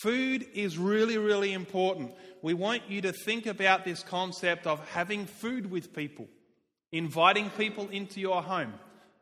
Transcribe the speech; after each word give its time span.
Food 0.02 0.45
is 0.53 0.78
really, 0.78 1.17
really 1.17 1.53
important. 1.53 2.11
We 2.41 2.53
want 2.53 2.83
you 2.89 3.02
to 3.02 3.11
think 3.11 3.45
about 3.45 3.85
this 3.85 4.03
concept 4.03 4.66
of 4.67 4.85
having 4.89 5.25
food 5.25 5.69
with 5.69 5.94
people 5.94 6.28
inviting 6.92 7.50
people 7.52 7.88
into 7.89 8.20
your 8.20 8.42
home. 8.42 8.73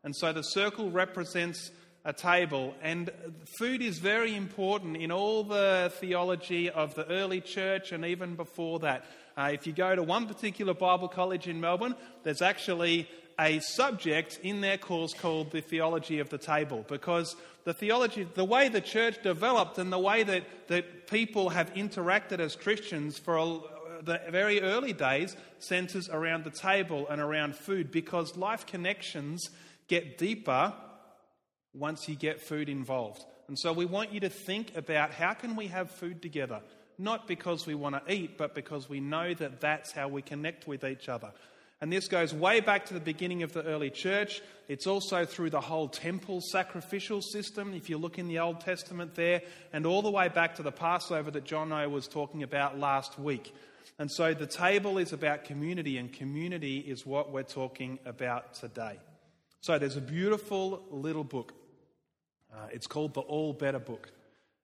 And 0.03 0.15
so 0.15 0.33
the 0.33 0.43
circle 0.43 0.89
represents 0.89 1.71
a 2.05 2.13
table. 2.13 2.73
And 2.81 3.09
food 3.57 3.81
is 3.81 3.99
very 3.99 4.35
important 4.35 4.97
in 4.97 5.11
all 5.11 5.43
the 5.43 5.91
theology 5.95 6.69
of 6.69 6.95
the 6.95 7.05
early 7.07 7.41
church 7.41 7.91
and 7.91 8.05
even 8.05 8.35
before 8.35 8.79
that. 8.79 9.05
Uh, 9.37 9.51
if 9.53 9.67
you 9.67 9.73
go 9.73 9.95
to 9.95 10.03
one 10.03 10.27
particular 10.27 10.73
Bible 10.73 11.07
college 11.07 11.47
in 11.47 11.61
Melbourne, 11.61 11.95
there's 12.23 12.41
actually 12.41 13.07
a 13.39 13.59
subject 13.59 14.39
in 14.43 14.59
their 14.61 14.77
course 14.77 15.13
called 15.13 15.51
the 15.51 15.61
theology 15.61 16.19
of 16.19 16.29
the 16.29 16.37
table 16.37 16.85
because 16.89 17.35
the 17.63 17.73
theology, 17.73 18.27
the 18.33 18.43
way 18.43 18.67
the 18.67 18.81
church 18.81 19.21
developed 19.23 19.77
and 19.77 19.93
the 19.93 19.99
way 19.99 20.23
that, 20.23 20.43
that 20.67 21.07
people 21.07 21.49
have 21.49 21.73
interacted 21.73 22.39
as 22.39 22.55
Christians 22.55 23.17
for 23.17 23.37
a, 23.37 23.59
the 24.01 24.19
very 24.29 24.61
early 24.61 24.93
days 24.93 25.35
centers 25.59 26.09
around 26.09 26.43
the 26.43 26.51
table 26.51 27.07
and 27.09 27.19
around 27.21 27.55
food 27.55 27.91
because 27.91 28.37
life 28.37 28.65
connections 28.65 29.49
get 29.87 30.17
deeper 30.17 30.73
once 31.73 32.07
you 32.07 32.15
get 32.15 32.41
food 32.41 32.69
involved. 32.69 33.23
And 33.47 33.57
so 33.57 33.73
we 33.73 33.85
want 33.85 34.13
you 34.13 34.19
to 34.21 34.29
think 34.29 34.75
about 34.75 35.11
how 35.11 35.33
can 35.33 35.55
we 35.55 35.67
have 35.67 35.89
food 35.91 36.21
together? 36.21 36.61
Not 36.97 37.27
because 37.27 37.65
we 37.65 37.75
want 37.75 37.95
to 37.95 38.13
eat, 38.13 38.37
but 38.37 38.53
because 38.53 38.89
we 38.89 38.99
know 38.99 39.33
that 39.33 39.61
that's 39.61 39.91
how 39.91 40.07
we 40.07 40.21
connect 40.21 40.67
with 40.67 40.83
each 40.83 41.09
other. 41.09 41.31
And 41.81 41.93
this 41.93 42.09
goes 42.09 42.33
way 42.33 42.59
back 42.59 42.85
to 42.87 42.93
the 42.93 42.99
beginning 42.99 43.41
of 43.41 43.53
the 43.53 43.63
early 43.63 43.89
church. 43.89 44.41
It's 44.67 44.85
also 44.85 45.23
through 45.23 45.51
the 45.51 45.61
whole 45.61 45.87
temple 45.87 46.41
sacrificial 46.41 47.21
system, 47.21 47.73
if 47.73 47.89
you 47.89 47.97
look 47.97 48.19
in 48.19 48.27
the 48.27 48.39
Old 48.39 48.59
Testament 48.59 49.15
there, 49.15 49.41
and 49.71 49.85
all 49.85 50.01
the 50.01 50.11
way 50.11 50.27
back 50.27 50.55
to 50.55 50.63
the 50.63 50.73
Passover 50.73 51.31
that 51.31 51.45
Jono 51.45 51.89
was 51.89 52.07
talking 52.07 52.43
about 52.43 52.77
last 52.77 53.17
week. 53.17 53.53
And 53.97 54.11
so 54.11 54.33
the 54.33 54.47
table 54.47 54.97
is 54.97 55.11
about 55.11 55.43
community, 55.43 55.97
and 55.97 56.11
community 56.11 56.77
is 56.79 57.05
what 57.05 57.31
we're 57.31 57.43
talking 57.43 57.99
about 58.05 58.53
today. 58.53 58.99
So 59.61 59.77
there's 59.77 59.97
a 59.97 60.01
beautiful 60.01 60.83
little 60.89 61.23
book. 61.25 61.53
Uh, 62.53 62.67
it's 62.71 62.87
called 62.87 63.13
the 63.13 63.21
All 63.21 63.53
Better 63.53 63.79
Book. 63.79 64.09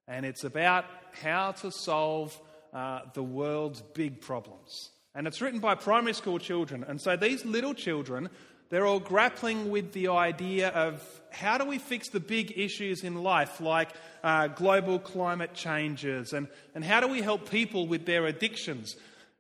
And 0.07 0.25
it's 0.25 0.43
about 0.43 0.85
how 1.11 1.51
to 1.53 1.71
solve 1.71 2.39
uh, 2.73 3.01
the 3.13 3.23
world's 3.23 3.81
big 3.81 4.21
problems. 4.21 4.91
And 5.13 5.27
it's 5.27 5.41
written 5.41 5.59
by 5.59 5.75
primary 5.75 6.13
school 6.13 6.39
children. 6.39 6.83
And 6.87 7.01
so 7.01 7.15
these 7.15 7.45
little 7.45 7.73
children, 7.73 8.29
they're 8.69 8.85
all 8.85 8.99
grappling 8.99 9.69
with 9.69 9.93
the 9.93 10.09
idea 10.09 10.69
of 10.69 11.01
how 11.31 11.57
do 11.57 11.65
we 11.65 11.77
fix 11.77 12.09
the 12.09 12.19
big 12.19 12.57
issues 12.57 13.03
in 13.03 13.23
life, 13.23 13.61
like 13.61 13.89
uh, 14.23 14.47
global 14.47 14.99
climate 14.99 15.53
changes, 15.53 16.33
and, 16.33 16.47
and 16.73 16.83
how 16.83 16.99
do 16.99 17.07
we 17.07 17.21
help 17.21 17.49
people 17.49 17.87
with 17.87 18.05
their 18.05 18.25
addictions? 18.25 18.95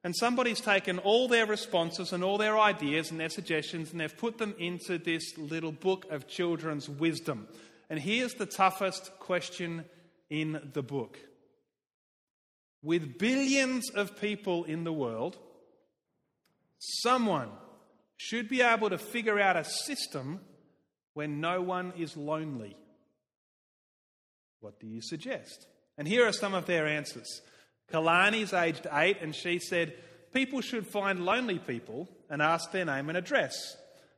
And 0.05 0.15
somebody's 0.15 0.61
taken 0.61 0.99
all 0.99 1.27
their 1.27 1.47
responses 1.47 2.13
and 2.13 2.23
all 2.23 2.37
their 2.37 2.59
ideas 2.59 3.09
and 3.09 3.19
their 3.19 3.27
suggestions 3.27 3.91
and 3.91 3.99
they've 3.99 4.15
put 4.15 4.37
them 4.37 4.53
into 4.59 4.99
this 4.99 5.35
little 5.35 5.71
book 5.71 6.05
of 6.11 6.27
children's 6.27 6.87
wisdom. 6.87 7.47
And 7.89 7.99
here's 7.99 8.35
the 8.35 8.45
toughest 8.45 9.17
question 9.17 9.83
in 10.29 10.69
the 10.73 10.83
book. 10.83 11.17
With 12.83 13.17
billions 13.17 13.89
of 13.89 14.21
people 14.21 14.63
in 14.65 14.83
the 14.83 14.93
world, 14.93 15.39
someone 16.77 17.49
should 18.15 18.47
be 18.47 18.61
able 18.61 18.91
to 18.91 18.99
figure 18.99 19.39
out 19.39 19.57
a 19.57 19.63
system 19.63 20.39
when 21.15 21.41
no 21.41 21.63
one 21.63 21.93
is 21.97 22.15
lonely. 22.15 22.77
What 24.59 24.79
do 24.79 24.85
you 24.85 25.01
suggest? 25.01 25.65
And 25.97 26.07
here 26.07 26.27
are 26.27 26.31
some 26.31 26.53
of 26.53 26.67
their 26.67 26.85
answers. 26.85 27.41
Kalani's 27.91 28.53
aged 28.53 28.87
eight, 28.91 29.17
and 29.21 29.35
she 29.35 29.59
said, 29.59 29.93
People 30.33 30.61
should 30.61 30.85
find 30.85 31.25
lonely 31.25 31.59
people 31.59 32.09
and 32.29 32.41
ask 32.41 32.71
their 32.71 32.85
name 32.85 33.09
and 33.09 33.17
address. 33.17 33.77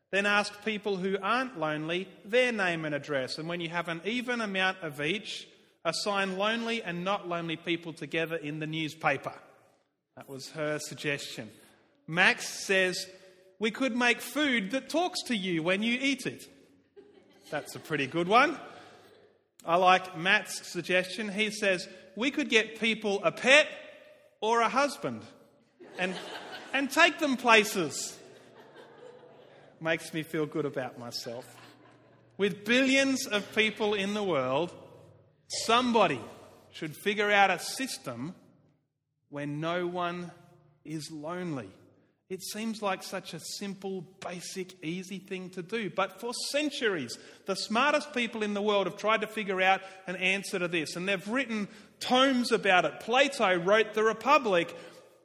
Then 0.10 0.26
ask 0.26 0.64
people 0.64 0.96
who 0.96 1.18
aren't 1.22 1.60
lonely 1.60 2.08
their 2.24 2.52
name 2.52 2.86
and 2.86 2.96
address. 2.96 3.38
And 3.38 3.48
when 3.48 3.60
you 3.60 3.70
have 3.70 3.90
an 3.90 4.02
even 4.06 4.42
amount 4.42 4.78
of 4.82 5.02
each, 5.02 5.48
assign 5.84 6.38
lonely 6.38 6.82
and 6.82 7.04
not 7.04 7.28
lonely 7.28 7.56
people 7.56 7.94
together 7.94 8.36
in 8.36 8.60
the 8.60 8.68
newspaper. 8.68 9.34
That 10.16 10.30
was 10.30 10.50
her 10.52 10.80
suggestion. 10.80 11.50
Max 12.08 12.48
says, 12.48 13.06
We 13.60 13.70
could 13.70 13.96
make 13.96 14.22
food 14.22 14.72
that 14.72 14.90
talks 14.90 15.22
to 15.24 15.36
you 15.36 15.62
when 15.62 15.84
you 15.84 15.98
eat 16.02 16.26
it. 16.26 16.48
That's 17.52 17.76
a 17.76 17.80
pretty 17.80 18.08
good 18.08 18.28
one. 18.28 18.58
I 19.66 19.76
like 19.76 20.18
Matt's 20.18 20.66
suggestion. 20.68 21.30
He 21.30 21.52
says, 21.52 21.88
we 22.18 22.32
could 22.32 22.50
get 22.50 22.80
people 22.80 23.24
a 23.24 23.32
pet 23.32 23.68
or 24.42 24.62
a 24.62 24.68
husband 24.68 25.22
and, 26.00 26.16
and 26.74 26.90
take 26.90 27.20
them 27.20 27.38
places. 27.38 28.18
Makes 29.80 30.12
me 30.16 30.24
feel 30.24 30.48
good 30.48 30.66
about 30.66 30.98
myself. 30.98 31.46
With 32.36 32.66
billions 32.66 33.28
of 33.28 33.56
people 33.56 33.94
in 33.94 34.16
the 34.16 34.24
world, 34.24 34.74
somebody 35.48 36.20
should 36.72 36.96
figure 36.96 37.32
out 37.32 37.52
a 37.52 37.60
system 37.60 38.34
where 39.30 39.46
no 39.46 39.86
one 39.86 40.32
is 40.84 41.12
lonely. 41.12 41.70
It 42.30 42.44
seems 42.44 42.82
like 42.82 43.04
such 43.04 43.34
a 43.34 43.40
simple, 43.40 44.02
basic, 44.20 44.84
easy 44.84 45.18
thing 45.18 45.50
to 45.52 45.62
do. 45.62 45.90
But 45.90 46.20
for 46.20 46.34
centuries, 46.50 47.18
the 47.46 47.56
smartest 47.56 48.14
people 48.14 48.44
in 48.44 48.54
the 48.54 48.62
world 48.62 48.86
have 48.86 48.98
tried 48.98 49.22
to 49.22 49.28
figure 49.28 49.62
out 49.62 49.82
an 50.08 50.18
answer 50.18 50.60
to 50.60 50.68
this. 50.68 50.98
And 50.98 51.08
they've 51.08 51.28
written 51.30 51.70
tomes 52.02 52.52
about 52.52 52.84
it. 52.84 53.00
Plato 53.00 53.58
wrote 53.58 53.94
The 53.94 54.04
Republic, 54.04 54.76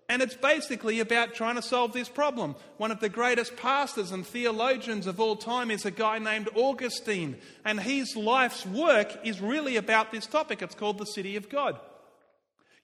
and 0.08 0.22
it's 0.22 0.34
basically 0.34 1.00
about 1.00 1.34
trying 1.34 1.56
to 1.56 1.62
solve 1.62 1.92
this 1.92 2.08
problem. 2.08 2.54
One 2.76 2.92
of 2.92 3.00
the 3.00 3.08
greatest 3.08 3.56
pastors 3.56 4.12
and 4.12 4.24
theologians 4.24 5.08
of 5.08 5.18
all 5.18 5.34
time 5.34 5.72
is 5.72 5.84
a 5.84 5.90
guy 5.90 6.20
named 6.20 6.50
Augustine. 6.54 7.36
And 7.64 7.80
his 7.80 8.14
life's 8.14 8.64
work 8.64 9.18
is 9.24 9.40
really 9.40 9.74
about 9.76 10.12
this 10.12 10.26
topic. 10.26 10.62
It's 10.62 10.76
called 10.76 10.98
The 10.98 11.06
City 11.06 11.34
of 11.34 11.48
God. 11.48 11.80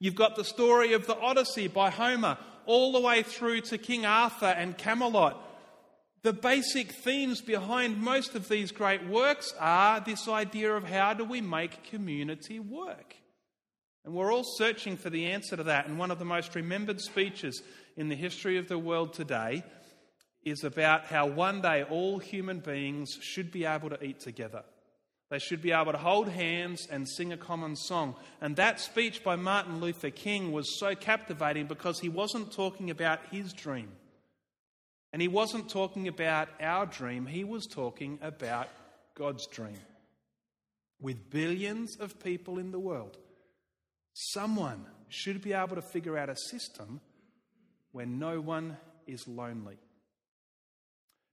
You've 0.00 0.16
got 0.16 0.34
the 0.34 0.44
story 0.44 0.92
of 0.92 1.06
the 1.06 1.18
Odyssey 1.18 1.68
by 1.68 1.90
Homer 1.90 2.38
all 2.68 2.92
the 2.92 3.00
way 3.00 3.22
through 3.22 3.62
to 3.62 3.78
King 3.78 4.04
Arthur 4.04 4.46
and 4.46 4.76
Camelot. 4.76 5.42
The 6.22 6.34
basic 6.34 6.92
themes 6.92 7.40
behind 7.40 8.02
most 8.02 8.34
of 8.34 8.48
these 8.48 8.72
great 8.72 9.06
works 9.06 9.54
are 9.58 10.00
this 10.00 10.28
idea 10.28 10.74
of 10.76 10.84
how 10.84 11.14
do 11.14 11.24
we 11.24 11.40
make 11.40 11.84
community 11.84 12.60
work? 12.60 13.16
And 14.04 14.12
we're 14.14 14.30
all 14.32 14.44
searching 14.44 14.98
for 14.98 15.08
the 15.08 15.26
answer 15.26 15.56
to 15.56 15.62
that. 15.64 15.86
And 15.86 15.98
one 15.98 16.10
of 16.10 16.18
the 16.18 16.26
most 16.26 16.54
remembered 16.54 17.00
speeches 17.00 17.62
in 17.96 18.10
the 18.10 18.14
history 18.14 18.58
of 18.58 18.68
the 18.68 18.78
world 18.78 19.14
today 19.14 19.64
is 20.44 20.62
about 20.62 21.06
how 21.06 21.26
one 21.26 21.62
day 21.62 21.84
all 21.84 22.18
human 22.18 22.60
beings 22.60 23.16
should 23.22 23.50
be 23.50 23.64
able 23.64 23.88
to 23.88 24.04
eat 24.04 24.20
together. 24.20 24.62
They 25.30 25.38
should 25.38 25.60
be 25.60 25.72
able 25.72 25.92
to 25.92 25.98
hold 25.98 26.28
hands 26.28 26.88
and 26.90 27.06
sing 27.06 27.32
a 27.32 27.36
common 27.36 27.76
song. 27.76 28.14
And 28.40 28.56
that 28.56 28.80
speech 28.80 29.22
by 29.22 29.36
Martin 29.36 29.80
Luther 29.80 30.10
King 30.10 30.52
was 30.52 30.78
so 30.78 30.94
captivating 30.94 31.66
because 31.66 32.00
he 32.00 32.08
wasn't 32.08 32.52
talking 32.52 32.90
about 32.90 33.20
his 33.30 33.52
dream. 33.52 33.90
And 35.12 35.20
he 35.20 35.28
wasn't 35.28 35.68
talking 35.68 36.08
about 36.08 36.48
our 36.60 36.86
dream, 36.86 37.26
he 37.26 37.44
was 37.44 37.66
talking 37.66 38.18
about 38.22 38.68
God's 39.14 39.46
dream. 39.46 39.78
With 41.00 41.30
billions 41.30 41.96
of 41.96 42.22
people 42.22 42.58
in 42.58 42.72
the 42.72 42.78
world, 42.78 43.16
someone 44.14 44.84
should 45.08 45.42
be 45.42 45.52
able 45.52 45.76
to 45.76 45.82
figure 45.82 46.18
out 46.18 46.28
a 46.28 46.36
system 46.36 47.00
where 47.92 48.06
no 48.06 48.40
one 48.40 48.76
is 49.06 49.26
lonely. 49.28 49.76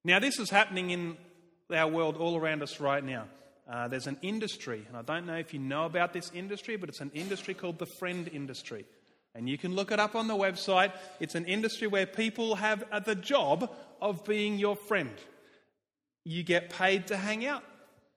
Now, 0.03 0.19
this 0.19 0.39
is 0.39 0.49
happening 0.49 0.91
in 0.91 1.17
our 1.73 1.87
world 1.87 2.17
all 2.17 2.37
around 2.37 2.61
us 2.61 2.79
right 2.79 3.03
now. 3.03 3.25
Uh, 3.67 3.87
there's 3.87 4.07
an 4.07 4.17
industry, 4.21 4.85
and 4.87 4.95
I 4.95 5.01
don't 5.01 5.25
know 5.25 5.37
if 5.37 5.53
you 5.53 5.59
know 5.59 5.85
about 5.85 6.13
this 6.13 6.31
industry, 6.33 6.75
but 6.75 6.87
it's 6.89 7.01
an 7.01 7.11
industry 7.13 7.53
called 7.53 7.79
the 7.79 7.87
friend 7.87 8.29
industry. 8.31 8.85
And 9.33 9.49
you 9.49 9.57
can 9.57 9.75
look 9.75 9.91
it 9.91 9.99
up 9.99 10.15
on 10.15 10.27
the 10.27 10.35
website. 10.35 10.93
It's 11.19 11.35
an 11.35 11.45
industry 11.45 11.87
where 11.87 12.05
people 12.05 12.55
have 12.55 12.83
uh, 12.91 12.99
the 12.99 13.15
job 13.15 13.69
of 14.01 14.23
being 14.23 14.59
your 14.59 14.75
friend. 14.75 15.11
You 16.23 16.43
get 16.43 16.69
paid 16.69 17.07
to 17.07 17.17
hang 17.17 17.45
out. 17.45 17.63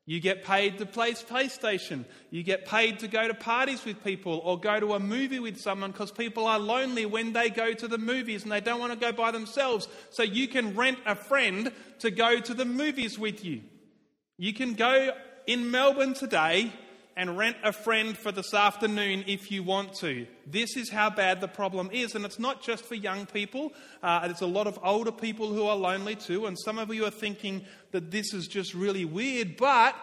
You 0.06 0.20
get 0.20 0.44
paid 0.44 0.78
to 0.78 0.86
play 0.86 1.12
PlayStation. 1.12 2.04
You 2.30 2.42
get 2.42 2.64
paid 2.64 3.00
to 3.00 3.08
go 3.08 3.28
to 3.28 3.34
parties 3.34 3.84
with 3.84 4.02
people 4.02 4.40
or 4.42 4.58
go 4.58 4.80
to 4.80 4.94
a 4.94 5.00
movie 5.00 5.38
with 5.38 5.60
someone 5.60 5.90
because 5.90 6.10
people 6.10 6.46
are 6.46 6.58
lonely 6.58 7.04
when 7.04 7.34
they 7.34 7.50
go 7.50 7.74
to 7.74 7.88
the 7.88 7.98
movies 7.98 8.42
and 8.42 8.50
they 8.50 8.60
don't 8.60 8.80
want 8.80 8.92
to 8.92 8.98
go 8.98 9.12
by 9.12 9.32
themselves. 9.32 9.86
So 10.08 10.22
you 10.22 10.48
can 10.48 10.74
rent 10.74 10.98
a 11.04 11.14
friend 11.14 11.72
to 11.98 12.10
go 12.10 12.40
to 12.40 12.54
the 12.54 12.64
movies 12.64 13.18
with 13.18 13.44
you. 13.44 13.60
You 14.38 14.54
can 14.54 14.74
go 14.74 15.12
in 15.48 15.70
Melbourne 15.70 16.12
today 16.12 16.70
and 17.16 17.38
rent 17.38 17.56
a 17.64 17.72
friend 17.72 18.16
for 18.16 18.30
this 18.30 18.52
afternoon 18.52 19.24
if 19.26 19.50
you 19.50 19.62
want 19.62 19.94
to. 19.94 20.26
This 20.46 20.76
is 20.76 20.90
how 20.90 21.08
bad 21.08 21.40
the 21.40 21.48
problem 21.48 21.88
is. 21.90 22.14
And 22.14 22.26
it's 22.26 22.38
not 22.38 22.62
just 22.62 22.84
for 22.84 22.94
young 22.94 23.24
people, 23.24 23.72
uh, 24.02 24.28
there's 24.28 24.42
a 24.42 24.46
lot 24.46 24.66
of 24.66 24.78
older 24.84 25.10
people 25.10 25.48
who 25.48 25.64
are 25.64 25.74
lonely 25.74 26.16
too. 26.16 26.44
And 26.44 26.56
some 26.58 26.78
of 26.78 26.94
you 26.94 27.06
are 27.06 27.10
thinking 27.10 27.64
that 27.92 28.10
this 28.10 28.34
is 28.34 28.46
just 28.46 28.74
really 28.74 29.06
weird, 29.06 29.56
but 29.56 29.96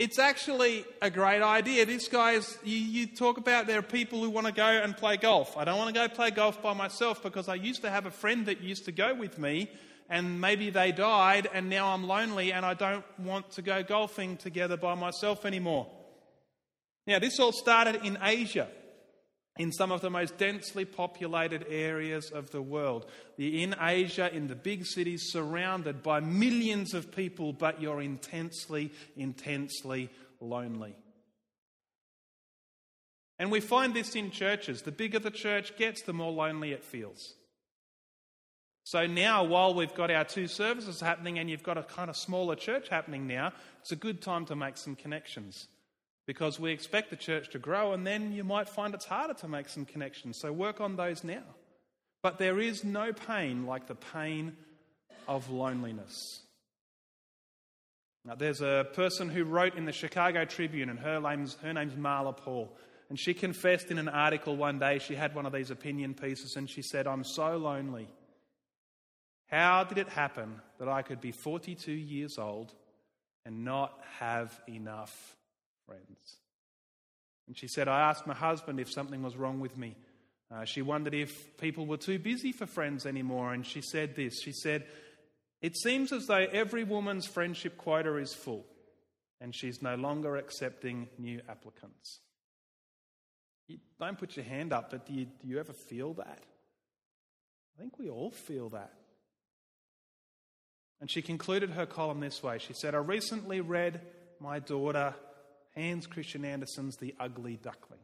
it's 0.00 0.18
actually 0.18 0.84
a 1.00 1.10
great 1.10 1.42
idea. 1.42 1.86
This 1.86 2.08
guy 2.08 2.32
is, 2.32 2.58
you, 2.64 2.76
you, 2.76 3.06
talk 3.06 3.38
about 3.38 3.68
there 3.68 3.78
are 3.78 3.82
people 3.82 4.20
who 4.20 4.30
want 4.30 4.48
to 4.48 4.52
go 4.52 4.66
and 4.66 4.96
play 4.96 5.16
golf. 5.16 5.56
I 5.56 5.64
don't 5.64 5.78
want 5.78 5.94
to 5.94 6.00
go 6.00 6.08
play 6.08 6.32
golf 6.32 6.60
by 6.60 6.74
myself 6.74 7.22
because 7.22 7.48
I 7.48 7.54
used 7.54 7.82
to 7.82 7.90
have 7.90 8.04
a 8.04 8.10
friend 8.10 8.46
that 8.46 8.62
used 8.62 8.84
to 8.86 8.92
go 8.92 9.14
with 9.14 9.38
me 9.38 9.70
and 10.08 10.40
maybe 10.40 10.70
they 10.70 10.92
died 10.92 11.48
and 11.52 11.68
now 11.68 11.88
I'm 11.88 12.06
lonely 12.06 12.52
and 12.52 12.64
I 12.64 12.74
don't 12.74 13.04
want 13.18 13.50
to 13.52 13.62
go 13.62 13.82
golfing 13.82 14.36
together 14.36 14.76
by 14.76 14.94
myself 14.94 15.44
anymore. 15.44 15.86
Now, 17.06 17.18
this 17.18 17.38
all 17.40 17.52
started 17.52 18.04
in 18.04 18.18
Asia, 18.22 18.68
in 19.58 19.72
some 19.72 19.92
of 19.92 20.00
the 20.00 20.10
most 20.10 20.36
densely 20.36 20.84
populated 20.84 21.66
areas 21.68 22.30
of 22.30 22.50
the 22.50 22.62
world. 22.62 23.06
In 23.38 23.74
Asia, 23.80 24.34
in 24.34 24.46
the 24.46 24.54
big 24.54 24.84
cities, 24.84 25.30
surrounded 25.30 26.02
by 26.02 26.20
millions 26.20 26.94
of 26.94 27.10
people, 27.10 27.52
but 27.52 27.80
you're 27.80 28.02
intensely, 28.02 28.92
intensely 29.16 30.10
lonely. 30.40 30.94
And 33.38 33.50
we 33.50 33.60
find 33.60 33.94
this 33.94 34.14
in 34.14 34.30
churches. 34.30 34.82
The 34.82 34.92
bigger 34.92 35.18
the 35.18 35.30
church 35.30 35.76
gets, 35.76 36.02
the 36.02 36.12
more 36.12 36.32
lonely 36.32 36.72
it 36.72 36.84
feels. 36.84 37.34
So 38.88 39.06
now, 39.06 39.44
while 39.44 39.74
we've 39.74 39.92
got 39.92 40.10
our 40.10 40.24
two 40.24 40.46
services 40.46 40.98
happening 40.98 41.38
and 41.38 41.50
you've 41.50 41.62
got 41.62 41.76
a 41.76 41.82
kind 41.82 42.08
of 42.08 42.16
smaller 42.16 42.56
church 42.56 42.88
happening 42.88 43.26
now, 43.26 43.52
it's 43.82 43.92
a 43.92 43.96
good 43.96 44.22
time 44.22 44.46
to 44.46 44.56
make 44.56 44.78
some 44.78 44.96
connections 44.96 45.68
because 46.26 46.58
we 46.58 46.72
expect 46.72 47.10
the 47.10 47.16
church 47.16 47.50
to 47.50 47.58
grow, 47.58 47.92
and 47.92 48.06
then 48.06 48.32
you 48.32 48.44
might 48.44 48.66
find 48.66 48.94
it's 48.94 49.04
harder 49.04 49.34
to 49.34 49.46
make 49.46 49.68
some 49.68 49.84
connections. 49.84 50.38
So 50.38 50.54
work 50.54 50.80
on 50.80 50.96
those 50.96 51.22
now. 51.22 51.42
But 52.22 52.38
there 52.38 52.58
is 52.58 52.82
no 52.82 53.12
pain 53.12 53.66
like 53.66 53.88
the 53.88 53.94
pain 53.94 54.56
of 55.26 55.50
loneliness. 55.50 56.40
Now, 58.24 58.36
there's 58.36 58.62
a 58.62 58.86
person 58.94 59.28
who 59.28 59.44
wrote 59.44 59.74
in 59.74 59.84
the 59.84 59.92
Chicago 59.92 60.46
Tribune, 60.46 60.88
and 60.88 60.98
her 60.98 61.20
name's, 61.20 61.56
her 61.56 61.74
name's 61.74 61.92
Marla 61.92 62.34
Paul. 62.34 62.74
And 63.10 63.20
she 63.20 63.34
confessed 63.34 63.90
in 63.90 63.98
an 63.98 64.08
article 64.08 64.56
one 64.56 64.78
day, 64.78 64.98
she 64.98 65.14
had 65.14 65.34
one 65.34 65.44
of 65.44 65.52
these 65.52 65.70
opinion 65.70 66.14
pieces, 66.14 66.56
and 66.56 66.70
she 66.70 66.80
said, 66.80 67.06
I'm 67.06 67.24
so 67.24 67.58
lonely. 67.58 68.08
How 69.48 69.84
did 69.84 69.98
it 69.98 70.08
happen 70.08 70.60
that 70.78 70.88
I 70.88 71.02
could 71.02 71.20
be 71.20 71.32
42 71.32 71.92
years 71.92 72.38
old 72.38 72.72
and 73.44 73.64
not 73.64 73.98
have 74.18 74.60
enough 74.68 75.36
friends. 75.86 76.36
And 77.46 77.56
she 77.56 77.66
said, 77.66 77.88
I 77.88 78.10
asked 78.10 78.26
my 78.26 78.34
husband 78.34 78.78
if 78.78 78.92
something 78.92 79.22
was 79.22 79.36
wrong 79.36 79.58
with 79.58 79.76
me. 79.76 79.96
Uh, 80.54 80.64
she 80.64 80.82
wondered 80.82 81.14
if 81.14 81.56
people 81.56 81.86
were 81.86 81.96
too 81.96 82.18
busy 82.18 82.52
for 82.52 82.66
friends 82.66 83.06
anymore. 83.06 83.54
And 83.54 83.66
she 83.66 83.80
said 83.80 84.14
this 84.14 84.40
She 84.42 84.52
said, 84.52 84.86
It 85.62 85.76
seems 85.78 86.12
as 86.12 86.26
though 86.26 86.46
every 86.52 86.84
woman's 86.84 87.26
friendship 87.26 87.78
quota 87.78 88.16
is 88.16 88.34
full, 88.34 88.66
and 89.40 89.54
she's 89.54 89.80
no 89.80 89.94
longer 89.94 90.36
accepting 90.36 91.08
new 91.18 91.40
applicants. 91.48 92.20
You 93.66 93.78
don't 93.98 94.18
put 94.18 94.36
your 94.36 94.44
hand 94.44 94.74
up, 94.74 94.90
but 94.90 95.06
do 95.06 95.14
you, 95.14 95.24
do 95.24 95.48
you 95.48 95.58
ever 95.58 95.72
feel 95.72 96.12
that? 96.14 96.42
I 97.76 97.80
think 97.80 97.98
we 97.98 98.10
all 98.10 98.30
feel 98.30 98.68
that. 98.70 98.92
And 101.00 101.10
she 101.10 101.22
concluded 101.22 101.70
her 101.70 101.86
column 101.86 102.20
this 102.20 102.42
way 102.42 102.58
She 102.58 102.72
said, 102.72 102.94
I 102.94 102.98
recently 102.98 103.60
read 103.60 104.00
my 104.40 104.58
daughter 104.58 105.14
Hans 105.74 106.06
Christian 106.06 106.44
Andersen's 106.44 106.96
The 106.96 107.14
Ugly 107.20 107.58
Duckling. 107.62 108.00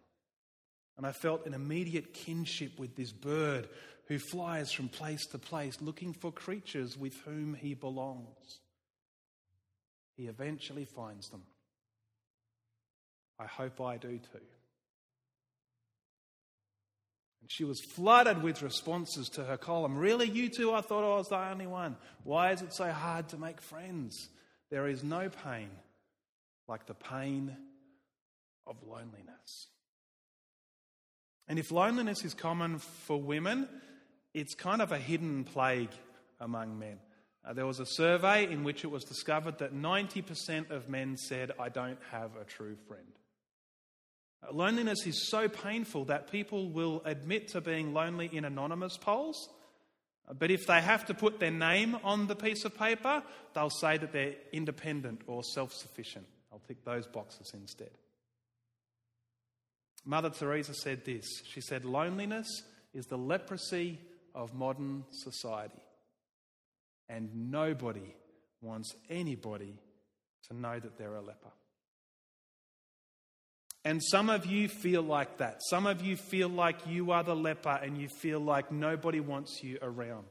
And 0.96 1.06
I 1.06 1.12
felt 1.12 1.46
an 1.46 1.54
immediate 1.54 2.14
kinship 2.14 2.78
with 2.78 2.94
this 2.94 3.10
bird 3.10 3.68
who 4.06 4.18
flies 4.18 4.70
from 4.70 4.88
place 4.88 5.26
to 5.26 5.38
place 5.38 5.80
looking 5.80 6.12
for 6.12 6.30
creatures 6.30 6.96
with 6.96 7.14
whom 7.24 7.54
he 7.54 7.74
belongs. 7.74 8.60
He 10.16 10.26
eventually 10.26 10.84
finds 10.84 11.28
them. 11.30 11.42
I 13.40 13.46
hope 13.46 13.80
I 13.80 13.96
do 13.96 14.18
too. 14.18 14.40
And 17.44 17.52
she 17.52 17.64
was 17.64 17.78
flooded 17.78 18.42
with 18.42 18.62
responses 18.62 19.28
to 19.34 19.44
her 19.44 19.58
column. 19.58 19.98
Really, 19.98 20.26
you 20.26 20.48
two? 20.48 20.72
I 20.72 20.80
thought 20.80 21.04
I 21.04 21.18
was 21.18 21.28
the 21.28 21.36
only 21.36 21.66
one. 21.66 21.94
Why 22.22 22.52
is 22.52 22.62
it 22.62 22.72
so 22.72 22.90
hard 22.90 23.28
to 23.28 23.36
make 23.36 23.60
friends? 23.60 24.30
There 24.70 24.88
is 24.88 25.04
no 25.04 25.28
pain 25.28 25.68
like 26.66 26.86
the 26.86 26.94
pain 26.94 27.54
of 28.66 28.76
loneliness. 28.82 29.68
And 31.46 31.58
if 31.58 31.70
loneliness 31.70 32.24
is 32.24 32.32
common 32.32 32.78
for 32.78 33.20
women, 33.20 33.68
it's 34.32 34.54
kind 34.54 34.80
of 34.80 34.90
a 34.90 34.98
hidden 34.98 35.44
plague 35.44 35.92
among 36.40 36.78
men. 36.78 36.96
Uh, 37.46 37.52
there 37.52 37.66
was 37.66 37.78
a 37.78 37.84
survey 37.84 38.50
in 38.50 38.64
which 38.64 38.84
it 38.84 38.90
was 38.90 39.04
discovered 39.04 39.58
that 39.58 39.74
90% 39.74 40.70
of 40.70 40.88
men 40.88 41.18
said, 41.18 41.52
I 41.60 41.68
don't 41.68 41.98
have 42.10 42.36
a 42.40 42.44
true 42.44 42.76
friend. 42.88 43.04
Loneliness 44.52 45.06
is 45.06 45.28
so 45.28 45.48
painful 45.48 46.06
that 46.06 46.30
people 46.30 46.68
will 46.68 47.02
admit 47.04 47.48
to 47.48 47.60
being 47.60 47.94
lonely 47.94 48.28
in 48.32 48.44
anonymous 48.44 48.96
polls, 48.96 49.48
but 50.38 50.50
if 50.50 50.66
they 50.66 50.80
have 50.80 51.06
to 51.06 51.14
put 51.14 51.38
their 51.38 51.50
name 51.50 51.96
on 52.02 52.26
the 52.26 52.36
piece 52.36 52.64
of 52.64 52.76
paper, 52.76 53.22
they'll 53.54 53.70
say 53.70 53.98
that 53.98 54.12
they're 54.12 54.34
independent 54.52 55.22
or 55.26 55.42
self 55.42 55.72
sufficient. 55.72 56.26
I'll 56.52 56.62
tick 56.66 56.84
those 56.84 57.06
boxes 57.06 57.52
instead. 57.54 57.90
Mother 60.04 60.30
Teresa 60.30 60.74
said 60.74 61.04
this 61.04 61.26
She 61.46 61.60
said, 61.60 61.84
Loneliness 61.84 62.48
is 62.92 63.06
the 63.06 63.18
leprosy 63.18 63.98
of 64.34 64.54
modern 64.54 65.04
society. 65.10 65.82
And 67.08 67.50
nobody 67.50 68.14
wants 68.62 68.94
anybody 69.10 69.74
to 70.48 70.56
know 70.56 70.78
that 70.78 70.96
they're 70.96 71.16
a 71.16 71.20
leper. 71.20 71.52
And 73.84 74.02
some 74.02 74.30
of 74.30 74.46
you 74.46 74.68
feel 74.68 75.02
like 75.02 75.38
that. 75.38 75.60
Some 75.68 75.86
of 75.86 76.00
you 76.00 76.16
feel 76.16 76.48
like 76.48 76.86
you 76.86 77.10
are 77.10 77.22
the 77.22 77.36
leper 77.36 77.78
and 77.82 77.98
you 77.98 78.08
feel 78.08 78.40
like 78.40 78.72
nobody 78.72 79.20
wants 79.20 79.62
you 79.62 79.78
around. 79.82 80.26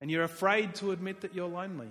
And 0.00 0.10
you're 0.10 0.24
afraid 0.24 0.74
to 0.76 0.90
admit 0.90 1.20
that 1.20 1.34
you're 1.34 1.48
lonely. 1.48 1.90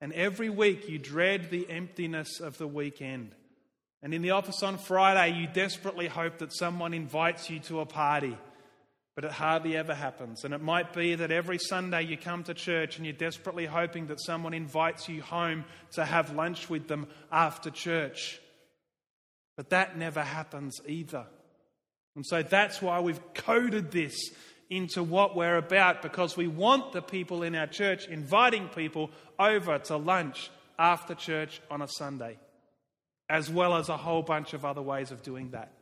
And 0.00 0.12
every 0.12 0.50
week 0.50 0.88
you 0.88 0.98
dread 0.98 1.50
the 1.50 1.68
emptiness 1.70 2.40
of 2.40 2.58
the 2.58 2.66
weekend. 2.66 3.32
And 4.02 4.12
in 4.12 4.22
the 4.22 4.32
office 4.32 4.62
on 4.62 4.78
Friday, 4.78 5.38
you 5.38 5.46
desperately 5.46 6.06
hope 6.06 6.38
that 6.38 6.54
someone 6.54 6.94
invites 6.94 7.48
you 7.48 7.60
to 7.60 7.80
a 7.80 7.86
party, 7.86 8.36
but 9.16 9.24
it 9.24 9.32
hardly 9.32 9.76
ever 9.76 9.94
happens. 9.94 10.44
And 10.44 10.52
it 10.52 10.60
might 10.60 10.92
be 10.92 11.14
that 11.14 11.32
every 11.32 11.58
Sunday 11.58 12.02
you 12.02 12.18
come 12.18 12.44
to 12.44 12.54
church 12.54 12.98
and 12.98 13.06
you're 13.06 13.14
desperately 13.14 13.64
hoping 13.64 14.08
that 14.08 14.20
someone 14.20 14.52
invites 14.52 15.08
you 15.08 15.22
home 15.22 15.64
to 15.92 16.04
have 16.04 16.34
lunch 16.34 16.68
with 16.68 16.86
them 16.86 17.06
after 17.32 17.70
church. 17.70 18.38
But 19.56 19.70
that 19.70 19.96
never 19.96 20.22
happens 20.22 20.78
either. 20.86 21.24
And 22.14 22.26
so 22.26 22.42
that's 22.42 22.82
why 22.82 23.00
we've 23.00 23.20
coded 23.32 23.90
this 23.90 24.14
into 24.68 25.02
what 25.02 25.34
we're 25.34 25.56
about 25.56 26.02
because 26.02 26.36
we 26.36 26.46
want 26.46 26.92
the 26.92 27.00
people 27.00 27.42
in 27.42 27.54
our 27.54 27.66
church 27.66 28.06
inviting 28.08 28.68
people 28.68 29.10
over 29.38 29.78
to 29.78 29.96
lunch 29.96 30.50
after 30.78 31.14
church 31.14 31.62
on 31.70 31.80
a 31.80 31.88
Sunday, 31.88 32.36
as 33.30 33.48
well 33.48 33.76
as 33.76 33.88
a 33.88 33.96
whole 33.96 34.22
bunch 34.22 34.52
of 34.52 34.66
other 34.66 34.82
ways 34.82 35.10
of 35.10 35.22
doing 35.22 35.50
that. 35.52 35.72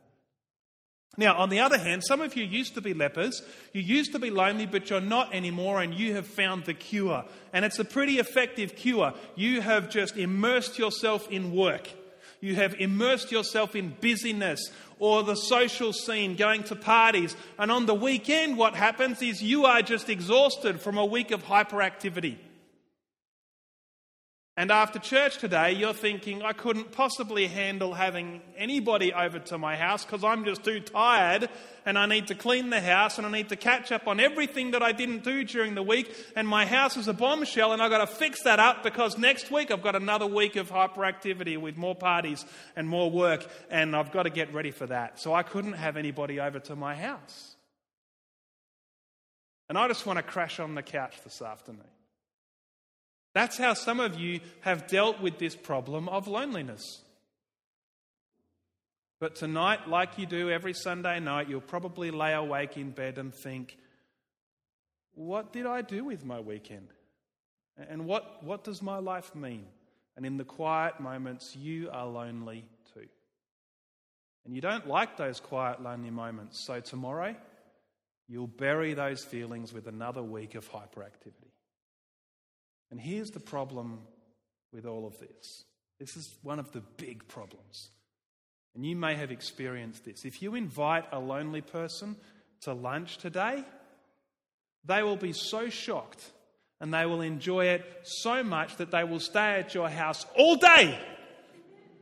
Now, 1.17 1.35
on 1.37 1.49
the 1.49 1.59
other 1.59 1.77
hand, 1.77 2.03
some 2.05 2.21
of 2.21 2.35
you 2.35 2.43
used 2.43 2.75
to 2.75 2.81
be 2.81 2.93
lepers, 2.93 3.41
you 3.71 3.81
used 3.81 4.11
to 4.11 4.19
be 4.19 4.29
lonely, 4.29 4.65
but 4.65 4.89
you're 4.89 4.99
not 4.99 5.33
anymore, 5.33 5.81
and 5.81 5.93
you 5.93 6.13
have 6.15 6.27
found 6.27 6.65
the 6.65 6.73
cure. 6.73 7.23
And 7.53 7.63
it's 7.63 7.79
a 7.79 7.85
pretty 7.85 8.19
effective 8.19 8.75
cure. 8.75 9.13
You 9.35 9.61
have 9.61 9.89
just 9.89 10.17
immersed 10.17 10.77
yourself 10.77 11.29
in 11.31 11.53
work. 11.53 11.89
You 12.41 12.55
have 12.55 12.75
immersed 12.75 13.31
yourself 13.31 13.75
in 13.75 13.95
busyness 14.01 14.69
or 14.99 15.23
the 15.23 15.35
social 15.35 15.93
scene, 15.93 16.35
going 16.35 16.63
to 16.65 16.75
parties. 16.75 17.35
And 17.57 17.71
on 17.71 17.85
the 17.85 17.95
weekend, 17.95 18.57
what 18.57 18.75
happens 18.75 19.21
is 19.21 19.41
you 19.41 19.65
are 19.65 19.81
just 19.81 20.09
exhausted 20.09 20.81
from 20.81 20.97
a 20.97 21.05
week 21.05 21.31
of 21.31 21.43
hyperactivity. 21.43 22.37
And 24.57 24.71
after 24.71 24.99
church 24.99 25.37
today, 25.39 25.73
you're 25.73 25.93
thinking, 25.93 26.41
I 26.41 26.53
couldn't 26.53 26.93
possibly 26.93 27.47
handle 27.47 27.93
having 27.93 28.41
anybody 28.55 29.11
over 29.11 29.37
to 29.37 29.57
my 29.57 29.75
house 29.75 30.05
because 30.05 30.23
I'm 30.23 30.45
just 30.45 30.63
too 30.63 30.79
tired 30.79 31.49
and 31.85 31.97
I 31.97 32.05
need 32.05 32.27
to 32.27 32.35
clean 32.35 32.69
the 32.69 32.79
house 32.79 33.17
and 33.17 33.27
I 33.27 33.31
need 33.31 33.49
to 33.49 33.57
catch 33.57 33.91
up 33.91 34.07
on 34.07 34.21
everything 34.21 34.71
that 34.71 34.81
I 34.81 34.93
didn't 34.93 35.25
do 35.25 35.43
during 35.43 35.75
the 35.75 35.83
week. 35.83 36.15
And 36.37 36.47
my 36.47 36.65
house 36.65 36.95
is 36.95 37.09
a 37.09 37.13
bombshell 37.13 37.73
and 37.73 37.81
I've 37.81 37.91
got 37.91 38.07
to 38.09 38.15
fix 38.15 38.43
that 38.43 38.59
up 38.61 38.81
because 38.81 39.17
next 39.17 39.51
week 39.51 39.71
I've 39.71 39.83
got 39.83 39.97
another 39.97 40.25
week 40.25 40.55
of 40.55 40.71
hyperactivity 40.71 41.59
with 41.59 41.75
more 41.75 41.95
parties 41.95 42.45
and 42.77 42.87
more 42.87 43.11
work 43.11 43.45
and 43.69 43.93
I've 43.93 44.13
got 44.13 44.23
to 44.23 44.29
get 44.29 44.53
ready 44.53 44.71
for 44.71 44.87
that. 44.87 45.19
So 45.19 45.33
I 45.33 45.43
couldn't 45.43 45.73
have 45.73 45.97
anybody 45.97 46.39
over 46.39 46.59
to 46.59 46.77
my 46.77 46.95
house. 46.95 47.57
And 49.67 49.77
I 49.77 49.89
just 49.89 50.05
want 50.05 50.15
to 50.15 50.23
crash 50.23 50.61
on 50.61 50.75
the 50.75 50.83
couch 50.83 51.21
this 51.25 51.41
afternoon. 51.41 51.83
That's 53.35 53.57
how 53.57 53.73
some 53.73 53.99
of 53.99 54.17
you 54.17 54.39
have 54.61 54.87
dealt 54.87 55.19
with 55.19 55.39
this 55.39 55.57
problem 55.57 56.07
of 56.07 56.29
loneliness. 56.29 57.01
But 59.19 59.35
tonight, 59.35 59.89
like 59.89 60.17
you 60.17 60.25
do 60.25 60.49
every 60.49 60.73
Sunday 60.73 61.19
night, 61.19 61.49
you'll 61.49 61.59
probably 61.59 62.11
lay 62.11 62.33
awake 62.33 62.77
in 62.77 62.91
bed 62.91 63.17
and 63.17 63.35
think, 63.35 63.77
What 65.15 65.51
did 65.51 65.65
I 65.65 65.81
do 65.81 66.05
with 66.05 66.23
my 66.23 66.39
weekend? 66.39 66.87
And 67.89 68.05
what, 68.05 68.41
what 68.41 68.63
does 68.63 68.81
my 68.81 68.99
life 68.99 69.35
mean? 69.35 69.65
And 70.15 70.25
in 70.25 70.37
the 70.37 70.45
quiet 70.45 71.01
moments, 71.01 71.57
you 71.57 71.89
are 71.91 72.07
lonely 72.07 72.63
too. 72.93 73.07
And 74.45 74.55
you 74.55 74.61
don't 74.61 74.87
like 74.87 75.17
those 75.17 75.41
quiet, 75.41 75.81
lonely 75.81 76.09
moments. 76.09 76.57
So 76.65 76.79
tomorrow, 76.79 77.35
you'll 78.29 78.47
bury 78.47 78.93
those 78.93 79.25
feelings 79.25 79.73
with 79.73 79.87
another 79.87 80.23
week 80.23 80.55
of 80.55 80.71
hyperactivity. 80.71 81.44
And 82.95 83.03
here's 83.03 83.31
the 83.31 83.41
problem 83.41 83.99
with 84.71 84.85
all 84.85 85.05
of 85.05 85.19
this 85.19 85.65
this 85.99 86.15
is 86.15 86.33
one 86.43 86.59
of 86.59 86.71
the 86.71 86.79
big 86.95 87.27
problems. 87.27 87.89
And 88.73 88.85
you 88.85 88.95
may 88.95 89.15
have 89.15 89.31
experienced 89.31 90.05
this. 90.05 90.23
If 90.23 90.41
you 90.41 90.55
invite 90.55 91.03
a 91.11 91.19
lonely 91.19 91.59
person 91.59 92.15
to 92.61 92.71
lunch 92.71 93.17
today, 93.17 93.65
they 94.85 95.03
will 95.03 95.17
be 95.17 95.33
so 95.33 95.67
shocked 95.67 96.31
and 96.79 96.93
they 96.93 97.05
will 97.05 97.19
enjoy 97.19 97.65
it 97.65 97.83
so 98.03 98.43
much 98.43 98.77
that 98.77 98.91
they 98.91 99.03
will 99.03 99.19
stay 99.19 99.59
at 99.59 99.73
your 99.73 99.89
house 99.89 100.25
all 100.37 100.55
day. 100.55 100.97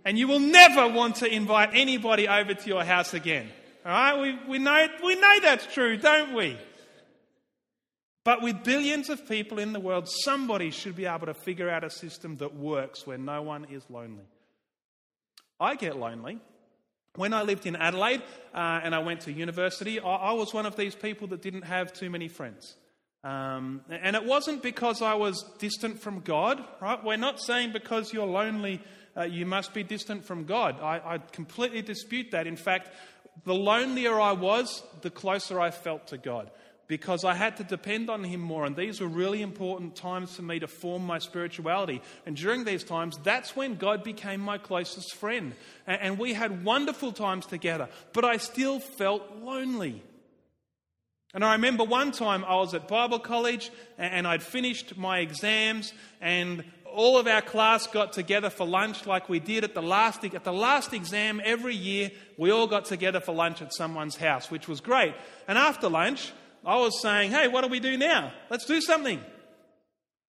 And 0.05 0.15
you 0.15 0.27
will 0.27 0.39
never 0.39 0.87
want 0.87 1.15
to 1.17 1.27
invite 1.27 1.71
anybody 1.73 2.27
over 2.27 2.53
to 2.53 2.69
your 2.69 2.83
house 2.83 3.15
again. 3.15 3.49
All 3.83 3.91
right? 3.91 4.21
We, 4.21 4.39
we, 4.47 4.59
know, 4.59 4.87
we 5.03 5.15
know 5.15 5.39
that's 5.41 5.65
true, 5.73 5.97
don't 5.97 6.35
we? 6.35 6.55
But 8.23 8.41
with 8.41 8.63
billions 8.63 9.09
of 9.09 9.27
people 9.27 9.59
in 9.59 9.73
the 9.73 9.79
world, 9.79 10.07
somebody 10.07 10.71
should 10.71 10.95
be 10.95 11.05
able 11.05 11.25
to 11.25 11.33
figure 11.33 11.69
out 11.69 11.83
a 11.83 11.89
system 11.89 12.37
that 12.37 12.55
works 12.55 13.05
where 13.05 13.17
no 13.17 13.41
one 13.41 13.65
is 13.65 13.83
lonely. 13.89 14.23
I 15.59 15.75
get 15.75 15.97
lonely. 15.97 16.39
When 17.15 17.33
I 17.33 17.43
lived 17.43 17.65
in 17.65 17.75
Adelaide 17.75 18.23
uh, 18.53 18.79
and 18.83 18.95
I 18.95 18.99
went 18.99 19.21
to 19.21 19.31
university, 19.31 19.99
I, 19.99 20.15
I, 20.15 20.31
was 20.33 20.53
one 20.53 20.65
of 20.65 20.75
these 20.75 20.95
people 20.95 21.27
that 21.27 21.41
didn't 21.41 21.61
have 21.63 21.93
too 21.93 22.09
many 22.09 22.27
friends. 22.27 22.75
Um, 23.23 23.81
and 23.89 24.15
it 24.15 24.25
wasn't 24.25 24.63
because 24.63 25.01
I 25.01 25.13
was 25.13 25.43
distant 25.59 25.99
from 25.99 26.21
God, 26.21 26.63
right? 26.81 27.01
We're 27.03 27.17
not 27.17 27.39
saying 27.39 27.71
because 27.71 28.11
you're 28.11 28.25
lonely, 28.25 28.81
uh, 29.15 29.23
you 29.23 29.45
must 29.45 29.73
be 29.73 29.83
distant 29.83 30.25
from 30.25 30.45
God. 30.45 30.81
I, 30.81 31.01
I 31.05 31.17
completely 31.19 31.81
dispute 31.83 32.31
that. 32.31 32.47
In 32.47 32.55
fact, 32.55 32.89
the 33.43 33.53
lonelier 33.53 34.19
I 34.19 34.31
was, 34.31 34.81
the 35.01 35.11
closer 35.11 35.59
I 35.59 35.71
felt 35.71 36.07
to 36.07 36.17
God 36.17 36.49
because 36.97 37.23
I 37.23 37.33
had 37.33 37.57
to 37.57 37.63
depend 37.63 38.11
on 38.11 38.23
Him 38.23 38.39
more. 38.39 38.65
And 38.65 38.75
these 38.75 39.01
were 39.01 39.07
really 39.07 39.41
important 39.41 39.95
times 39.95 40.35
for 40.35 40.43
me 40.43 40.59
to 40.59 40.67
form 40.67 41.03
my 41.03 41.17
spirituality. 41.17 42.03
And 42.27 42.37
during 42.37 42.65
these 42.65 42.83
times, 42.83 43.17
that's 43.23 43.55
when 43.55 43.77
God 43.77 44.03
became 44.03 44.39
my 44.39 44.59
closest 44.59 45.15
friend. 45.15 45.53
And 45.87 46.19
we 46.19 46.33
had 46.33 46.63
wonderful 46.63 47.11
times 47.11 47.47
together, 47.47 47.89
but 48.13 48.25
I 48.25 48.37
still 48.37 48.79
felt 48.79 49.23
lonely. 49.41 50.03
And 51.33 51.43
I 51.43 51.53
remember 51.53 51.83
one 51.83 52.11
time 52.11 52.45
I 52.45 52.57
was 52.57 52.75
at 52.75 52.87
Bible 52.87 53.17
college 53.17 53.71
and 53.97 54.27
I'd 54.27 54.43
finished 54.43 54.95
my 54.95 55.17
exams 55.17 55.93
and 56.21 56.63
all 56.85 57.17
of 57.17 57.25
our 57.25 57.41
class 57.41 57.87
got 57.87 58.13
together 58.13 58.51
for 58.51 58.67
lunch 58.67 59.07
like 59.07 59.29
we 59.29 59.39
did 59.39 59.63
at 59.63 59.73
the 59.73 59.81
last 59.81 60.23
at 60.23 60.43
the 60.43 60.53
last 60.53 60.93
exam 60.93 61.41
every 61.43 61.73
year 61.73 62.11
we 62.37 62.51
all 62.51 62.67
got 62.67 62.85
together 62.85 63.19
for 63.19 63.33
lunch 63.33 63.63
at 63.63 63.73
someone's 63.73 64.15
house 64.15 64.51
which 64.51 64.67
was 64.67 64.79
great 64.79 65.15
and 65.47 65.57
after 65.57 65.89
lunch 65.89 66.31
I 66.65 66.77
was 66.77 67.01
saying, 67.01 67.31
hey, 67.31 67.47
what 67.47 67.61
do 67.61 67.67
we 67.67 67.79
do 67.79 67.97
now? 67.97 68.31
Let's 68.49 68.65
do 68.65 68.79
something. 68.79 69.19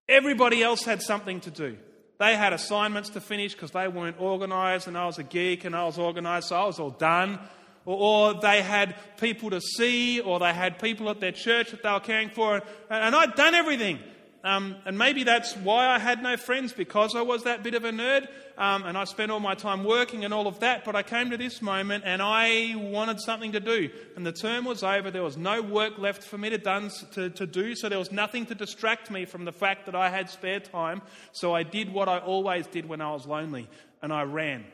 Everybody 0.08 0.62
else 0.62 0.82
had 0.82 1.00
something 1.00 1.40
to 1.40 1.50
do. 1.50 1.78
They 2.18 2.36
had 2.36 2.52
assignments 2.52 3.10
to 3.10 3.20
finish 3.20 3.54
because 3.54 3.70
they 3.72 3.88
weren't 3.88 4.20
organized, 4.20 4.88
and 4.88 4.96
I 4.96 5.06
was 5.06 5.18
a 5.18 5.22
geek 5.22 5.64
and 5.64 5.74
I 5.74 5.84
was 5.84 5.98
organized, 5.98 6.48
so 6.48 6.56
I 6.56 6.66
was 6.66 6.78
all 6.78 6.90
done. 6.90 7.38
Or, 7.84 8.32
or, 8.34 8.40
they 8.40 8.62
had 8.62 8.94
people 9.18 9.50
to 9.50 9.60
see, 9.60 10.20
or 10.20 10.38
they 10.38 10.52
had 10.54 10.78
people 10.78 11.10
at 11.10 11.20
their 11.20 11.32
church 11.32 11.70
that 11.70 11.82
they 11.82 11.90
were 11.90 12.00
caring 12.00 12.30
for, 12.30 12.54
and, 12.54 12.64
and 12.90 13.14
I'd 13.14 13.34
done 13.34 13.54
everything. 13.54 13.98
Um, 14.44 14.76
and 14.84 14.98
maybe 14.98 15.24
that's 15.24 15.56
why 15.56 15.88
I 15.88 15.98
had 15.98 16.22
no 16.22 16.36
friends, 16.36 16.74
because 16.74 17.16
I 17.16 17.22
was 17.22 17.44
that 17.44 17.62
bit 17.62 17.72
of 17.74 17.84
a 17.84 17.90
nerd 17.90 18.28
um, 18.58 18.84
and 18.84 18.96
I 18.96 19.04
spent 19.04 19.32
all 19.32 19.40
my 19.40 19.54
time 19.54 19.84
working 19.84 20.24
and 20.24 20.34
all 20.34 20.46
of 20.46 20.60
that. 20.60 20.84
But 20.84 20.94
I 20.94 21.02
came 21.02 21.30
to 21.30 21.38
this 21.38 21.62
moment 21.62 22.04
and 22.06 22.20
I 22.20 22.74
wanted 22.76 23.20
something 23.20 23.52
to 23.52 23.60
do. 23.60 23.88
And 24.16 24.26
the 24.26 24.32
term 24.32 24.66
was 24.66 24.82
over. 24.82 25.10
There 25.10 25.22
was 25.22 25.38
no 25.38 25.62
work 25.62 25.98
left 25.98 26.22
for 26.22 26.36
me 26.36 26.50
to, 26.50 26.58
done, 26.58 26.90
to, 27.12 27.30
to 27.30 27.46
do, 27.46 27.74
so 27.74 27.88
there 27.88 27.98
was 27.98 28.12
nothing 28.12 28.44
to 28.46 28.54
distract 28.54 29.10
me 29.10 29.24
from 29.24 29.46
the 29.46 29.52
fact 29.52 29.86
that 29.86 29.94
I 29.94 30.10
had 30.10 30.28
spare 30.28 30.60
time. 30.60 31.00
So 31.32 31.54
I 31.54 31.62
did 31.62 31.90
what 31.90 32.10
I 32.10 32.18
always 32.18 32.66
did 32.66 32.86
when 32.86 33.00
I 33.00 33.12
was 33.12 33.26
lonely, 33.26 33.66
and 34.02 34.12
I 34.12 34.24
ran. 34.24 34.64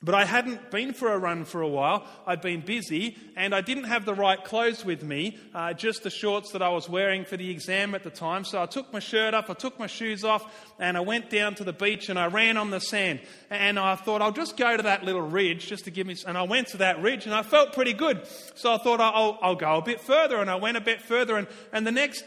But 0.00 0.14
I 0.14 0.24
hadn't 0.24 0.70
been 0.70 0.92
for 0.92 1.12
a 1.12 1.18
run 1.18 1.44
for 1.44 1.60
a 1.60 1.66
while. 1.66 2.06
I'd 2.24 2.40
been 2.40 2.60
busy 2.60 3.16
and 3.36 3.52
I 3.52 3.62
didn't 3.62 3.84
have 3.84 4.04
the 4.04 4.14
right 4.14 4.42
clothes 4.42 4.84
with 4.84 5.02
me, 5.02 5.36
uh, 5.52 5.72
just 5.72 6.04
the 6.04 6.10
shorts 6.10 6.52
that 6.52 6.62
I 6.62 6.68
was 6.68 6.88
wearing 6.88 7.24
for 7.24 7.36
the 7.36 7.50
exam 7.50 7.96
at 7.96 8.04
the 8.04 8.10
time. 8.10 8.44
So 8.44 8.62
I 8.62 8.66
took 8.66 8.92
my 8.92 9.00
shirt 9.00 9.34
off, 9.34 9.50
I 9.50 9.54
took 9.54 9.76
my 9.76 9.88
shoes 9.88 10.22
off, 10.22 10.44
and 10.78 10.96
I 10.96 11.00
went 11.00 11.30
down 11.30 11.56
to 11.56 11.64
the 11.64 11.72
beach 11.72 12.10
and 12.10 12.16
I 12.18 12.26
ran 12.26 12.56
on 12.56 12.70
the 12.70 12.78
sand. 12.78 13.18
And 13.50 13.76
I 13.76 13.96
thought, 13.96 14.22
I'll 14.22 14.30
just 14.30 14.56
go 14.56 14.76
to 14.76 14.84
that 14.84 15.02
little 15.02 15.22
ridge 15.22 15.66
just 15.66 15.86
to 15.86 15.90
give 15.90 16.06
me. 16.06 16.14
And 16.24 16.38
I 16.38 16.42
went 16.44 16.68
to 16.68 16.76
that 16.76 17.02
ridge 17.02 17.26
and 17.26 17.34
I 17.34 17.42
felt 17.42 17.72
pretty 17.72 17.92
good. 17.92 18.24
So 18.54 18.72
I 18.72 18.78
thought, 18.78 19.00
I'll, 19.00 19.36
I'll 19.42 19.56
go 19.56 19.78
a 19.78 19.82
bit 19.82 20.00
further. 20.00 20.36
And 20.36 20.48
I 20.48 20.56
went 20.56 20.76
a 20.76 20.80
bit 20.80 21.02
further. 21.02 21.36
And, 21.36 21.48
and 21.72 21.84
the 21.84 21.92
next 21.92 22.22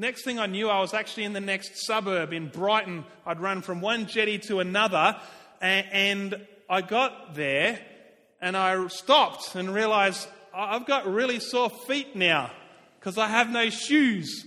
Next 0.00 0.22
thing 0.22 0.38
I 0.38 0.46
knew, 0.46 0.68
I 0.68 0.78
was 0.78 0.94
actually 0.94 1.24
in 1.24 1.32
the 1.32 1.40
next 1.40 1.84
suburb 1.84 2.32
in 2.32 2.50
Brighton. 2.50 3.04
I'd 3.26 3.40
run 3.40 3.62
from 3.62 3.80
one 3.80 4.06
jetty 4.06 4.38
to 4.46 4.60
another, 4.60 5.20
and 5.60 6.46
I 6.68 6.82
got 6.82 7.34
there 7.34 7.80
and 8.40 8.56
I 8.56 8.86
stopped 8.88 9.54
and 9.54 9.72
realized 9.72 10.28
I've 10.54 10.86
got 10.86 11.06
really 11.06 11.40
sore 11.40 11.70
feet 11.70 12.16
now 12.16 12.50
because 12.98 13.18
I 13.18 13.28
have 13.28 13.50
no 13.50 13.70
shoes. 13.70 14.44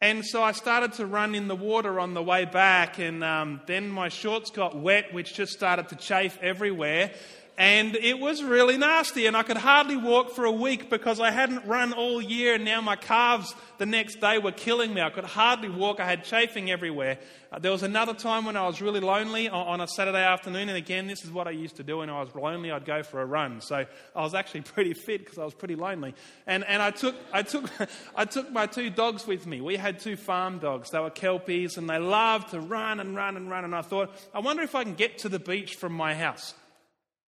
And 0.00 0.24
so 0.24 0.42
I 0.42 0.52
started 0.52 0.94
to 0.94 1.06
run 1.06 1.34
in 1.34 1.48
the 1.48 1.56
water 1.56 1.98
on 1.98 2.12
the 2.12 2.22
way 2.22 2.44
back, 2.44 2.98
and 2.98 3.24
um, 3.24 3.62
then 3.66 3.88
my 3.88 4.10
shorts 4.10 4.50
got 4.50 4.76
wet, 4.76 5.14
which 5.14 5.32
just 5.32 5.52
started 5.52 5.88
to 5.88 5.96
chafe 5.96 6.38
everywhere 6.42 7.12
and 7.56 7.94
it 7.94 8.18
was 8.18 8.42
really 8.42 8.76
nasty. 8.76 9.26
And 9.26 9.36
I 9.36 9.44
could 9.44 9.56
hardly 9.56 9.96
walk 9.96 10.32
for 10.32 10.44
a 10.44 10.50
week 10.50 10.90
because 10.90 11.20
I 11.20 11.30
hadn't 11.30 11.64
run 11.66 11.92
all 11.92 12.20
year, 12.20 12.54
and 12.54 12.64
now 12.64 12.80
my 12.80 12.96
calves 12.96 13.54
the 13.78 13.86
next 13.86 14.20
day 14.20 14.38
were 14.38 14.52
killing 14.52 14.92
me. 14.92 15.00
I 15.00 15.10
could 15.10 15.24
hardly 15.24 15.68
walk, 15.68 16.00
I 16.00 16.04
had 16.04 16.24
chafing 16.24 16.70
everywhere. 16.70 17.18
Uh, 17.52 17.60
there 17.60 17.70
was 17.70 17.84
another 17.84 18.14
time 18.14 18.44
when 18.44 18.56
I 18.56 18.66
was 18.66 18.82
really 18.82 18.98
lonely 18.98 19.48
on, 19.48 19.80
a 19.80 19.86
Saturday 19.86 20.22
afternoon, 20.24 20.68
and 20.68 20.76
again, 20.76 21.06
this 21.06 21.24
is 21.24 21.30
what 21.30 21.46
I 21.46 21.52
used 21.52 21.76
to 21.76 21.84
do 21.84 21.98
when 21.98 22.10
I 22.10 22.20
was 22.20 22.34
lonely 22.34 22.72
I'd 22.72 22.84
go 22.84 23.04
for 23.04 23.20
a 23.20 23.24
run. 23.24 23.60
So 23.60 23.86
I 24.16 24.20
was 24.20 24.34
actually 24.34 24.60
pretty 24.74 24.94
fit 24.94 25.20
because 25.24 25.38
I 25.38 25.44
was 25.44 25.54
pretty 25.54 25.76
lonely. 25.76 26.14
And, 26.48 26.64
and 26.64 26.82
I, 26.82 26.90
took, 26.90 27.14
I, 27.32 27.42
took, 27.42 27.70
I 28.16 28.24
took 28.24 28.50
my 28.50 28.66
two 28.66 28.90
dogs 28.90 29.28
with 29.28 29.46
me. 29.46 29.60
We 29.60 29.76
had 29.76 30.00
two 30.00 30.16
farm 30.16 30.58
dogs, 30.58 30.90
they 30.90 30.98
were 30.98 31.10
Kelpies, 31.10 31.78
and 31.78 31.88
they 31.88 31.98
loved 31.98 32.50
to 32.50 32.60
run 32.60 32.98
and 32.98 33.14
run 33.14 33.36
and 33.36 33.48
run. 33.48 33.64
And 33.64 33.76
I 33.76 33.82
thought, 33.82 34.10
I 34.34 34.40
wonder 34.40 34.64
if 34.64 34.74
I 34.74 34.82
can 34.82 34.94
get 34.94 35.18
to 35.18 35.28
the 35.28 35.38
beach 35.38 35.76
from 35.76 35.92
my 35.92 36.14
house. 36.14 36.54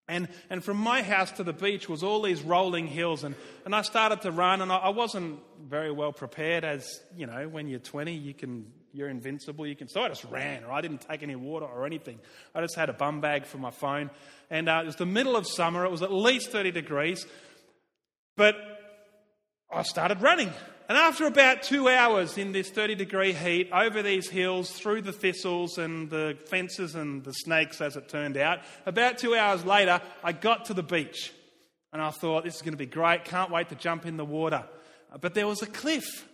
And, 0.09 0.29
and 0.51 0.63
from 0.63 0.77
my 0.77 1.03
house 1.03 1.33
to 1.33 1.43
the 1.43 1.53
beach 1.53 1.89
was 1.89 2.05
all 2.05 2.23
these 2.23 2.41
rolling 2.43 2.87
hills. 2.87 3.25
And, 3.25 3.35
and 3.65 3.75
I 3.75 3.83
started 3.83 4.23
to 4.23 4.31
run, 4.31 4.63
and 4.63 4.71
I, 4.71 4.77
I 4.77 4.89
wasn't 4.91 5.41
very 5.69 5.91
well 5.91 6.13
prepared, 6.13 6.65
as 6.65 7.01
you 7.17 7.27
know, 7.27 7.49
when 7.49 7.69
you're 7.69 7.81
20, 7.81 8.15
you 8.15 8.33
can, 8.33 8.71
you're 8.93 9.09
invincible. 9.09 9.67
You 9.67 9.75
can, 9.75 9.89
so 9.89 10.03
I 10.03 10.09
just 10.09 10.25
ran, 10.25 10.63
or 10.63 10.71
I 10.71 10.81
didn't 10.81 11.01
take 11.01 11.25
any 11.25 11.35
water 11.35 11.67
or 11.67 11.87
anything. 11.87 12.21
I 12.55 12.61
just 12.61 12.77
had 12.77 12.89
a 12.89 12.93
bum 12.93 13.21
bag 13.21 13.47
for 13.47 13.59
my 13.59 13.73
phone. 13.73 14.11
And 14.49 14.69
uh, 14.69 14.81
it 14.85 14.87
was 14.87 14.97
the 14.97 15.07
middle 15.07 15.35
of 15.35 15.47
summer, 15.47 15.85
it 15.85 15.91
was 15.91 16.03
at 16.03 16.13
least 16.13 16.51
30 16.51 16.71
degrees. 16.71 17.27
But 18.37 18.55
I 19.73 19.83
started 19.83 20.23
running. 20.23 20.53
And 20.89 20.97
after 20.97 21.27
about 21.27 21.65
two 21.65 21.89
hours 21.89 22.39
in 22.39 22.53
this 22.53 22.71
30 22.71 22.95
degree 22.95 23.33
heat, 23.33 23.71
over 23.73 24.03
these 24.03 24.29
hills, 24.29 24.71
through 24.71 25.03
the 25.03 25.13
thistles 25.13 25.79
and 25.79 26.09
the 26.09 26.39
fences 26.47 26.95
and 26.95 27.25
the 27.25 27.33
snakes, 27.33 27.81
as 27.81 27.97
it 27.97 28.09
turned 28.09 28.37
out, 28.37 28.61
about 28.87 29.19
two 29.19 29.35
hours 29.35 29.65
later, 29.65 30.01
I 30.23 30.31
got 30.33 30.67
to 30.67 30.75
the 30.75 30.85
beach. 30.85 31.33
And 31.93 32.01
I 32.01 32.11
thought, 32.11 32.45
this 32.45 32.57
is 32.57 32.63
going 32.63 32.75
to 32.75 32.79
be 32.79 32.87
great. 32.87 33.25
Can't 33.25 33.51
wait 33.51 33.69
to 33.71 33.75
jump 33.75 34.07
in 34.07 34.17
the 34.17 34.25
water. 34.25 34.65
But 35.21 35.35
there 35.35 35.47
was 35.47 35.63
a 35.63 35.67
cliff. 35.67 36.29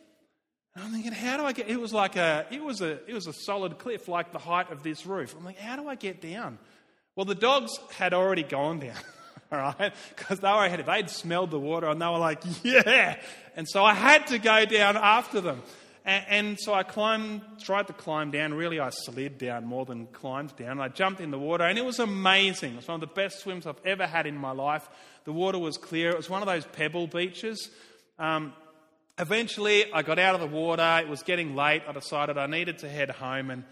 And 0.75 0.85
I'm 0.85 0.93
thinking, 0.93 1.13
how 1.13 1.37
do 1.37 1.45
I 1.45 1.53
get? 1.53 1.69
It 1.69 1.81
was 1.81 1.95
like 1.95 2.17
a, 2.17 2.47
it 2.51 2.63
was 2.63 2.81
a, 2.81 2.99
it 3.09 3.15
was 3.15 3.27
a 3.27 3.33
solid 3.33 3.79
cliff, 3.79 4.09
like 4.09 4.33
the 4.33 4.39
height 4.39 4.71
of 4.71 4.83
this 4.83 5.07
roof. 5.07 5.35
I'm 5.37 5.45
like, 5.45 5.59
how 5.59 5.77
do 5.77 5.89
I 5.89 5.95
get 5.95 6.21
down? 6.21 6.59
Well, 7.17 7.27
the 7.27 7.35
dogs 7.35 7.71
had 7.93 8.13
already 8.13 8.43
gone 8.43 8.81
down. 8.81 8.97
all 9.53 9.75
right? 9.79 9.93
Because 10.17 10.41
they 10.41 10.49
were 10.49 10.65
ahead. 10.65 10.85
They'd 10.87 11.11
smelled 11.11 11.51
the 11.51 11.59
water 11.59 11.89
and 11.89 12.01
they 12.01 12.07
were 12.07 12.19
like, 12.19 12.43
yeah. 12.63 13.21
And 13.57 13.69
so 13.69 13.85
I 13.85 13.95
had 13.95 14.27
to 14.29 14.39
go 14.39 14.65
down 14.65 14.97
after 14.97 15.41
them. 15.41 15.63
And, 16.05 16.25
and, 16.29 16.61
so 16.61 16.75
I 16.75 16.83
climbed, 16.83 17.43
tried 17.61 17.87
to 17.87 17.93
climb 17.93 18.33
down. 18.33 18.55
Really, 18.55 18.81
I 18.81 18.91
slid 18.91 19.39
down 19.39 19.67
more 19.67 19.85
than 19.85 20.07
climbed 20.07 20.57
down. 20.57 20.81
I 20.81 20.89
jumped 20.89 21.21
in 21.21 21.31
the 21.31 21.39
water 21.39 21.65
and 21.65 21.79
it 21.79 21.85
was 21.85 22.01
amazing. 22.01 22.73
It 22.73 22.77
was 22.77 22.89
one 22.89 22.97
of 22.97 23.01
the 23.01 23.15
best 23.15 23.41
swims 23.41 23.67
I've 23.67 23.81
ever 23.85 24.07
had 24.07 24.27
in 24.27 24.37
my 24.37 24.51
life. 24.51 24.89
The 25.25 25.33
water 25.33 25.59
was 25.59 25.77
clear. 25.77 26.11
It 26.11 26.17
was 26.17 26.29
one 26.29 26.43
of 26.43 26.49
those 26.49 26.65
pebble 26.65 27.07
beaches. 27.07 27.71
Um, 28.19 28.53
eventually, 29.19 29.93
I 29.93 30.03
got 30.03 30.19
out 30.19 30.35
of 30.35 30.41
the 30.41 30.47
water. 30.49 31.01
It 31.05 31.09
was 31.09 31.23
getting 31.23 31.55
late. 31.55 31.83
I 31.87 31.93
decided 31.93 32.37
I 32.37 32.47
needed 32.47 32.79
to 32.79 32.89
head 32.89 33.11
home. 33.11 33.51
And 33.51 33.63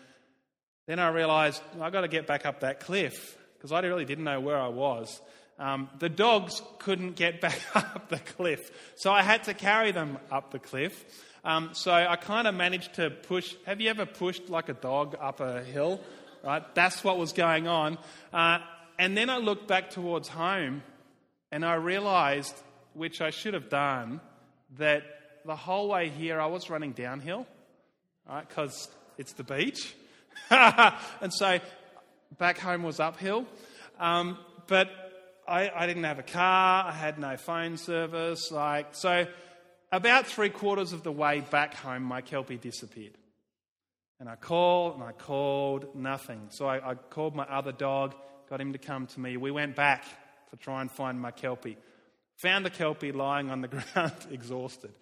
then 0.87 1.01
I 1.01 1.09
realized 1.09 1.63
I've 1.81 1.93
got 1.93 2.03
to 2.03 2.09
get 2.09 2.29
back 2.29 2.47
up 2.47 2.61
that 2.61 2.79
cliff 2.81 3.37
because 3.57 3.73
I 3.73 3.81
really 3.81 4.05
didn't 4.05 4.25
know 4.25 4.41
where 4.41 4.59
I 4.59 4.69
was. 4.69 5.21
Um, 5.61 5.90
the 5.99 6.09
dogs 6.09 6.62
couldn't 6.79 7.17
get 7.17 7.40
back 7.43 7.61
up 7.75 8.09
the 8.09 8.19
cliff, 8.19 8.71
so 8.97 9.12
I 9.12 9.23
had 9.23 9.45
to 9.45 9.55
carry 9.55 9.93
them 9.93 10.19
up 10.31 10.50
the 10.50 10.59
cliff. 10.59 11.05
Um, 11.45 11.71
so 11.73 11.93
I 11.93 12.17
kind 12.17 12.49
of 12.49 12.55
managed 12.55 12.95
to 12.95 13.11
push. 13.11 13.55
Have 13.67 13.81
you 13.81 13.90
ever 13.90 14.07
pushed 14.07 14.49
like 14.49 14.71
a 14.71 14.75
dog 14.75 15.17
up 15.21 15.40
a 15.40 15.62
hill? 15.62 16.00
Right, 16.43 16.62
that's 16.75 17.05
what 17.05 17.19
was 17.19 17.35
going 17.35 17.69
on. 17.69 17.99
Uh, 18.33 18.61
and 18.99 19.14
then 19.14 19.29
I 19.29 19.37
looked 19.37 19.69
back 19.69 19.90
towards 19.90 20.29
home, 20.29 20.83
and 21.52 21.64
I 21.64 21.75
realised, 21.75 22.55
which 22.95 23.21
I 23.21 23.29
should 23.29 23.52
have 23.52 23.69
done, 23.69 24.23
that 24.79 25.02
the 25.45 25.57
whole 25.57 25.88
way 25.88 26.09
here 26.09 26.40
I 26.40 26.47
was 26.47 26.71
running 26.71 26.93
downhill, 26.93 27.47
right? 28.26 28.49
Because 28.49 28.88
it's 29.19 29.35
the 29.35 29.45
beach, 29.45 29.95
and 30.50 31.33
so 31.33 31.59
back 32.38 32.57
home 32.57 32.83
was 32.83 33.00
uphill. 33.00 33.45
Um, 33.99 34.38
but 34.67 35.10
I, 35.50 35.71
I 35.75 35.87
didn't 35.87 36.04
have 36.04 36.21
a 36.21 36.25
car, 36.25 36.87
I 36.87 36.92
had 36.92 37.19
no 37.19 37.37
phone 37.37 37.76
service. 37.76 38.52
Like, 38.52 38.95
so, 38.95 39.26
about 39.90 40.26
three 40.26 40.49
quarters 40.49 40.92
of 40.92 41.02
the 41.02 41.11
way 41.11 41.40
back 41.40 41.75
home, 41.75 42.04
my 42.04 42.21
Kelpie 42.21 42.57
disappeared. 42.57 43.19
And 44.21 44.28
I 44.28 44.37
called 44.37 44.95
and 44.95 45.02
I 45.02 45.11
called, 45.11 45.97
nothing. 45.97 46.49
So 46.50 46.66
I, 46.66 46.90
I, 46.90 46.95
called 46.95 47.35
my 47.35 47.45
other 47.45 47.73
dog, 47.73 48.14
got 48.49 48.61
him 48.61 48.75
to 48.75 48.78
come 48.78 49.07
to 49.09 49.21
me. 49.21 49.37
We 49.37 49.50
went 49.50 49.75
back 49.75 50.04
to 50.50 50.57
try 50.57 50.83
and 50.83 50.90
find 50.90 51.21
my 51.21 51.33
Kelpie. 51.33 51.78
Found 52.37 52.64
the 52.64 52.71
Kelpie 52.71 53.12
lying 53.12 53.50
on 53.50 53.61
the 53.61 53.69
ground, 53.95 54.12
exhausted. 54.30 54.92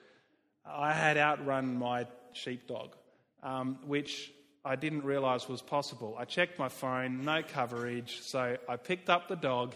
I 0.65 0.95
had 0.95 1.19
outrun 1.19 1.79
my 1.79 2.07
sheepdog, 2.33 2.95
um, 3.43 3.79
which 3.87 4.33
I 4.65 4.77
didn't 4.77 5.05
realize 5.05 5.49
was 5.49 5.61
possible. 5.61 6.17
I 6.19 6.25
checked 6.25 6.59
my 6.59 6.69
phone, 6.69 7.25
no 7.25 7.43
coverage, 7.43 8.21
so 8.23 8.57
I 8.67 8.77
picked 8.77 9.11
up 9.11 9.29
the 9.29 9.37
dog 9.37 9.75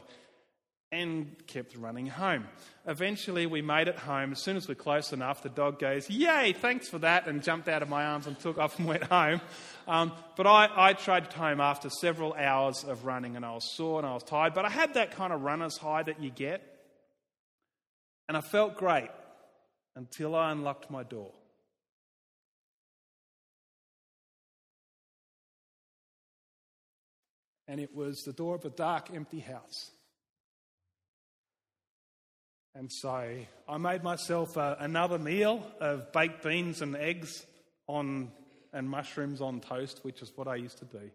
and 0.93 1.35
kept 1.47 1.75
running 1.75 2.07
home. 2.07 2.47
Eventually, 2.87 3.47
we 3.47 3.63
made 3.63 3.89
it 3.89 3.97
home. 3.97 4.33
As 4.33 4.43
soon 4.43 4.59
as 4.59 4.69
we're 4.69 4.75
close 4.75 5.13
enough, 5.15 5.43
the 5.43 5.49
dog 5.49 5.79
goes, 5.79 6.09
Yay, 6.11 6.53
thanks 6.53 6.89
for 6.89 6.99
that, 6.99 7.27
and 7.27 7.43
jumped 7.43 7.67
out 7.67 7.83
of 7.83 7.89
my 7.89 8.05
arms 8.05 8.27
and 8.27 8.39
took 8.39 8.59
off 8.59 8.79
and 8.79 8.87
went 8.89 9.05
home. 9.05 9.41
Um, 9.89 10.13
but 10.37 10.47
I, 10.47 10.69
I 10.77 10.93
trudged 10.93 11.33
home 11.33 11.61
after 11.61 11.89
several 11.89 12.35
hours 12.35 12.85
of 12.85 13.07
running, 13.07 13.37
and 13.37 13.45
I 13.45 13.53
was 13.55 13.75
sore 13.75 13.99
and 13.99 14.07
I 14.07 14.13
was 14.13 14.23
tired. 14.23 14.53
But 14.53 14.67
I 14.67 14.69
had 14.69 14.95
that 14.95 15.13
kind 15.13 15.33
of 15.33 15.41
runner's 15.41 15.79
high 15.79 16.03
that 16.03 16.23
you 16.23 16.31
get. 16.31 16.69
And 18.29 18.37
I 18.37 18.41
felt 18.41 18.77
great 18.77 19.11
until 19.97 20.35
I 20.35 20.53
unlocked 20.53 20.91
my 20.91 21.03
door. 21.03 21.33
And 27.67 27.81
it 27.81 27.95
was 27.95 28.23
the 28.25 28.33
door 28.33 28.55
of 28.55 28.65
a 28.67 28.71
dark, 28.71 29.11
empty 29.15 29.41
house. 29.41 29.91
And 32.75 32.91
so 32.91 33.37
I 33.69 33.77
made 33.79 34.03
myself 34.03 34.57
uh, 34.57 34.77
another 34.79 35.19
meal 35.19 35.63
of 35.81 36.11
baked 36.13 36.43
beans 36.43 36.81
and 36.81 36.97
eggs 36.97 37.45
on 37.87 38.33
and 38.73 38.89
mushrooms 38.89 39.43
on 39.43 39.61
toast, 39.61 40.01
which 40.03 40.23
is 40.23 40.33
what 40.35 40.49
I 40.49 40.55
used 40.55 40.79
to 40.79 40.87
do. 40.87 41.11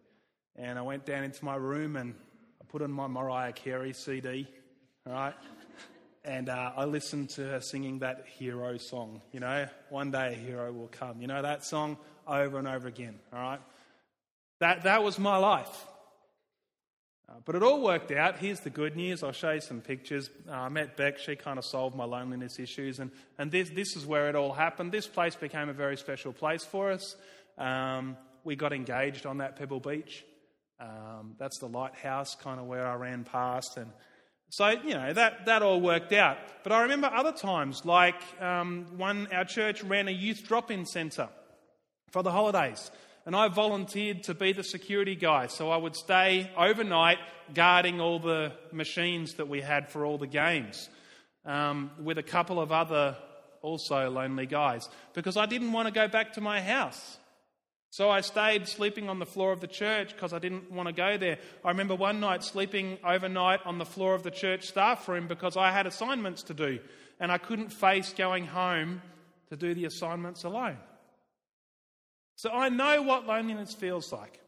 And 0.56 0.78
I 0.78 0.84
went 0.84 1.06
down 1.06 1.24
into 1.24 1.44
my 1.44 1.56
room 1.56 1.96
and 1.96 2.14
I 2.62 2.66
put 2.68 2.84
on 2.84 2.92
my 2.92 3.08
Mariah 3.08 3.54
Carey 3.54 3.94
CD, 3.94 4.48
right? 5.06 5.34
And 6.24 6.50
uh, 6.50 6.74
I 6.76 6.86
listened 6.86 7.30
to 7.32 7.42
her 7.42 7.62
singing 7.62 8.00
that 8.00 8.26
hero 8.28 8.78
song, 8.78 9.22
you 9.32 9.40
know, 9.40 9.68
one 9.90 10.12
day 10.12 10.34
a 10.34 10.36
hero 10.36 10.72
will 10.72 10.90
come. 10.90 11.22
You 11.22 11.28
know 11.28 11.42
that 11.42 11.64
song 11.64 11.98
over 12.28 12.60
and 12.60 12.68
over 12.68 12.88
again, 12.88 13.18
all 13.34 13.40
right? 13.40 13.62
That, 14.60 14.84
that 14.84 15.04
was 15.04 15.18
my 15.18 15.38
life. 15.38 15.86
Uh, 17.30 17.34
but 17.44 17.56
it 17.56 17.64
all 17.64 17.82
worked 17.82 18.12
out. 18.12 18.38
Here's 18.38 18.62
the 18.62 18.70
good 18.70 18.96
news. 18.96 19.22
I'll 19.22 19.34
show 19.34 19.52
you 19.52 19.62
some 19.62 19.82
pictures. 19.82 20.30
Uh, 20.50 20.54
I 20.54 20.70
met 20.70 20.96
Beck. 20.96 21.18
She 21.18 21.36
kind 21.36 21.60
of 21.60 21.66
solved 21.66 21.96
my 21.96 22.06
loneliness 22.06 22.58
issues. 22.58 23.00
And, 23.00 23.12
and 23.38 23.52
this, 23.52 23.70
this 23.70 23.98
is 23.98 24.06
where 24.06 24.30
it 24.30 24.36
all 24.36 24.54
happened. 24.54 24.94
This 24.94 25.08
place 25.08 25.36
became 25.36 25.68
a 25.68 25.74
very 25.74 25.98
special 25.98 26.32
place 26.32 26.64
for 26.64 26.92
us. 26.92 27.16
Um, 27.58 28.16
we 28.46 28.56
got 28.56 28.72
engaged 28.72 29.26
on 29.26 29.40
that 29.40 29.58
Pebble 29.58 29.82
Beach. 29.82 30.24
Um, 30.80 31.36
that's 31.38 31.60
the 31.60 31.68
lighthouse, 31.68 32.36
kind 32.36 32.60
of 32.60 32.68
where 32.68 32.88
I 32.88 32.96
ran 32.96 33.26
past. 33.26 33.76
And 33.76 33.92
so, 34.50 34.70
you 34.70 34.94
know, 34.94 35.12
that, 35.12 35.48
that 35.48 35.64
all 35.64 35.82
worked 35.82 36.14
out. 36.14 36.38
But 36.64 36.72
I 36.72 36.84
remember 36.84 37.08
other 37.08 37.34
times, 37.34 37.84
like 37.84 38.22
um, 38.42 38.86
one, 38.96 39.28
our 39.34 39.44
church 39.44 39.84
ran 39.84 40.08
a 40.08 40.12
youth 40.12 40.48
drop 40.48 40.72
in 40.72 40.86
centre 40.86 41.28
for 42.12 42.24
the 42.24 42.32
holidays 42.32 42.90
and 43.28 43.36
I 43.36 43.50
volunteered 43.50 44.24
to 44.24 44.34
be 44.34 44.54
the 44.54 44.64
security 44.64 45.14
guy. 45.14 45.48
So 45.48 45.70
I 45.70 45.76
would 45.76 45.98
stay 45.98 46.50
overnight 46.58 47.18
guarding 47.54 48.00
all 48.00 48.20
the 48.20 48.54
machines 48.72 49.34
that 49.34 49.50
we 49.50 49.60
had 49.60 49.90
for 49.90 50.06
all 50.06 50.18
the 50.18 50.28
games 50.28 50.90
um, 51.46 51.92
with 52.02 52.18
a 52.18 52.24
couple 52.24 52.58
of 52.58 52.72
other 52.72 53.18
also 53.62 54.10
lonely 54.10 54.46
guys 54.46 54.88
because 55.14 55.36
I 55.36 55.46
didn't 55.46 55.74
want 55.74 55.90
to 55.90 55.94
go 55.94 56.08
back 56.08 56.34
to 56.34 56.42
my 56.42 56.62
house. 56.62 57.18
So 57.90 58.10
I 58.10 58.22
stayed 58.22 58.66
sleeping 58.66 59.10
on 59.10 59.20
the 59.20 59.26
floor 59.26 59.52
of 59.52 59.60
the 59.60 59.68
church 59.68 60.14
because 60.14 60.32
I 60.32 60.40
didn't 60.40 60.72
want 60.72 60.88
to 60.88 60.94
go 60.94 61.18
there. 61.18 61.38
I 61.66 61.70
remember 61.72 61.96
one 61.96 62.22
night 62.22 62.46
sleeping 62.46 62.98
overnight 63.04 63.60
on 63.66 63.78
the 63.78 63.86
floor 63.86 64.16
of 64.16 64.24
the 64.24 64.32
church 64.32 64.68
staff 64.68 65.06
room 65.10 65.28
because 65.28 65.58
I 65.58 65.74
had 65.74 65.86
assignments 65.86 66.44
to 66.44 66.54
do 66.54 66.80
and 67.20 67.30
I 67.30 67.40
couldn't 67.40 67.74
face 67.74 68.14
going 68.14 68.46
home 68.46 69.02
to 69.50 69.58
do 69.58 69.74
the 69.74 69.84
assignments 69.84 70.46
alone. 70.46 70.78
So 72.38 72.52
I 72.52 72.70
know 72.70 73.02
what 73.02 73.26
loneliness 73.26 73.74
feels 73.74 74.14
like. 74.14 74.40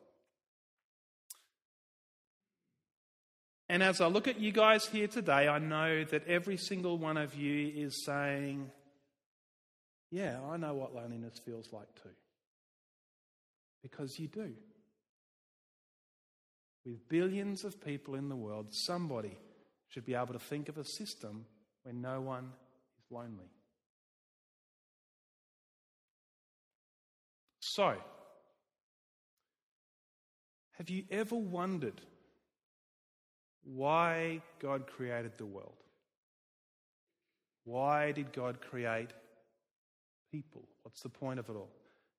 And 3.68 3.82
as 3.82 4.00
I 4.00 4.06
look 4.06 4.28
at 4.28 4.40
you 4.40 4.52
guys 4.52 4.86
here 4.86 5.08
today, 5.08 5.48
I 5.48 5.58
know 5.58 6.04
that 6.06 6.28
every 6.28 6.58
single 6.58 7.00
one 7.00 7.18
of 7.18 7.34
you 7.34 7.72
is 7.76 8.06
saying, 8.06 8.70
Yeah, 10.12 10.40
I 10.48 10.58
know 10.58 10.76
what 10.76 10.94
loneliness 10.94 11.40
feels 11.44 11.74
like 11.74 11.88
too. 12.02 12.10
Because 13.82 14.20
you 14.20 14.28
do. 14.28 14.54
With 16.86 17.10
billions 17.10 17.64
of 17.64 17.84
people 17.84 18.14
in 18.16 18.30
the 18.30 18.36
world, 18.36 18.68
somebody 18.70 19.36
should 19.88 20.06
be 20.06 20.14
able 20.14 20.34
to 20.34 20.40
think 20.40 20.70
of 20.70 20.78
a 20.78 20.86
system 20.86 21.46
where 21.82 21.94
no 21.94 22.22
one 22.22 22.52
is 23.00 23.12
lonely. 23.12 23.50
So, 27.80 27.96
have 30.74 30.90
you 30.90 31.06
ever 31.10 31.38
wondered 31.38 32.02
why 33.64 34.42
God 34.60 34.86
created 34.86 35.38
the 35.38 35.46
world? 35.46 35.78
Why 37.64 38.12
did 38.12 38.34
God 38.34 38.60
create 38.60 39.12
people? 40.30 40.68
What's 40.84 41.04
the 41.04 41.08
point 41.08 41.40
of 41.40 41.48
it 41.48 41.56
all? 41.56 41.72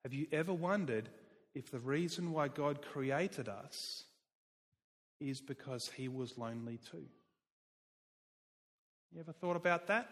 Have 0.02 0.14
you 0.14 0.26
ever 0.32 0.54
wondered 0.54 1.10
if 1.54 1.70
the 1.70 1.78
reason 1.78 2.32
why 2.32 2.48
God 2.48 2.80
created 2.80 3.46
us 3.46 4.04
is 5.20 5.42
because 5.42 5.90
he 5.94 6.08
was 6.08 6.38
lonely 6.38 6.78
too? 6.90 7.04
You 9.12 9.20
ever 9.20 9.32
thought 9.32 9.56
about 9.56 9.88
that? 9.88 10.08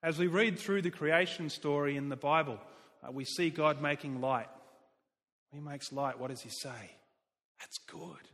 As 0.00 0.16
we 0.16 0.28
read 0.28 0.60
through 0.60 0.82
the 0.82 0.90
creation 0.92 1.50
story 1.50 1.96
in 1.96 2.08
the 2.08 2.14
Bible, 2.14 2.60
uh, 3.06 3.12
we 3.12 3.24
see 3.24 3.50
God 3.50 3.82
making 3.82 4.20
light. 4.20 4.48
He 5.52 5.60
makes 5.60 5.92
light. 5.92 6.18
What 6.18 6.30
does 6.30 6.40
he 6.40 6.50
say? 6.50 6.90
That's 7.60 7.78
good. 7.86 8.28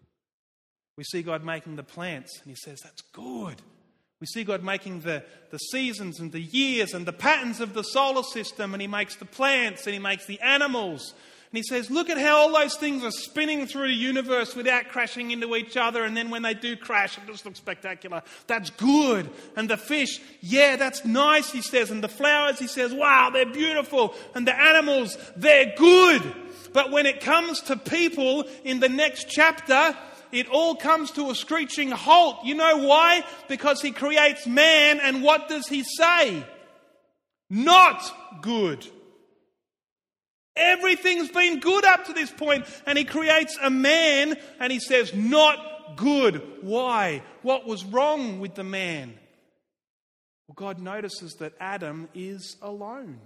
We 0.97 1.05
see 1.05 1.23
God 1.23 1.45
making 1.45 1.77
the 1.77 1.83
plants, 1.83 2.41
and 2.41 2.51
he 2.51 2.57
says, 2.57 2.81
That's 2.83 3.03
good. 3.13 3.63
We 4.21 4.27
see 4.27 4.45
God 4.45 4.63
making 4.63 5.01
the, 5.01 5.25
the 5.51 5.59
seasons 5.59 6.21
and 6.21 6.31
the 6.31 6.41
years 6.41 6.93
and 6.93 7.07
the 7.07 7.13
patterns 7.13 7.61
of 7.61 7.73
the 7.73 7.83
solar 7.83 8.23
system, 8.23 8.75
and 8.75 8.81
he 8.83 8.87
makes 8.87 9.17
the 9.17 9.25
plants 9.25 9.87
and 9.87 9.95
he 9.95 9.99
makes 9.99 10.27
the 10.27 10.39
animals 10.41 11.15
and 11.53 11.57
he 11.57 11.65
says, 11.65 11.91
Look 11.91 12.09
at 12.09 12.19
how 12.19 12.39
all 12.39 12.53
those 12.53 12.77
things 12.77 13.03
are 13.03 13.11
spinning 13.11 13.67
through 13.67 13.89
the 13.89 13.95
universe 13.95 14.55
without 14.55 14.89
crashing 14.89 15.33
into 15.33 15.57
each 15.57 15.77
other. 15.77 16.05
And 16.05 16.17
then 16.17 16.31
when 16.31 16.43
they 16.43 16.55
do 16.55 16.77
crash, 16.77 17.19
it 17.19 17.27
just 17.27 17.45
looks 17.45 17.59
spectacular. 17.59 18.23
That's 18.47 18.71
good. 18.71 19.29
And 19.57 19.69
the 19.69 19.77
fish, 19.77 20.21
yeah, 20.41 20.77
that's 20.77 21.05
nice, 21.05 21.51
he 21.51 21.61
says. 21.61 21.91
And 21.91 22.05
the 22.05 22.09
flowers, 22.09 22.61
he 22.61 22.69
says, 22.69 22.95
wow, 22.95 23.31
they're 23.33 23.47
beautiful. 23.47 24.15
And 24.37 24.47
the 24.47 24.57
animals, 24.57 25.19
they're 25.37 25.75
good. 25.77 26.23
But 26.73 26.93
when 26.93 27.07
it 27.07 27.21
comes 27.21 27.61
to 27.63 27.77
people 27.77 28.45
in 28.63 28.79
the 28.79 28.89
next 28.89 29.29
chapter, 29.29 29.97
it 30.31 30.49
all 30.49 30.77
comes 30.77 31.11
to 31.13 31.31
a 31.31 31.35
screeching 31.35 31.91
halt. 31.91 32.45
You 32.45 32.55
know 32.55 32.87
why? 32.87 33.25
Because 33.49 33.83
he 33.83 33.91
creates 33.91 34.47
man, 34.47 35.01
and 35.01 35.25
what 35.25 35.49
does 35.49 35.67
he 35.67 35.83
say? 35.83 36.45
Not 37.49 38.41
good. 38.41 38.87
Everything's 40.61 41.31
been 41.31 41.59
good 41.59 41.85
up 41.85 42.05
to 42.07 42.13
this 42.13 42.31
point, 42.31 42.67
and 42.87 42.99
he 42.99 43.05
creates 43.05 43.57
a 43.61 43.71
man 43.71 44.37
and 44.61 44.71
he 44.73 44.79
says, 44.79 45.15
Not 45.15 45.97
good. 45.97 46.43
Why? 46.61 47.23
What 47.43 47.67
was 47.67 47.85
wrong 47.85 48.41
with 48.41 48.55
the 48.55 48.65
man? 48.65 49.19
Well, 50.47 50.55
God 50.55 50.79
notices 50.79 51.35
that 51.41 51.55
Adam 51.59 52.09
is 52.15 52.57
alone. 52.61 53.19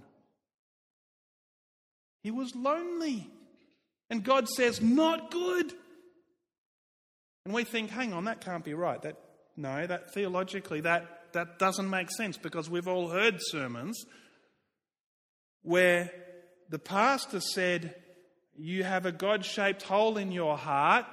He 2.22 2.30
was 2.30 2.54
lonely. 2.54 3.28
And 4.10 4.22
God 4.22 4.48
says, 4.48 4.80
Not 4.80 5.30
good. 5.30 5.72
And 7.44 7.52
we 7.52 7.64
think, 7.64 7.90
hang 7.90 8.12
on, 8.12 8.24
that 8.24 8.40
can't 8.40 8.64
be 8.64 8.74
right. 8.74 9.02
That 9.02 9.16
no, 9.56 9.86
that 9.86 10.12
theologically 10.12 10.80
that, 10.82 11.32
that 11.32 11.58
doesn't 11.58 11.88
make 11.88 12.10
sense 12.10 12.36
because 12.36 12.68
we've 12.68 12.88
all 12.88 13.08
heard 13.08 13.36
sermons 13.38 14.04
where 15.62 16.10
the 16.68 16.78
pastor 16.78 17.40
said, 17.40 17.94
You 18.56 18.84
have 18.84 19.06
a 19.06 19.12
God 19.12 19.44
shaped 19.44 19.82
hole 19.82 20.16
in 20.16 20.32
your 20.32 20.56
heart, 20.56 21.06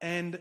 and 0.00 0.38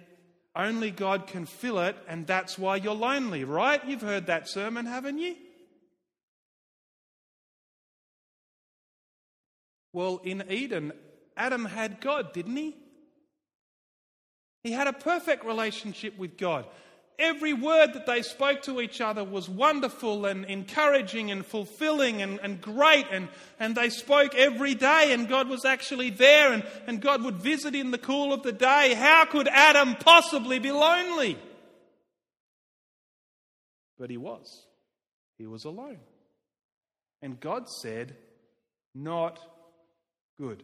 only 0.55 0.91
God 0.91 1.27
can 1.27 1.45
fill 1.45 1.79
it, 1.79 1.95
and 2.07 2.27
that's 2.27 2.59
why 2.59 2.75
you're 2.75 2.93
lonely, 2.93 3.43
right? 3.43 3.83
You've 3.85 4.01
heard 4.01 4.27
that 4.27 4.47
sermon, 4.47 4.85
haven't 4.85 5.17
you? 5.17 5.35
Well, 9.93 10.21
in 10.23 10.43
Eden, 10.49 10.91
Adam 11.37 11.65
had 11.65 12.01
God, 12.01 12.33
didn't 12.33 12.55
he? 12.55 12.75
He 14.63 14.71
had 14.71 14.87
a 14.87 14.93
perfect 14.93 15.45
relationship 15.45 16.17
with 16.17 16.37
God 16.37 16.65
every 17.19 17.53
word 17.53 17.93
that 17.93 18.05
they 18.05 18.21
spoke 18.21 18.61
to 18.63 18.81
each 18.81 19.01
other 19.01 19.23
was 19.23 19.49
wonderful 19.49 20.25
and 20.25 20.45
encouraging 20.45 21.31
and 21.31 21.45
fulfilling 21.45 22.21
and, 22.21 22.39
and 22.41 22.61
great. 22.61 23.05
And, 23.11 23.29
and 23.59 23.75
they 23.75 23.89
spoke 23.89 24.35
every 24.35 24.75
day, 24.75 25.11
and 25.13 25.27
God 25.27 25.49
was 25.49 25.65
actually 25.65 26.09
there, 26.09 26.53
and, 26.53 26.63
and 26.87 27.01
God 27.01 27.23
would 27.23 27.35
visit 27.35 27.75
in 27.75 27.91
the 27.91 27.97
cool 27.97 28.33
of 28.33 28.43
the 28.43 28.51
day. 28.51 28.93
How 28.93 29.25
could 29.25 29.47
Adam 29.47 29.95
possibly 29.95 30.59
be 30.59 30.71
lonely? 30.71 31.37
But 33.97 34.09
he 34.09 34.17
was. 34.17 34.65
He 35.37 35.45
was 35.45 35.65
alone. 35.65 35.99
And 37.21 37.39
God 37.39 37.69
said, 37.69 38.15
Not 38.93 39.39
good. 40.39 40.63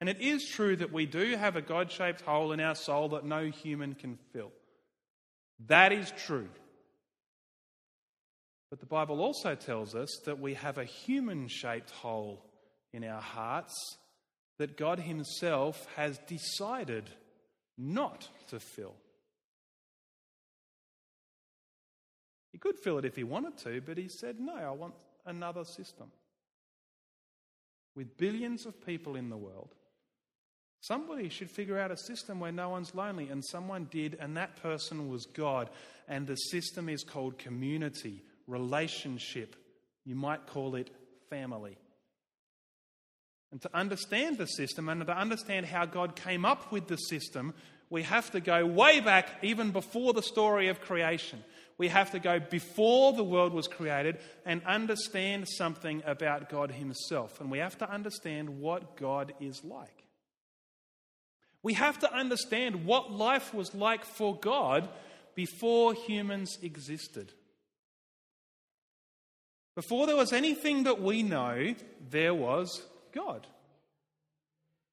And 0.00 0.08
it 0.08 0.20
is 0.20 0.46
true 0.46 0.76
that 0.76 0.92
we 0.92 1.06
do 1.06 1.36
have 1.36 1.56
a 1.56 1.62
God 1.62 1.90
shaped 1.90 2.20
hole 2.20 2.52
in 2.52 2.60
our 2.60 2.74
soul 2.74 3.10
that 3.10 3.24
no 3.24 3.46
human 3.46 3.94
can 3.94 4.18
fill. 4.32 4.52
That 5.66 5.92
is 5.92 6.12
true. 6.26 6.48
But 8.70 8.80
the 8.80 8.86
Bible 8.86 9.20
also 9.20 9.54
tells 9.54 9.94
us 9.94 10.10
that 10.26 10.40
we 10.40 10.54
have 10.54 10.76
a 10.76 10.84
human 10.84 11.48
shaped 11.48 11.90
hole 11.90 12.44
in 12.92 13.04
our 13.04 13.20
hearts 13.20 13.96
that 14.58 14.76
God 14.76 14.98
Himself 14.98 15.86
has 15.96 16.18
decided 16.26 17.08
not 17.78 18.28
to 18.48 18.58
fill. 18.58 18.94
He 22.52 22.58
could 22.58 22.78
fill 22.78 22.98
it 22.98 23.04
if 23.04 23.16
He 23.16 23.24
wanted 23.24 23.58
to, 23.58 23.80
but 23.82 23.98
He 23.98 24.08
said, 24.08 24.40
No, 24.40 24.56
I 24.56 24.70
want 24.70 24.94
another 25.26 25.64
system. 25.64 26.10
With 27.94 28.16
billions 28.16 28.66
of 28.66 28.84
people 28.84 29.16
in 29.16 29.30
the 29.30 29.36
world, 29.36 29.75
Somebody 30.80 31.28
should 31.28 31.50
figure 31.50 31.78
out 31.78 31.90
a 31.90 31.96
system 31.96 32.38
where 32.40 32.52
no 32.52 32.68
one's 32.68 32.94
lonely, 32.94 33.28
and 33.28 33.44
someone 33.44 33.88
did, 33.90 34.16
and 34.20 34.36
that 34.36 34.62
person 34.62 35.08
was 35.08 35.26
God. 35.26 35.70
And 36.08 36.26
the 36.26 36.36
system 36.36 36.88
is 36.88 37.02
called 37.02 37.38
community, 37.38 38.22
relationship. 38.46 39.56
You 40.04 40.14
might 40.14 40.46
call 40.46 40.76
it 40.76 40.90
family. 41.28 41.76
And 43.50 43.62
to 43.62 43.70
understand 43.74 44.38
the 44.38 44.46
system 44.46 44.88
and 44.88 45.06
to 45.06 45.16
understand 45.16 45.66
how 45.66 45.86
God 45.86 46.16
came 46.16 46.44
up 46.44 46.72
with 46.72 46.88
the 46.88 46.96
system, 46.96 47.54
we 47.90 48.02
have 48.02 48.30
to 48.32 48.40
go 48.40 48.66
way 48.66 49.00
back, 49.00 49.28
even 49.42 49.70
before 49.70 50.12
the 50.12 50.22
story 50.22 50.68
of 50.68 50.80
creation. 50.80 51.42
We 51.78 51.88
have 51.88 52.10
to 52.12 52.18
go 52.18 52.40
before 52.40 53.12
the 53.12 53.24
world 53.24 53.52
was 53.52 53.68
created 53.68 54.18
and 54.44 54.62
understand 54.64 55.46
something 55.48 56.02
about 56.06 56.48
God 56.48 56.70
Himself. 56.70 57.40
And 57.40 57.50
we 57.50 57.58
have 57.58 57.78
to 57.78 57.90
understand 57.90 58.60
what 58.60 58.96
God 58.96 59.34
is 59.40 59.62
like. 59.62 60.05
We 61.66 61.74
have 61.74 61.98
to 61.98 62.14
understand 62.14 62.84
what 62.84 63.10
life 63.10 63.52
was 63.52 63.74
like 63.74 64.04
for 64.04 64.38
God 64.38 64.88
before 65.34 65.94
humans 65.94 66.58
existed. 66.62 67.32
Before 69.74 70.06
there 70.06 70.14
was 70.14 70.32
anything 70.32 70.84
that 70.84 71.02
we 71.02 71.24
know, 71.24 71.74
there 72.08 72.34
was 72.34 72.86
God. 73.12 73.48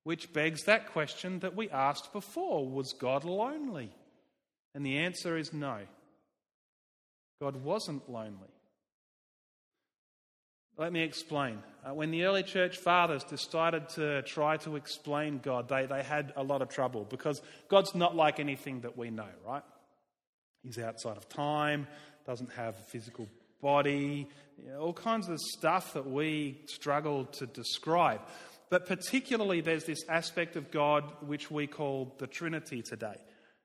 Which 0.03 0.33
begs 0.33 0.63
that 0.63 0.91
question 0.91 1.41
that 1.41 1.55
we 1.55 1.69
asked 1.69 2.11
before 2.11 2.67
Was 2.67 2.93
God 2.93 3.23
lonely? 3.23 3.91
And 4.73 4.83
the 4.83 4.97
answer 4.97 5.37
is 5.37 5.53
no. 5.53 5.77
God 7.39 7.57
wasn't 7.57 8.09
lonely. 8.09 8.52
Let 10.77 10.91
me 10.91 11.03
explain. 11.03 11.59
Uh, 11.85 11.93
when 11.93 12.09
the 12.09 12.23
early 12.23 12.41
church 12.41 12.77
fathers 12.77 13.23
decided 13.23 13.89
to 13.89 14.23
try 14.23 14.57
to 14.57 14.75
explain 14.75 15.39
God, 15.39 15.69
they, 15.69 15.85
they 15.85 16.01
had 16.01 16.33
a 16.35 16.41
lot 16.41 16.63
of 16.63 16.69
trouble 16.69 17.05
because 17.07 17.41
God's 17.67 17.93
not 17.93 18.15
like 18.15 18.39
anything 18.39 18.81
that 18.81 18.97
we 18.97 19.11
know, 19.11 19.27
right? 19.45 19.61
He's 20.63 20.79
outside 20.79 21.17
of 21.17 21.29
time, 21.29 21.87
doesn't 22.25 22.51
have 22.53 22.75
a 22.79 22.83
physical 22.83 23.27
body, 23.61 24.27
you 24.57 24.71
know, 24.71 24.79
all 24.79 24.93
kinds 24.93 25.29
of 25.29 25.39
stuff 25.39 25.93
that 25.93 26.09
we 26.09 26.61
struggle 26.65 27.25
to 27.25 27.45
describe. 27.45 28.21
But 28.69 28.87
particularly, 28.87 29.61
there's 29.61 29.85
this 29.85 30.03
aspect 30.09 30.55
of 30.55 30.71
God 30.71 31.03
which 31.21 31.51
we 31.51 31.67
call 31.67 32.15
the 32.17 32.25
Trinity 32.25 32.81
today. 32.81 33.17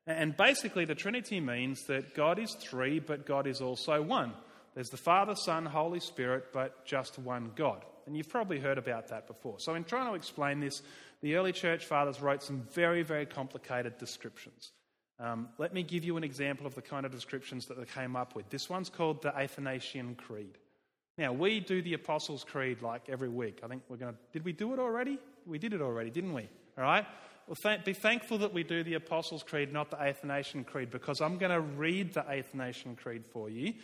And 0.07 0.37
basically, 0.37 0.85
the 0.85 0.95
Trinity 0.95 1.41
means 1.41 1.85
that 1.87 2.15
God 2.15 2.39
is 2.39 2.55
three, 2.61 2.99
but 2.99 3.25
God 3.25 3.47
is 3.47 3.63
also 3.63 4.03
one. 4.03 4.35
There's 4.79 4.91
the 4.91 4.97
Father, 4.97 5.35
Son, 5.35 5.67
Holy 5.67 5.99
Spirit, 5.99 6.53
but 6.53 6.85
just 6.85 7.19
one 7.19 7.51
God. 7.57 7.85
And 8.07 8.17
you've 8.17 8.29
probably 8.29 8.61
heard 8.61 8.79
about 8.79 9.09
that 9.09 9.27
before. 9.27 9.59
So, 9.59 9.75
in 9.75 9.83
trying 9.83 10.07
to 10.07 10.15
explain 10.15 10.61
this, 10.61 10.83
the 11.21 11.35
early 11.35 11.51
church 11.51 11.85
fathers 11.85 12.21
wrote 12.21 12.45
some 12.45 12.61
very, 12.75 13.03
very 13.03 13.27
complicated 13.27 13.99
descriptions. 13.99 14.71
Um, 15.19 15.49
let 15.59 15.75
me 15.75 15.83
give 15.83 16.05
you 16.05 16.17
an 16.17 16.23
example 16.23 16.65
of 16.65 16.77
the 16.77 16.83
kind 16.83 17.05
of 17.05 17.11
descriptions 17.11 17.67
that 17.67 17.77
they 17.77 17.87
came 17.87 18.15
up 18.15 18.37
with. 18.37 18.51
This 18.51 18.71
one's 18.71 18.89
called 18.89 19.21
the 19.21 19.37
Athanasian 19.37 20.15
Creed. 20.15 20.57
Now, 21.17 21.33
we 21.33 21.59
do 21.59 21.83
the 21.83 21.95
Apostles' 21.95 22.45
Creed 22.45 22.81
like 22.81 23.09
every 23.09 23.29
week. 23.29 23.63
I 23.65 23.67
think 23.67 23.83
we're 23.89 23.97
going 23.97 24.13
to. 24.13 24.19
Did 24.33 24.45
we 24.45 24.53
do 24.53 24.75
it 24.75 24.79
already? 24.79 25.19
We 25.45 25.59
did 25.59 25.73
it 25.73 25.81
already, 25.81 26.11
didn't 26.11 26.35
we? 26.35 26.49
All 26.79 26.85
right? 26.85 27.05
Well, 27.49 27.57
th- 27.57 27.85
be 27.85 27.95
thankful 27.95 28.39
that 28.39 28.55
we 28.55 28.63
do 28.63 28.85
the 28.85 28.95
Apostles' 28.95 29.43
Creed, 29.43 29.73
not 29.73 29.91
the 29.91 30.01
Athanasian 30.01 30.63
Creed, 30.63 30.91
because 30.93 31.21
I'm 31.21 31.37
going 31.39 31.51
to 31.51 31.63
read 31.63 32.13
the 32.13 32.21
Athanasian 32.31 32.95
Creed 32.95 33.27
for 33.27 33.51
you 33.51 33.75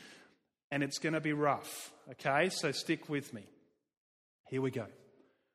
and 0.75 0.83
it's 0.83 0.99
going 0.99 1.13
to 1.13 1.21
be 1.21 1.33
rough. 1.33 1.93
Okay, 2.11 2.49
so 2.49 2.73
stick 2.73 3.09
with 3.09 3.33
me. 3.33 3.45
Here 4.51 4.61
we 4.61 4.73
go. 4.73 4.87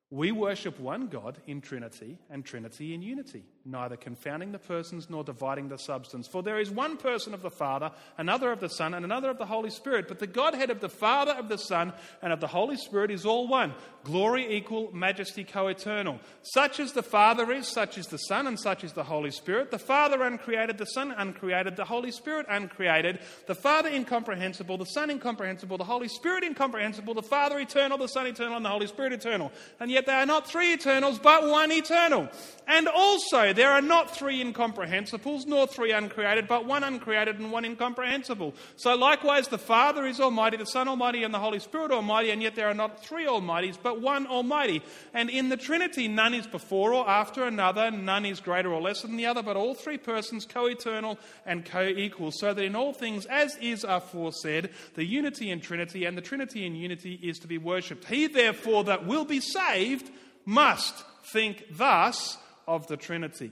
We 0.10 0.32
worship 0.32 0.80
one 0.80 1.08
God 1.08 1.38
in 1.46 1.60
Trinity 1.60 2.18
and 2.30 2.46
Trinity 2.46 2.94
in 2.94 3.02
unity. 3.02 3.44
Neither 3.65 3.98
confounding 3.98 4.52
the 4.52 4.60
persons 4.60 5.10
nor 5.10 5.24
dividing 5.24 5.69
the 5.69 5.78
substance. 5.78 6.28
For 6.28 6.41
there 6.41 6.60
is 6.60 6.72
one 6.72 6.98
person 6.98 7.34
of 7.34 7.41
the 7.41 7.50
Father, 7.50 7.91
another 8.17 8.52
of 8.52 8.60
the 8.60 8.69
Son, 8.69 8.93
and 8.93 9.06
another 9.06 9.30
of 9.30 9.38
the 9.38 9.45
Holy 9.45 9.69
Spirit. 9.69 10.08
But 10.08 10.19
the 10.19 10.28
Godhead 10.28 10.69
of 10.69 10.80
the 10.80 10.89
Father, 10.89 11.34
of 11.34 11.50
the 11.50 11.58
Son, 11.58 11.93
and 12.22 12.34
of 12.34 12.39
the 12.39 12.48
Holy 12.48 12.78
Spirit 12.78 13.12
is 13.12 13.26
all 13.26 13.48
one. 13.48 13.74
Glory 14.04 14.56
equal, 14.56 14.89
majesty 14.93 15.43
co 15.43 15.67
eternal. 15.67 16.19
Such 16.41 16.80
as 16.80 16.93
the 16.93 17.04
Father 17.04 17.52
is, 17.52 17.67
such 17.67 17.98
is 17.98 18.08
the 18.08 18.17
Son, 18.17 18.48
and 18.48 18.60
such 18.60 18.84
is 18.84 18.93
the 18.93 19.04
Holy 19.04 19.32
Spirit. 19.32 19.72
The 19.72 19.80
Father 19.80 20.24
uncreated, 20.24 20.78
the 20.78 20.86
Son 20.86 21.13
uncreated, 21.15 21.76
the 21.76 21.86
Holy 21.86 22.12
Spirit 22.12 22.45
uncreated. 22.50 23.19
The 23.48 23.56
Father 23.56 23.89
incomprehensible, 23.89 24.78
the 24.78 24.86
Son 24.86 25.10
incomprehensible, 25.10 25.78
the 25.78 25.84
Holy 25.84 26.08
Spirit 26.08 26.43
incomprehensible, 26.43 27.13
the 27.13 27.22
Father 27.22 27.60
eternal, 27.60 27.98
the 27.98 28.08
Son 28.08 28.26
eternal, 28.26 28.56
and 28.56 28.65
the 28.65 28.69
Holy 28.69 28.88
Spirit 28.88 29.13
eternal. 29.13 29.52
And 29.80 29.91
yet 29.91 30.06
they 30.06 30.13
are 30.13 30.26
not 30.26 30.48
three 30.48 30.74
eternals, 30.74 31.19
but 31.19 31.48
one 31.48 31.72
eternal. 31.72 32.30
And 32.67 32.88
also, 32.88 33.49
there 33.54 33.72
are 33.72 33.82
not 33.82 34.16
three 34.16 34.44
incomprehensibles, 34.44 35.46
nor 35.46 35.68
three 35.68 35.92
uncreated, 35.92 36.48
but 36.48 36.66
one 36.66 36.84
uncreated 36.84 37.40
and 37.40 37.52
one 37.52 37.66
incomprehensible. 37.66 38.54
So, 38.76 38.96
likewise, 38.96 39.48
the 39.48 39.58
Father 39.58 40.06
is 40.06 40.20
Almighty, 40.20 40.58
the 40.58 40.66
Son 40.66 40.88
Almighty, 40.88 41.24
and 41.24 41.34
the 41.34 41.40
Holy 41.40 41.60
Spirit 41.60 41.92
Almighty, 41.92 42.32
and 42.32 42.42
yet 42.42 42.56
there 42.56 42.68
are 42.68 42.74
not 42.74 43.04
three 43.04 43.26
Almighties, 43.26 43.78
but 43.82 44.02
one 44.02 44.28
Almighty. 44.28 44.82
And 45.14 45.30
in 45.30 45.50
the 45.50 45.58
Trinity, 45.58 46.08
none 46.08 46.34
is 46.34 46.48
before 46.48 46.94
or 46.94 47.08
after 47.10 47.44
another, 47.44 47.92
none 47.92 48.26
is 48.26 48.40
greater 48.40 48.74
or 48.74 48.82
lesser 48.82 49.08
than 49.08 49.18
the 49.18 49.26
other, 49.26 49.44
but 49.44 49.58
all 49.58 49.74
three 49.74 49.98
persons 49.98 50.46
co 50.46 50.66
eternal 50.66 51.18
and 51.46 51.66
co 51.66 51.84
equal, 51.84 52.32
so 52.32 52.54
that 52.54 52.64
in 52.64 52.76
all 52.76 52.94
things, 52.94 53.26
as 53.26 53.56
is 53.58 53.84
aforesaid, 53.84 54.70
the 54.96 55.06
unity 55.06 55.50
in 55.50 55.62
Trinity 55.62 56.06
and 56.06 56.18
the 56.18 56.22
Trinity 56.22 56.66
in 56.66 56.76
unity 56.76 57.20
is 57.22 57.40
to 57.40 57.48
be 57.48 57.58
worshipped. 57.58 58.06
He, 58.06 58.28
therefore, 58.28 58.84
that 58.86 59.06
will 59.06 59.26
be 59.26 59.40
saved 59.40 60.10
must 60.46 61.04
think 61.32 61.66
thus 61.72 62.38
of 62.70 62.88
the 62.88 62.96
Trinity. 62.96 63.52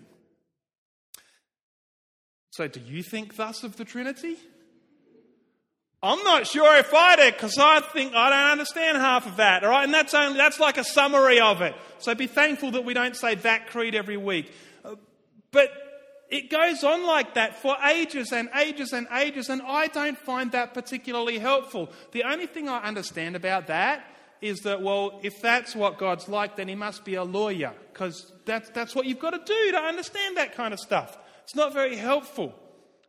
So, 2.51 2.67
do 2.67 2.79
you 2.79 3.03
think 3.03 3.35
thus 3.35 3.63
of 3.63 3.75
the 3.75 3.85
Trinity? 3.85 4.37
I'm 6.01 6.23
not 6.23 6.45
sure 6.45 6.77
if 6.77 6.93
I 6.93 7.15
do, 7.15 7.31
because 7.31 7.57
I 7.57 7.79
think 7.79 8.13
I 8.13 8.29
don't 8.29 8.51
understand 8.51 8.97
half 8.97 9.25
of 9.25 9.37
that. 9.37 9.63
All 9.63 9.71
right, 9.71 9.83
and 9.83 9.93
that's 9.93 10.13
only 10.13 10.37
that's 10.37 10.59
like 10.59 10.77
a 10.77 10.83
summary 10.83 11.39
of 11.39 11.61
it. 11.61 11.73
So 11.97 12.13
be 12.13 12.27
thankful 12.27 12.71
that 12.71 12.85
we 12.85 12.93
don't 12.93 13.15
say 13.15 13.33
that 13.35 13.67
creed 13.67 13.95
every 13.95 14.17
week. 14.17 14.51
Uh, 14.85 14.95
but 15.51 15.69
it 16.29 16.51
goes 16.51 16.83
on 16.83 17.05
like 17.07 17.33
that 17.33 17.61
for 17.61 17.75
ages 17.83 18.31
and 18.31 18.47
ages 18.55 18.93
and 18.93 19.07
ages, 19.11 19.49
and 19.49 19.61
I 19.63 19.87
don't 19.87 20.17
find 20.19 20.51
that 20.51 20.75
particularly 20.75 21.39
helpful. 21.39 21.89
The 22.11 22.23
only 22.23 22.45
thing 22.45 22.69
I 22.69 22.83
understand 22.83 23.35
about 23.35 23.67
that 23.67 24.05
is 24.39 24.59
that, 24.59 24.83
well, 24.83 25.19
if 25.23 25.41
that's 25.41 25.75
what 25.75 25.97
God's 25.97 26.29
like, 26.29 26.57
then 26.57 26.67
he 26.67 26.75
must 26.75 27.05
be 27.05 27.15
a 27.15 27.23
lawyer, 27.23 27.73
because 27.91 28.31
that's, 28.47 28.69
that's 28.71 28.95
what 28.95 29.05
you've 29.05 29.19
got 29.19 29.31
to 29.31 29.41
do 29.45 29.71
to 29.73 29.77
understand 29.77 30.37
that 30.37 30.55
kind 30.55 30.73
of 30.73 30.79
stuff. 30.79 31.17
It's 31.43 31.55
not 31.55 31.73
very 31.73 31.95
helpful. 31.95 32.55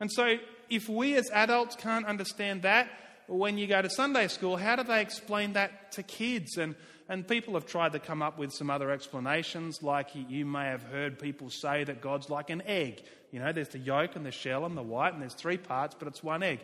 And 0.00 0.12
so, 0.12 0.36
if 0.68 0.88
we 0.88 1.16
as 1.16 1.30
adults 1.30 1.74
can't 1.76 2.04
understand 2.04 2.62
that, 2.62 2.88
when 3.26 3.58
you 3.58 3.66
go 3.66 3.80
to 3.80 3.90
Sunday 3.90 4.28
school, 4.28 4.56
how 4.56 4.76
do 4.76 4.82
they 4.82 5.00
explain 5.00 5.54
that 5.54 5.92
to 5.92 6.02
kids? 6.02 6.56
And, 6.56 6.74
and 7.08 7.26
people 7.26 7.54
have 7.54 7.66
tried 7.66 7.92
to 7.92 7.98
come 7.98 8.22
up 8.22 8.38
with 8.38 8.52
some 8.52 8.70
other 8.70 8.90
explanations, 8.90 9.82
like 9.82 10.08
you 10.14 10.44
may 10.44 10.66
have 10.66 10.82
heard 10.82 11.18
people 11.18 11.50
say 11.50 11.84
that 11.84 12.00
God's 12.00 12.30
like 12.30 12.50
an 12.50 12.62
egg. 12.66 13.02
You 13.30 13.40
know, 13.40 13.52
there's 13.52 13.68
the 13.68 13.78
yolk 13.78 14.16
and 14.16 14.24
the 14.24 14.30
shell 14.30 14.64
and 14.64 14.76
the 14.76 14.82
white, 14.82 15.12
and 15.12 15.20
there's 15.20 15.34
three 15.34 15.58
parts, 15.58 15.94
but 15.98 16.08
it's 16.08 16.22
one 16.22 16.42
egg. 16.42 16.60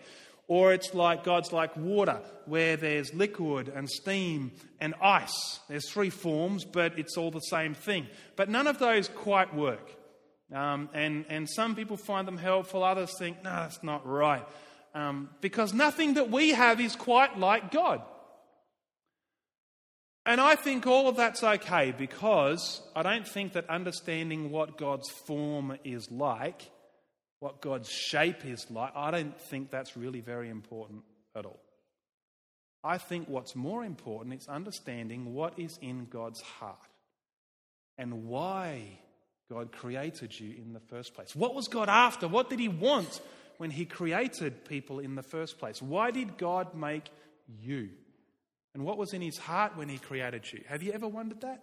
Or 0.46 0.72
it's 0.72 0.92
like 0.92 1.24
God's 1.24 1.52
like 1.52 1.76
water, 1.76 2.20
where 2.44 2.76
there's 2.76 3.14
liquid 3.14 3.68
and 3.68 3.88
steam 3.88 4.52
and 4.78 4.94
ice. 5.00 5.60
There's 5.68 5.90
three 5.90 6.10
forms, 6.10 6.64
but 6.64 6.98
it's 6.98 7.16
all 7.16 7.30
the 7.30 7.40
same 7.40 7.74
thing. 7.74 8.06
But 8.36 8.50
none 8.50 8.66
of 8.66 8.78
those 8.78 9.08
quite 9.08 9.54
work. 9.54 9.90
Um, 10.52 10.90
and, 10.92 11.24
and 11.30 11.48
some 11.48 11.74
people 11.74 11.96
find 11.96 12.28
them 12.28 12.36
helpful, 12.36 12.84
others 12.84 13.16
think, 13.18 13.42
no, 13.42 13.50
that's 13.50 13.82
not 13.82 14.06
right. 14.06 14.46
Um, 14.94 15.30
because 15.40 15.72
nothing 15.72 16.14
that 16.14 16.30
we 16.30 16.50
have 16.50 16.80
is 16.80 16.94
quite 16.94 17.38
like 17.38 17.72
God. 17.72 18.02
And 20.26 20.40
I 20.40 20.54
think 20.54 20.86
all 20.86 21.08
of 21.08 21.16
that's 21.16 21.42
okay 21.42 21.94
because 21.96 22.80
I 22.96 23.02
don't 23.02 23.26
think 23.26 23.54
that 23.54 23.68
understanding 23.68 24.50
what 24.50 24.78
God's 24.78 25.10
form 25.10 25.76
is 25.84 26.10
like 26.10 26.70
what 27.44 27.60
God's 27.60 27.90
shape 27.90 28.46
is 28.46 28.70
like, 28.70 28.92
I 28.96 29.10
don't 29.10 29.38
think 29.38 29.70
that's 29.70 29.98
really 29.98 30.22
very 30.22 30.48
important 30.48 31.02
at 31.36 31.44
all. 31.44 31.60
I 32.82 32.96
think 32.96 33.28
what's 33.28 33.54
more 33.54 33.84
important 33.84 34.40
is 34.40 34.48
understanding 34.48 35.34
what 35.34 35.58
is 35.58 35.78
in 35.82 36.06
God's 36.06 36.40
heart 36.40 36.78
and 37.98 38.24
why 38.24 38.98
God 39.52 39.72
created 39.72 40.40
you 40.40 40.54
in 40.56 40.72
the 40.72 40.80
first 40.80 41.12
place. 41.12 41.36
What 41.36 41.54
was 41.54 41.68
God 41.68 41.90
after? 41.90 42.26
What 42.26 42.48
did 42.48 42.60
He 42.60 42.68
want 42.68 43.20
when 43.58 43.70
He 43.70 43.84
created 43.84 44.64
people 44.64 44.98
in 44.98 45.14
the 45.14 45.22
first 45.22 45.58
place? 45.58 45.82
Why 45.82 46.12
did 46.12 46.38
God 46.38 46.74
make 46.74 47.10
you? 47.60 47.90
And 48.72 48.86
what 48.86 48.96
was 48.96 49.12
in 49.12 49.20
His 49.20 49.36
heart 49.36 49.76
when 49.76 49.90
He 49.90 49.98
created 49.98 50.50
you? 50.50 50.62
Have 50.68 50.82
you 50.82 50.92
ever 50.92 51.06
wondered 51.06 51.42
that? 51.42 51.62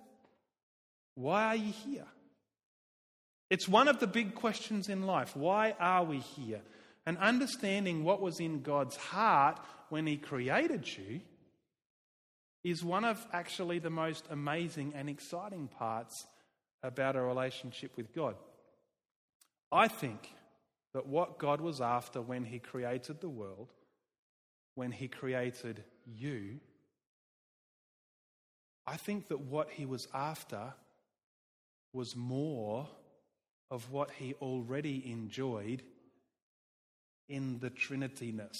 Why 1.15 1.45
are 1.45 1.55
you 1.55 1.73
here? 1.85 2.05
It's 3.51 3.67
one 3.67 3.89
of 3.89 3.99
the 3.99 4.07
big 4.07 4.33
questions 4.33 4.87
in 4.87 5.05
life. 5.05 5.35
Why 5.35 5.75
are 5.77 6.05
we 6.05 6.19
here? 6.19 6.61
And 7.05 7.17
understanding 7.17 8.05
what 8.05 8.21
was 8.21 8.39
in 8.39 8.61
God's 8.61 8.95
heart 8.95 9.59
when 9.89 10.07
He 10.07 10.15
created 10.15 10.87
you 10.97 11.19
is 12.63 12.81
one 12.81 13.03
of 13.03 13.27
actually 13.33 13.79
the 13.79 13.89
most 13.89 14.25
amazing 14.31 14.93
and 14.95 15.09
exciting 15.09 15.67
parts 15.67 16.27
about 16.81 17.17
a 17.17 17.21
relationship 17.21 17.97
with 17.97 18.15
God. 18.15 18.35
I 19.69 19.89
think 19.89 20.33
that 20.93 21.07
what 21.07 21.37
God 21.37 21.59
was 21.59 21.81
after 21.81 22.21
when 22.21 22.45
He 22.45 22.59
created 22.59 23.19
the 23.19 23.27
world, 23.27 23.73
when 24.75 24.93
He 24.93 25.09
created 25.09 25.83
you, 26.05 26.61
I 28.87 28.95
think 28.95 29.27
that 29.27 29.41
what 29.41 29.71
He 29.71 29.85
was 29.85 30.07
after 30.13 30.73
was 31.91 32.15
more 32.15 32.87
of 33.71 33.89
what 33.89 34.11
he 34.11 34.35
already 34.41 35.01
enjoyed 35.09 35.81
in 37.29 37.59
the 37.59 37.69
Trinityness. 37.69 38.57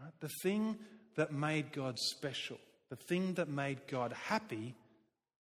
Right? 0.00 0.12
The 0.20 0.30
thing 0.42 0.78
that 1.16 1.32
made 1.32 1.72
God 1.72 1.98
special, 1.98 2.58
the 2.88 2.96
thing 2.96 3.34
that 3.34 3.48
made 3.48 3.88
God 3.88 4.12
happy, 4.12 4.76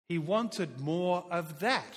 he 0.08 0.19
wanted 0.19 0.80
more 0.80 1.25
of 1.32 1.60
that. 1.60 1.95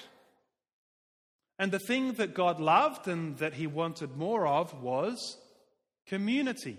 And 1.59 1.71
the 1.71 1.79
thing 1.79 2.13
that 2.15 2.35
God 2.35 2.61
loved 2.61 3.07
and 3.07 3.37
that 3.39 3.55
he 3.55 3.67
wanted 3.67 4.17
more 4.17 4.47
of 4.47 4.83
was 4.83 5.37
community. 6.07 6.79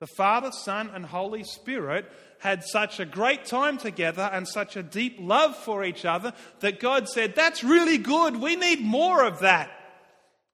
The 0.00 0.06
Father, 0.06 0.50
Son, 0.50 0.90
and 0.94 1.04
Holy 1.04 1.44
Spirit 1.44 2.10
had 2.38 2.64
such 2.64 2.98
a 2.98 3.04
great 3.04 3.44
time 3.44 3.76
together 3.76 4.30
and 4.32 4.48
such 4.48 4.74
a 4.74 4.82
deep 4.82 5.18
love 5.20 5.54
for 5.54 5.84
each 5.84 6.06
other 6.06 6.32
that 6.60 6.80
God 6.80 7.06
said, 7.06 7.34
That's 7.34 7.62
really 7.62 7.98
good. 7.98 8.36
We 8.36 8.56
need 8.56 8.80
more 8.80 9.24
of 9.24 9.40
that. 9.40 9.70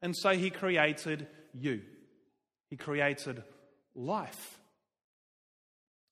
And 0.03 0.17
so 0.17 0.31
He 0.31 0.51
created 0.51 1.29
you, 1.55 1.81
He 2.71 2.77
created 2.77 3.43
life. 3.95 4.59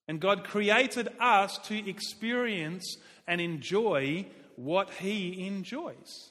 And 0.06 0.20
God 0.20 0.44
created 0.44 1.08
us 1.18 1.58
to 1.64 1.88
experience 1.90 2.98
and 3.26 3.40
enjoy 3.40 4.26
what 4.54 4.90
He 4.90 5.46
enjoys. 5.46 6.30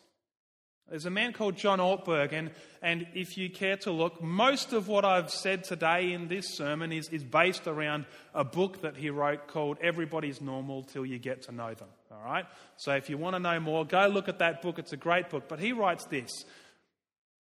There's 0.89 1.05
a 1.05 1.09
man 1.09 1.33
called 1.33 1.55
John 1.55 1.79
Ortberg, 1.79 2.33
and, 2.33 2.51
and 2.81 3.07
if 3.15 3.37
you 3.37 3.49
care 3.49 3.77
to 3.77 3.91
look, 3.91 4.21
most 4.21 4.73
of 4.73 4.87
what 4.87 5.05
I've 5.05 5.31
said 5.31 5.63
today 5.63 6.11
in 6.11 6.27
this 6.27 6.55
sermon 6.55 6.91
is, 6.91 7.07
is 7.09 7.23
based 7.23 7.67
around 7.67 8.05
a 8.35 8.43
book 8.43 8.81
that 8.81 8.97
he 8.97 9.09
wrote 9.09 9.47
called 9.47 9.77
Everybody's 9.81 10.41
Normal 10.41 10.83
Till 10.83 11.05
You 11.05 11.19
Get 11.19 11.43
to 11.43 11.51
Know 11.51 11.73
Them. 11.73 11.87
All 12.11 12.21
right? 12.23 12.45
So 12.77 12.91
if 12.93 13.09
you 13.09 13.17
want 13.17 13.35
to 13.35 13.39
know 13.39 13.59
more, 13.59 13.85
go 13.85 14.07
look 14.07 14.27
at 14.27 14.39
that 14.39 14.61
book. 14.61 14.77
It's 14.77 14.93
a 14.93 14.97
great 14.97 15.29
book. 15.29 15.47
But 15.47 15.59
he 15.59 15.71
writes 15.71 16.05
this 16.05 16.29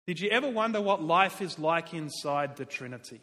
Did 0.07 0.19
you 0.19 0.29
ever 0.31 0.49
wonder 0.49 0.81
what 0.81 1.03
life 1.03 1.39
is 1.39 1.59
like 1.59 1.93
inside 1.93 2.55
the 2.55 2.65
Trinity? 2.65 3.21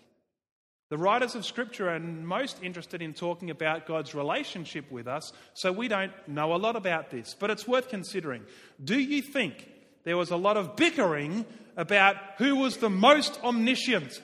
The 0.89 0.97
writers 0.97 1.35
of 1.35 1.45
Scripture 1.45 1.91
are 1.91 1.99
most 1.99 2.63
interested 2.63 3.03
in 3.03 3.13
talking 3.13 3.51
about 3.51 3.87
God's 3.87 4.15
relationship 4.15 4.89
with 4.89 5.09
us, 5.09 5.33
so 5.55 5.73
we 5.73 5.89
don't 5.89 6.13
know 6.29 6.55
a 6.55 6.57
lot 6.57 6.77
about 6.77 7.11
this. 7.11 7.35
But 7.35 7.51
it's 7.51 7.67
worth 7.67 7.89
considering. 7.89 8.45
Do 8.83 8.97
you 8.97 9.21
think 9.21 9.69
there 10.07 10.17
was 10.17 10.31
a 10.31 10.37
lot 10.37 10.57
of 10.57 10.77
bickering 10.77 11.45
about 11.77 12.15
who 12.39 12.55
was 12.55 12.77
the 12.77 12.89
most 12.89 13.41
omniscient 13.43 14.23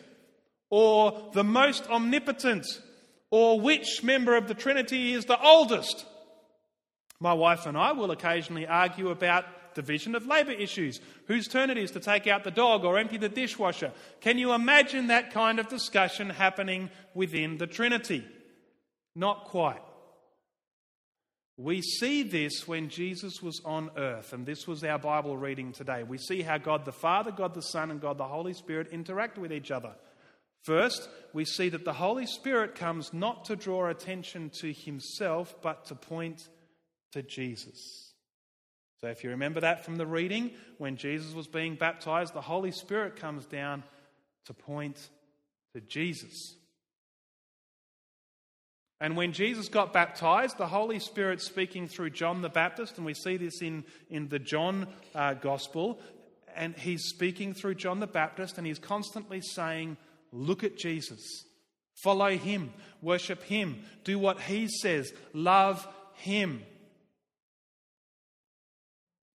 or 0.71 1.31
the 1.35 1.43
most 1.43 1.91
omnipotent 1.91 2.65
or 3.33 3.61
which 3.61 4.01
member 4.05 4.37
of 4.37 4.47
the 4.47 4.55
Trinity 4.55 5.13
is 5.13 5.25
the 5.25 5.41
oldest. 5.43 6.07
My 7.19 7.33
wife 7.33 7.67
and 7.67 7.77
I 7.77 7.91
will 7.93 8.13
occasionally 8.13 8.65
argue 8.65 9.11
about 9.11 9.45
division 9.75 10.15
of 10.15 10.25
labour 10.27 10.53
issues, 10.53 11.01
whose 11.27 11.49
turn 11.49 11.69
it 11.69 11.79
is 11.79 11.91
to 11.91 12.01
take 12.01 12.29
out 12.29 12.45
the 12.45 12.51
dog 12.53 12.85
or 12.85 12.97
empty 12.97 13.17
the 13.17 13.29
dishwasher. 13.29 13.91
Can 14.21 14.39
you 14.39 14.53
imagine 14.53 15.09
that 15.09 15.33
kind 15.33 15.59
of 15.59 15.67
discussion 15.67 16.31
happening 16.31 16.91
within 17.13 17.59
the 17.59 17.67
Trinity? 17.67 18.25
Not 19.17 19.47
quite. 19.47 19.83
We 21.63 21.81
see 21.81 22.25
this 22.25 22.67
when 22.67 22.89
Jesus 22.89 23.41
was 23.41 23.61
on 23.65 23.93
earth, 23.97 24.33
and 24.33 24.45
this 24.45 24.67
was 24.67 24.83
our 24.83 24.99
Bible 24.99 25.37
reading 25.37 25.71
today. 25.71 26.03
We 26.03 26.19
see 26.19 26.43
how 26.43 26.59
God 26.59 26.85
the 26.85 26.91
Father, 26.91 27.31
God 27.31 27.55
the 27.55 27.63
Son, 27.63 27.93
and 27.93 28.01
God 28.01 28.19
the 28.19 28.27
Holy 28.27 28.53
Spirit 28.53 28.89
interact 28.91 29.39
with 29.39 29.53
each 29.53 29.71
other. 29.71 29.93
First, 30.65 31.09
we 31.33 31.45
see 31.45 31.69
that 31.69 31.85
the 31.85 31.93
Holy 31.93 32.27
Spirit 32.27 32.75
comes 32.75 33.13
not 33.13 33.45
to 33.45 33.55
draw 33.55 33.87
attention 33.87 34.51
to 34.61 34.73
himself, 34.73 35.55
but 35.63 35.85
to 35.85 35.95
point 35.95 36.49
to 37.13 37.23
Jesus. 37.23 38.13
So, 39.01 39.07
if 39.07 39.23
you 39.23 39.31
remember 39.31 39.61
that 39.61 39.85
from 39.85 39.95
the 39.95 40.07
reading, 40.07 40.51
when 40.79 40.97
Jesus 40.97 41.33
was 41.33 41.47
being 41.47 41.77
baptized, 41.77 42.35
the 42.35 42.41
Holy 42.41 42.73
Spirit 42.73 43.15
comes 43.15 43.47
down 43.47 43.85
to 44.47 44.53
point 44.53 44.99
to 45.75 45.81
Jesus. 45.81 46.57
And 49.03 49.17
when 49.17 49.33
Jesus 49.33 49.69
got 49.69 49.93
baptized, 49.93 50.59
the 50.59 50.69
Holy 50.69 51.01
Spirit 51.01 51.41
speaking 51.41 51.89
through 51.89 52.11
John 52.11 52.41
the 52.41 52.49
Baptist, 52.49 52.99
and 52.99 53.05
we 53.05 53.15
see 53.15 53.37
this 53.37 53.61
in, 53.61 53.83
in 54.09 54.29
the 54.29 54.39
John 54.39 54.87
uh, 55.13 55.35
Gospel, 55.35 55.99
and 56.55 56.77
he's 56.77 57.07
speaking 57.07 57.53
through 57.53 57.75
John 57.75 57.99
the 57.99 58.07
Baptist, 58.07 58.59
and 58.59 58.67
he's 58.67 58.79
constantly 58.79 59.41
saying, 59.41 59.97
Look 60.31 60.63
at 60.63 60.77
Jesus, 60.79 61.19
follow 62.05 62.31
him, 62.31 62.73
worship 63.03 63.43
him, 63.43 63.83
do 64.05 64.21
what 64.21 64.41
he 64.41 64.69
says, 64.69 65.13
love 65.33 65.85
him. 66.15 66.63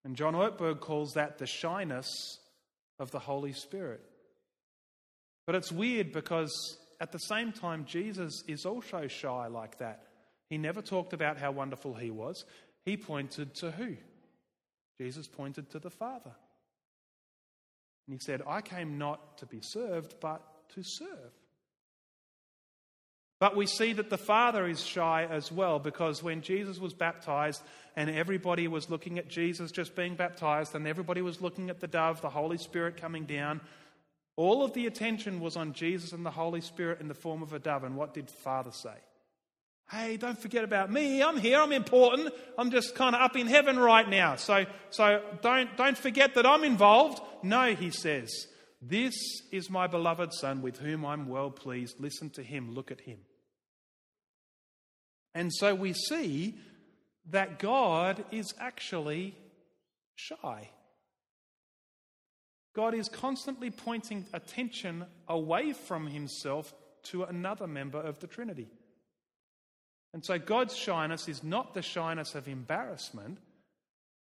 And 0.06 0.16
John 0.16 0.34
Ortberg 0.34 0.80
calls 0.80 1.16
that 1.16 1.40
the 1.40 1.46
shyness 1.46 2.40
of 3.00 3.12
the 3.12 3.20
Holy 3.20 3.52
Spirit. 3.52 4.00
But 5.46 5.56
it's 5.56 5.74
weird 5.74 6.14
because 6.14 6.78
at 7.00 7.12
the 7.12 7.20
same 7.20 7.52
time, 7.52 7.86
Jesus 7.86 8.44
is 8.48 8.66
also 8.66 9.08
shy 9.08 9.48
like 9.48 9.78
that. 9.80 10.04
He 10.50 10.58
never 10.58 10.82
talked 10.82 11.14
about 11.14 11.38
how 11.38 11.52
wonderful 11.52 11.94
he 11.94 12.10
was. 12.10 12.46
He 12.86 12.98
pointed 12.98 13.54
to 13.56 13.72
who? 13.72 13.98
Jesus 14.98 15.28
pointed 15.28 15.70
to 15.72 15.80
the 15.80 15.90
Father. 15.90 16.32
And 18.08 18.14
he 18.14 18.20
said, 18.20 18.42
I 18.48 18.62
came 18.62 18.98
not 18.98 19.38
to 19.40 19.46
be 19.46 19.60
served, 19.62 20.16
but 20.22 20.42
to 20.76 20.84
serve. 20.84 21.34
But 23.40 23.56
we 23.56 23.68
see 23.68 23.94
that 23.94 24.10
the 24.10 24.18
Father 24.18 24.68
is 24.68 24.84
shy 24.84 25.28
as 25.30 25.52
well 25.52 25.78
because 25.78 26.24
when 26.24 26.42
Jesus 26.42 26.80
was 26.80 26.94
baptized 26.94 27.62
and 27.96 28.10
everybody 28.10 28.68
was 28.68 28.90
looking 28.90 29.20
at 29.20 29.28
Jesus 29.28 29.72
just 29.72 29.96
being 29.96 30.16
baptized 30.16 30.74
and 30.74 30.88
everybody 30.88 31.22
was 31.22 31.40
looking 31.40 31.70
at 31.70 31.80
the 31.80 31.88
dove, 31.88 32.22
the 32.22 32.30
Holy 32.30 32.58
Spirit 32.58 33.00
coming 33.00 33.26
down, 33.26 33.62
all 34.38 34.64
of 34.64 34.74
the 34.74 34.86
attention 34.86 35.42
was 35.42 35.58
on 35.58 35.74
Jesus 35.74 36.14
and 36.14 36.26
the 36.26 36.32
Holy 36.32 36.62
Spirit 36.62 37.02
in 37.02 37.08
the 37.08 37.16
form 37.16 37.42
of 37.42 37.52
a 37.54 37.60
dove. 37.60 37.84
And 37.84 37.98
what 37.98 38.14
did 38.14 38.30
Father 38.30 38.72
say? 38.72 38.96
Hey, 39.90 40.18
don't 40.18 40.38
forget 40.38 40.64
about 40.64 40.92
me. 40.92 41.24
I'm 41.24 41.38
here. 41.38 41.60
I'm 41.60 41.72
important. 41.72 42.34
I'm 42.58 42.72
just 42.72 42.94
kind 42.94 43.16
of 43.16 43.22
up 43.22 43.36
in 43.36 43.48
heaven 43.48 43.80
right 43.80 44.08
now. 44.08 44.36
So, 44.36 44.66
so 44.92 45.22
don't, 45.42 45.76
don't 45.76 45.98
forget 45.98 46.36
that 46.36 46.46
I'm 46.46 46.64
involved. 46.64 47.22
No, 47.42 47.74
he 47.74 47.90
says. 47.90 48.30
This 48.82 49.16
is 49.52 49.72
my 49.72 49.88
beloved 49.88 50.34
Son 50.34 50.62
with 50.62 50.78
whom 50.78 51.04
I'm 51.04 51.28
well 51.28 51.50
pleased. 51.50 52.00
Listen 52.00 52.30
to 52.32 52.44
him. 52.44 52.76
Look 52.76 52.92
at 52.92 53.02
him. 53.02 53.18
And 55.34 55.52
so 55.54 55.74
we 55.74 55.94
see 55.94 56.60
that 57.32 57.58
God 57.58 58.24
is 58.32 58.54
actually 58.60 59.36
shy. 60.16 60.70
God 62.78 62.94
is 62.94 63.10
constantly 63.10 63.72
pointing 63.72 64.28
attention 64.34 65.04
away 65.28 65.74
from 65.74 66.06
himself 66.06 66.76
to 67.06 67.24
another 67.24 67.66
member 67.66 67.98
of 67.98 68.20
the 68.20 68.28
Trinity. 68.28 68.68
And 70.14 70.24
so 70.24 70.38
God's 70.38 70.78
shyness 70.78 71.28
is 71.28 71.44
not 71.44 71.74
the 71.74 71.82
shyness 71.82 72.36
of 72.36 72.48
embarrassment, 72.48 73.40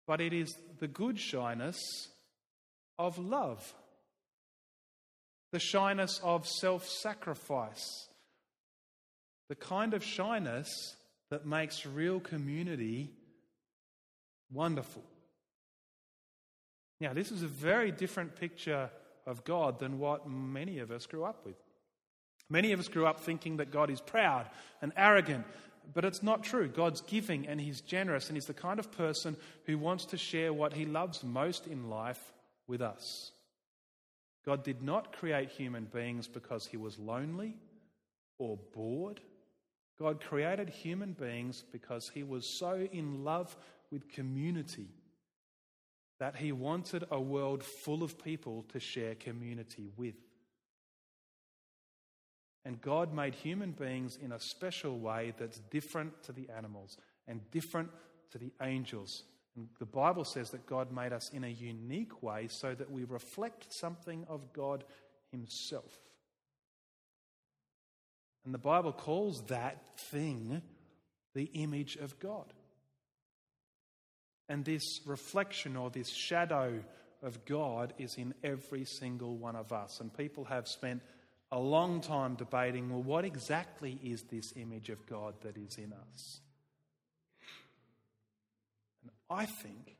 but 0.06 0.20
it 0.20 0.32
is 0.32 0.56
the 0.78 0.86
good 0.86 1.18
shyness 1.18 1.76
of 3.00 3.18
love, 3.18 3.74
the 5.50 5.58
shyness 5.58 6.20
of 6.22 6.46
self 6.46 6.86
sacrifice, 6.86 8.06
the 9.48 9.56
kind 9.56 9.92
of 9.92 10.04
shyness 10.04 10.68
that 11.30 11.46
makes 11.46 11.84
real 11.84 12.20
community 12.20 13.10
wonderful. 14.52 15.02
Now, 17.00 17.12
this 17.12 17.30
is 17.30 17.42
a 17.42 17.48
very 17.48 17.90
different 17.90 18.36
picture 18.36 18.90
of 19.26 19.44
God 19.44 19.78
than 19.78 19.98
what 19.98 20.28
many 20.28 20.78
of 20.78 20.90
us 20.90 21.06
grew 21.06 21.24
up 21.24 21.44
with. 21.44 21.56
Many 22.48 22.72
of 22.72 22.80
us 22.80 22.88
grew 22.88 23.06
up 23.06 23.20
thinking 23.20 23.56
that 23.56 23.72
God 23.72 23.90
is 23.90 24.00
proud 24.00 24.48
and 24.80 24.92
arrogant, 24.96 25.44
but 25.92 26.04
it's 26.04 26.22
not 26.22 26.44
true. 26.44 26.68
God's 26.68 27.00
giving 27.02 27.46
and 27.46 27.60
He's 27.60 27.80
generous, 27.80 28.28
and 28.28 28.36
He's 28.36 28.46
the 28.46 28.54
kind 28.54 28.78
of 28.78 28.90
person 28.92 29.36
who 29.64 29.78
wants 29.78 30.06
to 30.06 30.16
share 30.16 30.52
what 30.52 30.72
He 30.72 30.86
loves 30.86 31.24
most 31.24 31.66
in 31.66 31.90
life 31.90 32.32
with 32.66 32.80
us. 32.80 33.32
God 34.44 34.62
did 34.62 34.80
not 34.80 35.12
create 35.12 35.50
human 35.50 35.84
beings 35.84 36.28
because 36.28 36.66
He 36.66 36.76
was 36.76 36.98
lonely 36.98 37.56
or 38.38 38.58
bored. 38.74 39.20
God 39.98 40.22
created 40.22 40.68
human 40.68 41.12
beings 41.12 41.64
because 41.72 42.08
He 42.08 42.22
was 42.22 42.46
so 42.46 42.86
in 42.92 43.24
love 43.24 43.56
with 43.90 44.08
community 44.08 44.86
that 46.18 46.36
he 46.36 46.52
wanted 46.52 47.04
a 47.10 47.20
world 47.20 47.62
full 47.62 48.02
of 48.02 48.22
people 48.22 48.64
to 48.72 48.80
share 48.80 49.14
community 49.14 49.90
with. 49.96 50.14
And 52.64 52.80
God 52.80 53.14
made 53.14 53.34
human 53.34 53.72
beings 53.72 54.18
in 54.20 54.32
a 54.32 54.40
special 54.40 54.98
way 54.98 55.32
that's 55.38 55.60
different 55.70 56.22
to 56.24 56.32
the 56.32 56.48
animals 56.56 56.98
and 57.28 57.40
different 57.50 57.90
to 58.32 58.38
the 58.38 58.52
angels. 58.60 59.22
And 59.56 59.68
the 59.78 59.86
Bible 59.86 60.24
says 60.24 60.50
that 60.50 60.66
God 60.66 60.90
made 60.90 61.12
us 61.12 61.30
in 61.32 61.44
a 61.44 61.48
unique 61.48 62.22
way 62.22 62.48
so 62.48 62.74
that 62.74 62.90
we 62.90 63.04
reflect 63.04 63.72
something 63.72 64.26
of 64.28 64.52
God 64.52 64.84
Himself. 65.30 65.96
And 68.44 68.52
the 68.52 68.58
Bible 68.58 68.92
calls 68.92 69.42
that 69.46 69.98
thing 69.98 70.62
the 71.34 71.50
image 71.54 71.96
of 71.96 72.18
God. 72.18 72.52
And 74.48 74.64
this 74.64 75.00
reflection 75.06 75.76
or 75.76 75.90
this 75.90 76.08
shadow 76.08 76.82
of 77.22 77.44
God 77.44 77.92
is 77.98 78.16
in 78.16 78.34
every 78.44 78.84
single 78.84 79.36
one 79.36 79.56
of 79.56 79.72
us. 79.72 80.00
And 80.00 80.16
people 80.16 80.44
have 80.44 80.68
spent 80.68 81.02
a 81.52 81.58
long 81.58 82.00
time 82.00 82.34
debating 82.34 82.90
well, 82.90 83.02
what 83.02 83.24
exactly 83.24 83.98
is 84.02 84.22
this 84.22 84.52
image 84.56 84.88
of 84.88 85.04
God 85.06 85.34
that 85.42 85.56
is 85.56 85.76
in 85.76 85.92
us? 85.92 86.40
And 89.02 89.10
I 89.30 89.46
think 89.46 89.96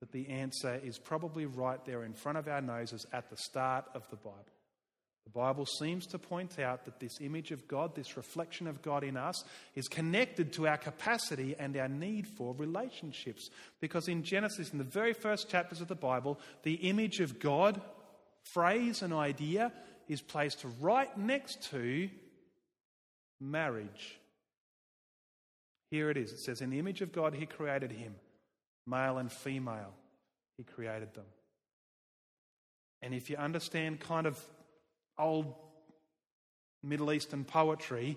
that 0.00 0.12
the 0.12 0.28
answer 0.28 0.80
is 0.82 0.98
probably 0.98 1.46
right 1.46 1.84
there 1.84 2.04
in 2.04 2.12
front 2.12 2.38
of 2.38 2.46
our 2.48 2.60
noses 2.60 3.06
at 3.12 3.30
the 3.30 3.36
start 3.36 3.84
of 3.94 4.08
the 4.10 4.16
Bible. 4.16 4.57
The 5.28 5.40
Bible 5.40 5.66
seems 5.66 6.06
to 6.06 6.18
point 6.18 6.58
out 6.58 6.86
that 6.86 7.00
this 7.00 7.20
image 7.20 7.50
of 7.50 7.68
God, 7.68 7.94
this 7.94 8.16
reflection 8.16 8.66
of 8.66 8.80
God 8.80 9.04
in 9.04 9.18
us, 9.18 9.44
is 9.74 9.86
connected 9.86 10.54
to 10.54 10.66
our 10.66 10.78
capacity 10.78 11.54
and 11.58 11.76
our 11.76 11.86
need 11.86 12.26
for 12.26 12.54
relationships. 12.54 13.50
Because 13.78 14.08
in 14.08 14.22
Genesis, 14.22 14.72
in 14.72 14.78
the 14.78 14.84
very 14.84 15.12
first 15.12 15.50
chapters 15.50 15.82
of 15.82 15.88
the 15.88 15.94
Bible, 15.94 16.40
the 16.62 16.76
image 16.76 17.20
of 17.20 17.40
God, 17.40 17.78
phrase 18.54 19.02
and 19.02 19.12
idea, 19.12 19.70
is 20.08 20.22
placed 20.22 20.64
right 20.80 21.14
next 21.18 21.62
to 21.72 22.08
marriage. 23.38 24.18
Here 25.90 26.08
it 26.08 26.16
is. 26.16 26.32
It 26.32 26.38
says, 26.38 26.62
In 26.62 26.70
the 26.70 26.78
image 26.78 27.02
of 27.02 27.12
God, 27.12 27.34
He 27.34 27.44
created 27.44 27.92
him, 27.92 28.14
male 28.86 29.18
and 29.18 29.30
female, 29.30 29.92
He 30.56 30.64
created 30.64 31.12
them. 31.12 31.26
And 33.02 33.12
if 33.12 33.28
you 33.28 33.36
understand 33.36 34.00
kind 34.00 34.26
of 34.26 34.42
old 35.18 35.54
Middle 36.82 37.12
Eastern 37.12 37.44
poetry 37.44 38.16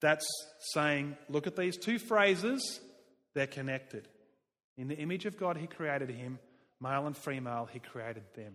that's 0.00 0.26
saying, 0.72 1.16
look 1.28 1.46
at 1.46 1.56
these 1.56 1.76
two 1.76 1.98
phrases, 1.98 2.80
they're 3.34 3.46
connected. 3.46 4.08
In 4.76 4.88
the 4.88 4.96
image 4.96 5.26
of 5.26 5.36
God, 5.36 5.56
He 5.56 5.66
created 5.66 6.10
him, 6.10 6.38
male 6.80 7.06
and 7.06 7.16
female, 7.16 7.68
He 7.72 7.80
created 7.80 8.22
them. 8.34 8.54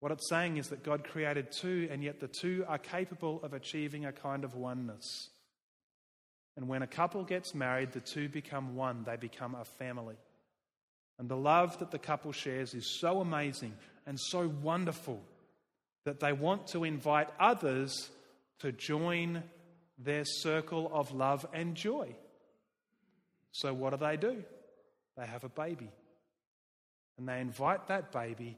What 0.00 0.12
it's 0.12 0.28
saying 0.28 0.58
is 0.58 0.68
that 0.68 0.84
God 0.84 1.04
created 1.04 1.52
two, 1.52 1.88
and 1.90 2.02
yet 2.02 2.20
the 2.20 2.28
two 2.28 2.64
are 2.68 2.78
capable 2.78 3.40
of 3.42 3.54
achieving 3.54 4.04
a 4.04 4.12
kind 4.12 4.44
of 4.44 4.54
oneness. 4.54 5.30
And 6.56 6.68
when 6.68 6.82
a 6.82 6.86
couple 6.86 7.22
gets 7.24 7.54
married, 7.54 7.92
the 7.92 8.00
two 8.00 8.28
become 8.28 8.76
one, 8.76 9.04
they 9.04 9.16
become 9.16 9.54
a 9.54 9.64
family. 9.64 10.16
And 11.18 11.28
the 11.28 11.36
love 11.36 11.78
that 11.78 11.90
the 11.90 11.98
couple 11.98 12.32
shares 12.32 12.74
is 12.74 12.98
so 13.00 13.20
amazing 13.20 13.74
and 14.06 14.18
so 14.18 14.48
wonderful 14.62 15.22
that 16.06 16.20
they 16.20 16.32
want 16.32 16.68
to 16.68 16.84
invite 16.84 17.28
others 17.38 18.10
to 18.60 18.70
join 18.70 19.42
their 19.98 20.24
circle 20.24 20.88
of 20.94 21.12
love 21.12 21.44
and 21.52 21.74
joy. 21.74 22.14
So, 23.50 23.74
what 23.74 23.90
do 23.90 23.96
they 23.96 24.16
do? 24.16 24.44
They 25.16 25.26
have 25.26 25.42
a 25.42 25.48
baby. 25.48 25.90
And 27.18 27.28
they 27.28 27.40
invite 27.40 27.88
that 27.88 28.12
baby 28.12 28.56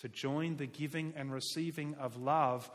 to 0.00 0.08
join 0.08 0.56
the 0.56 0.66
giving 0.66 1.12
and 1.14 1.30
receiving 1.30 1.94
of 1.96 2.16
love 2.16 2.70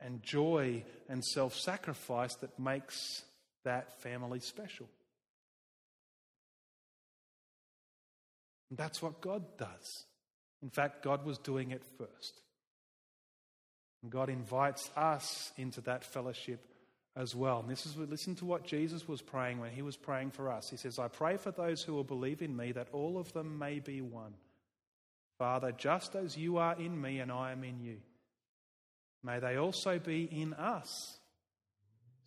and 0.00 0.22
joy 0.22 0.82
and 1.10 1.22
self 1.22 1.54
sacrifice 1.54 2.34
that 2.36 2.58
makes 2.58 3.24
that 3.64 4.00
family 4.00 4.40
special. 4.40 4.88
And 8.70 8.78
that's 8.78 9.02
what 9.02 9.20
God 9.20 9.44
does. 9.58 10.06
In 10.62 10.70
fact, 10.70 11.02
God 11.02 11.26
was 11.26 11.36
doing 11.36 11.72
it 11.72 11.82
first. 11.98 12.40
God 14.08 14.30
invites 14.30 14.90
us 14.96 15.52
into 15.58 15.80
that 15.82 16.04
fellowship 16.04 16.64
as 17.16 17.34
well. 17.34 17.60
And 17.60 17.68
this 17.68 17.84
is 17.84 17.96
listen 17.96 18.34
to 18.36 18.44
what 18.44 18.64
Jesus 18.64 19.06
was 19.06 19.20
praying 19.20 19.60
when 19.60 19.72
he 19.72 19.82
was 19.82 19.96
praying 19.96 20.30
for 20.30 20.50
us. 20.50 20.70
He 20.70 20.76
says, 20.76 20.98
I 20.98 21.08
pray 21.08 21.36
for 21.36 21.50
those 21.50 21.82
who 21.82 21.92
will 21.92 22.04
believe 22.04 22.40
in 22.40 22.56
me 22.56 22.72
that 22.72 22.88
all 22.92 23.18
of 23.18 23.32
them 23.32 23.58
may 23.58 23.78
be 23.78 24.00
one. 24.00 24.34
Father, 25.38 25.72
just 25.72 26.14
as 26.14 26.36
you 26.36 26.58
are 26.58 26.76
in 26.78 27.00
me 27.00 27.18
and 27.18 27.32
I 27.32 27.52
am 27.52 27.64
in 27.64 27.80
you, 27.80 27.96
may 29.22 29.38
they 29.38 29.56
also 29.56 29.98
be 29.98 30.24
in 30.24 30.54
us, 30.54 31.18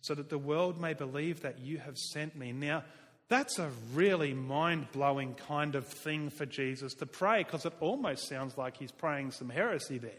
so 0.00 0.14
that 0.14 0.28
the 0.28 0.38
world 0.38 0.80
may 0.80 0.94
believe 0.94 1.42
that 1.42 1.60
you 1.60 1.78
have 1.78 1.96
sent 1.96 2.36
me. 2.36 2.52
Now, 2.52 2.84
that's 3.28 3.58
a 3.58 3.70
really 3.94 4.34
mind 4.34 4.88
blowing 4.92 5.34
kind 5.34 5.76
of 5.76 5.86
thing 5.86 6.28
for 6.28 6.44
Jesus 6.44 6.92
to 6.94 7.06
pray 7.06 7.42
because 7.42 7.64
it 7.64 7.72
almost 7.80 8.28
sounds 8.28 8.58
like 8.58 8.76
he's 8.76 8.92
praying 8.92 9.30
some 9.30 9.48
heresy 9.48 9.98
there. 9.98 10.12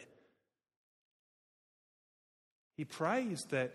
He 2.75 2.85
prays 2.85 3.45
that 3.51 3.73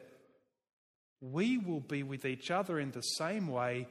we 1.20 1.59
will 1.59 1.80
be 1.80 2.03
with 2.03 2.24
each 2.24 2.51
other 2.51 2.78
in 2.78 2.90
the 2.92 3.03
same 3.03 3.48
way 3.48 3.88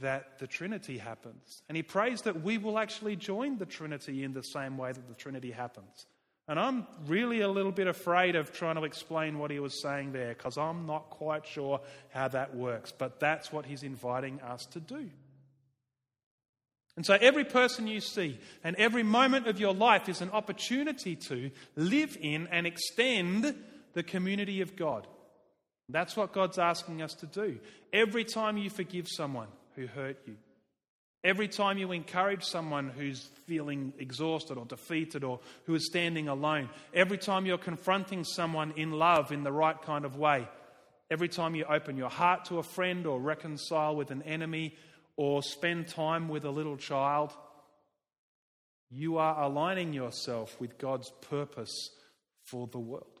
that 0.00 0.38
the 0.38 0.46
Trinity 0.46 0.98
happens. 0.98 1.62
And 1.68 1.76
he 1.76 1.82
prays 1.82 2.22
that 2.22 2.42
we 2.42 2.58
will 2.58 2.78
actually 2.78 3.16
join 3.16 3.58
the 3.58 3.66
Trinity 3.66 4.24
in 4.24 4.32
the 4.32 4.42
same 4.42 4.76
way 4.76 4.92
that 4.92 5.08
the 5.08 5.14
Trinity 5.14 5.50
happens. 5.50 6.06
And 6.48 6.60
I'm 6.60 6.86
really 7.06 7.40
a 7.40 7.48
little 7.48 7.72
bit 7.72 7.88
afraid 7.88 8.36
of 8.36 8.52
trying 8.52 8.76
to 8.76 8.84
explain 8.84 9.38
what 9.38 9.50
he 9.50 9.58
was 9.58 9.82
saying 9.82 10.12
there 10.12 10.28
because 10.28 10.56
I'm 10.56 10.86
not 10.86 11.10
quite 11.10 11.46
sure 11.46 11.80
how 12.10 12.28
that 12.28 12.54
works. 12.54 12.92
But 12.92 13.18
that's 13.18 13.50
what 13.50 13.66
he's 13.66 13.82
inviting 13.82 14.40
us 14.42 14.66
to 14.66 14.80
do. 14.80 15.10
And 16.96 17.04
so 17.04 17.14
every 17.20 17.44
person 17.44 17.86
you 17.86 18.00
see 18.00 18.38
and 18.64 18.76
every 18.76 19.02
moment 19.02 19.48
of 19.48 19.58
your 19.58 19.74
life 19.74 20.08
is 20.08 20.22
an 20.22 20.30
opportunity 20.30 21.16
to 21.28 21.50
live 21.74 22.16
in 22.20 22.48
and 22.50 22.66
extend 22.66 23.54
the 23.96 24.02
community 24.02 24.60
of 24.60 24.76
God. 24.76 25.06
That's 25.88 26.18
what 26.18 26.34
God's 26.34 26.58
asking 26.58 27.00
us 27.00 27.14
to 27.14 27.26
do. 27.26 27.58
Every 27.94 28.24
time 28.24 28.58
you 28.58 28.68
forgive 28.68 29.08
someone 29.08 29.48
who 29.74 29.86
hurt 29.86 30.18
you, 30.26 30.36
every 31.24 31.48
time 31.48 31.78
you 31.78 31.90
encourage 31.92 32.44
someone 32.44 32.90
who's 32.90 33.30
feeling 33.46 33.94
exhausted 33.98 34.58
or 34.58 34.66
defeated 34.66 35.24
or 35.24 35.40
who 35.64 35.74
is 35.74 35.86
standing 35.86 36.28
alone, 36.28 36.68
every 36.92 37.16
time 37.16 37.46
you're 37.46 37.56
confronting 37.56 38.22
someone 38.22 38.74
in 38.76 38.92
love 38.92 39.32
in 39.32 39.44
the 39.44 39.52
right 39.52 39.80
kind 39.80 40.04
of 40.04 40.18
way, 40.18 40.46
every 41.10 41.28
time 41.28 41.54
you 41.54 41.64
open 41.64 41.96
your 41.96 42.10
heart 42.10 42.44
to 42.44 42.58
a 42.58 42.62
friend 42.62 43.06
or 43.06 43.18
reconcile 43.18 43.96
with 43.96 44.10
an 44.10 44.20
enemy 44.24 44.76
or 45.16 45.42
spend 45.42 45.88
time 45.88 46.28
with 46.28 46.44
a 46.44 46.50
little 46.50 46.76
child, 46.76 47.32
you 48.90 49.16
are 49.16 49.42
aligning 49.42 49.94
yourself 49.94 50.60
with 50.60 50.76
God's 50.76 51.10
purpose 51.30 51.92
for 52.44 52.66
the 52.66 52.78
world. 52.78 53.15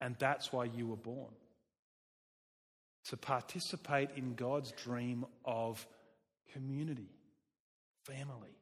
And 0.00 0.16
that's 0.18 0.52
why 0.52 0.64
you 0.64 0.86
were 0.86 0.96
born 0.96 1.32
to 3.08 3.16
participate 3.16 4.10
in 4.16 4.34
God's 4.34 4.72
dream 4.72 5.24
of 5.44 5.86
community, 6.52 7.08
family. 8.04 8.56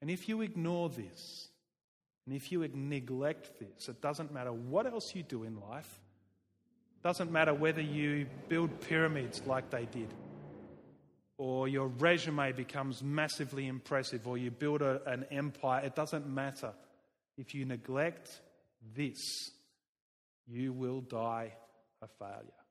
And 0.00 0.10
if 0.10 0.28
you 0.28 0.42
ignore 0.42 0.88
this, 0.88 1.48
and 2.26 2.34
if 2.34 2.50
you 2.50 2.68
neglect 2.74 3.58
this, 3.60 3.88
it 3.88 4.00
doesn't 4.00 4.32
matter 4.32 4.52
what 4.52 4.86
else 4.86 5.14
you 5.14 5.22
do 5.22 5.44
in 5.44 5.60
life, 5.60 6.00
it 6.96 7.06
doesn't 7.06 7.30
matter 7.30 7.54
whether 7.54 7.80
you 7.80 8.26
build 8.48 8.80
pyramids 8.80 9.42
like 9.46 9.70
they 9.70 9.86
did, 9.86 10.12
or 11.38 11.68
your 11.68 11.86
resume 11.86 12.52
becomes 12.52 13.02
massively 13.02 13.68
impressive, 13.68 14.26
or 14.26 14.36
you 14.36 14.50
build 14.50 14.82
a, 14.82 15.00
an 15.06 15.24
empire, 15.30 15.84
it 15.84 15.94
doesn't 15.94 16.26
matter. 16.26 16.72
If 17.38 17.54
you 17.54 17.64
neglect 17.64 18.40
this, 18.94 19.50
you 20.46 20.72
will 20.72 21.00
die 21.00 21.52
a 22.00 22.08
failure. 22.18 22.62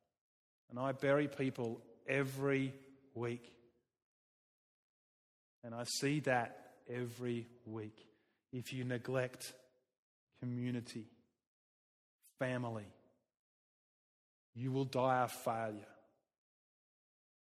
And 0.70 0.80
I 0.80 0.92
bury 0.92 1.28
people 1.28 1.82
every 2.08 2.74
week. 3.14 3.52
And 5.64 5.76
I 5.76 5.84
see 6.00 6.22
that 6.22 6.58
every 6.90 7.48
week. 7.66 8.06
If 8.52 8.74
you 8.74 8.84
neglect 8.84 9.54
community, 10.42 11.06
family, 12.40 12.88
you 14.56 14.72
will 14.72 14.86
die 14.86 15.24
a 15.24 15.28
failure. 15.28 15.86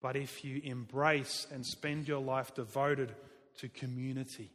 But 0.01 0.15
if 0.15 0.43
you 0.43 0.61
embrace 0.63 1.47
and 1.51 1.65
spend 1.65 2.07
your 2.07 2.19
life 2.19 2.53
devoted 2.53 3.13
to 3.59 3.69
community, 3.69 4.51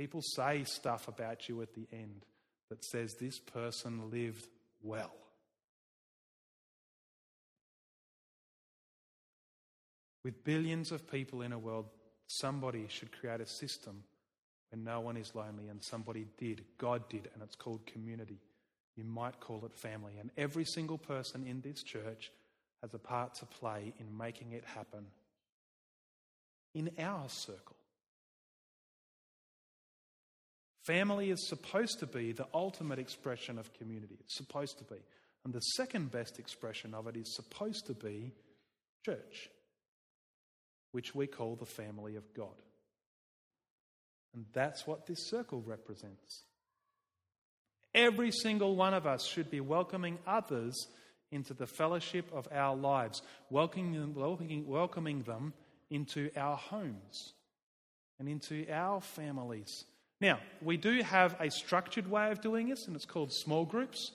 People 0.00 0.22
say 0.22 0.64
stuff 0.64 1.08
about 1.08 1.46
you 1.46 1.60
at 1.60 1.74
the 1.74 1.86
end 1.92 2.24
that 2.70 2.82
says 2.82 3.16
this 3.16 3.38
person 3.38 4.10
lived 4.10 4.48
well. 4.82 5.12
With 10.24 10.42
billions 10.42 10.90
of 10.90 11.06
people 11.06 11.42
in 11.42 11.52
a 11.52 11.58
world, 11.58 11.84
somebody 12.28 12.86
should 12.88 13.12
create 13.12 13.42
a 13.42 13.46
system 13.46 14.04
where 14.70 14.80
no 14.80 15.00
one 15.00 15.18
is 15.18 15.34
lonely, 15.34 15.68
and 15.68 15.84
somebody 15.84 16.26
did. 16.38 16.64
God 16.78 17.06
did, 17.10 17.28
and 17.34 17.42
it's 17.42 17.54
called 17.54 17.84
community. 17.84 18.38
You 18.96 19.04
might 19.04 19.38
call 19.38 19.66
it 19.66 19.76
family. 19.76 20.14
And 20.18 20.30
every 20.38 20.64
single 20.64 20.96
person 20.96 21.44
in 21.46 21.60
this 21.60 21.82
church 21.82 22.32
has 22.80 22.94
a 22.94 22.98
part 22.98 23.34
to 23.34 23.44
play 23.44 23.92
in 23.98 24.16
making 24.16 24.52
it 24.52 24.64
happen 24.64 25.04
in 26.74 26.90
our 26.98 27.28
circle. 27.28 27.76
Family 30.90 31.30
is 31.30 31.46
supposed 31.46 32.00
to 32.00 32.06
be 32.06 32.32
the 32.32 32.48
ultimate 32.52 32.98
expression 32.98 33.58
of 33.58 33.72
community. 33.74 34.16
It's 34.18 34.36
supposed 34.36 34.78
to 34.78 34.84
be. 34.84 34.96
And 35.44 35.54
the 35.54 35.60
second 35.60 36.10
best 36.10 36.40
expression 36.40 36.94
of 36.94 37.06
it 37.06 37.16
is 37.16 37.32
supposed 37.36 37.86
to 37.86 37.94
be 37.94 38.32
church, 39.04 39.50
which 40.90 41.14
we 41.14 41.28
call 41.28 41.54
the 41.54 41.64
family 41.64 42.16
of 42.16 42.34
God. 42.34 42.56
And 44.34 44.46
that's 44.52 44.84
what 44.84 45.06
this 45.06 45.30
circle 45.30 45.62
represents. 45.64 46.42
Every 47.94 48.32
single 48.32 48.74
one 48.74 48.92
of 48.92 49.06
us 49.06 49.24
should 49.24 49.48
be 49.48 49.60
welcoming 49.60 50.18
others 50.26 50.88
into 51.30 51.54
the 51.54 51.68
fellowship 51.68 52.28
of 52.32 52.48
our 52.52 52.74
lives, 52.74 53.22
welcoming, 53.48 55.22
them 55.22 55.52
into 55.88 56.30
our 56.36 56.56
homes 56.56 57.34
and 58.18 58.28
into 58.28 58.68
our 58.68 59.00
families 59.00 59.84
now, 60.20 60.38
we 60.60 60.76
do 60.76 61.02
have 61.02 61.36
a 61.40 61.50
structured 61.50 62.10
way 62.10 62.30
of 62.30 62.40
doing 62.40 62.68
this, 62.68 62.86
and 62.86 62.94
it's 62.94 63.06
called 63.06 63.32
small 63.32 63.64
groups. 63.64 64.12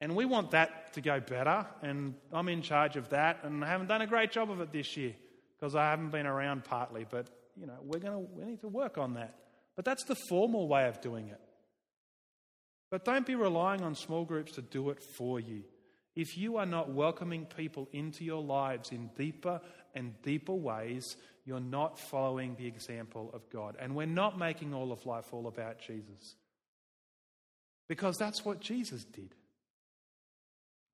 And 0.00 0.16
we 0.16 0.24
want 0.24 0.50
that 0.52 0.92
to 0.94 1.00
go 1.00 1.20
better, 1.20 1.66
and 1.82 2.14
I'm 2.32 2.48
in 2.48 2.62
charge 2.62 2.96
of 2.96 3.10
that, 3.10 3.40
and 3.42 3.64
I 3.64 3.68
haven't 3.68 3.86
done 3.86 4.02
a 4.02 4.06
great 4.06 4.32
job 4.32 4.50
of 4.50 4.60
it 4.60 4.72
this 4.72 4.96
year 4.96 5.14
because 5.58 5.74
I 5.74 5.90
haven't 5.90 6.10
been 6.10 6.26
around 6.26 6.64
partly, 6.64 7.06
but 7.08 7.28
you 7.58 7.66
know, 7.66 7.78
we're 7.82 8.00
going 8.00 8.12
to 8.12 8.18
we 8.18 8.44
need 8.44 8.60
to 8.62 8.68
work 8.68 8.98
on 8.98 9.14
that. 9.14 9.34
But 9.76 9.84
that's 9.84 10.04
the 10.04 10.16
formal 10.28 10.68
way 10.68 10.88
of 10.88 11.00
doing 11.00 11.28
it. 11.28 11.40
But 12.90 13.04
don't 13.04 13.26
be 13.26 13.34
relying 13.34 13.82
on 13.82 13.94
small 13.94 14.24
groups 14.24 14.52
to 14.52 14.62
do 14.62 14.90
it 14.90 15.02
for 15.02 15.40
you. 15.40 15.62
If 16.14 16.38
you 16.38 16.58
are 16.58 16.66
not 16.66 16.90
welcoming 16.90 17.46
people 17.46 17.88
into 17.92 18.24
your 18.24 18.42
lives 18.42 18.92
in 18.92 19.10
deeper 19.16 19.60
and 19.94 20.14
deeper 20.22 20.52
ways, 20.52 21.16
you're 21.44 21.60
not 21.60 21.98
following 21.98 22.54
the 22.56 22.66
example 22.66 23.30
of 23.34 23.48
God. 23.50 23.76
And 23.78 23.94
we're 23.94 24.06
not 24.06 24.38
making 24.38 24.72
all 24.72 24.92
of 24.92 25.04
life 25.04 25.32
all 25.32 25.46
about 25.46 25.78
Jesus. 25.78 26.36
Because 27.88 28.16
that's 28.16 28.44
what 28.44 28.60
Jesus 28.60 29.04
did. 29.04 29.34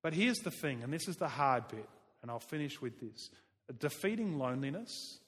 But 0.03 0.13
here's 0.13 0.39
the 0.39 0.51
thing, 0.51 0.83
and 0.83 0.91
this 0.91 1.07
is 1.07 1.15
the 1.17 1.27
hard 1.27 1.67
bit, 1.67 1.87
and 2.21 2.31
I'll 2.31 2.39
finish 2.39 2.81
with 2.81 2.99
this. 2.99 3.29
Defeating 3.79 4.37
loneliness 4.37 5.19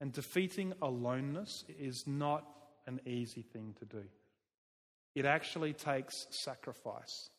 and 0.00 0.12
defeating 0.12 0.74
aloneness 0.82 1.64
is 1.78 2.04
not 2.06 2.44
an 2.86 3.00
easy 3.06 3.42
thing 3.42 3.74
to 3.78 3.84
do. 3.84 4.02
It 5.14 5.24
actually 5.24 5.72
takes 5.72 6.14
sacrifice. 6.44 7.30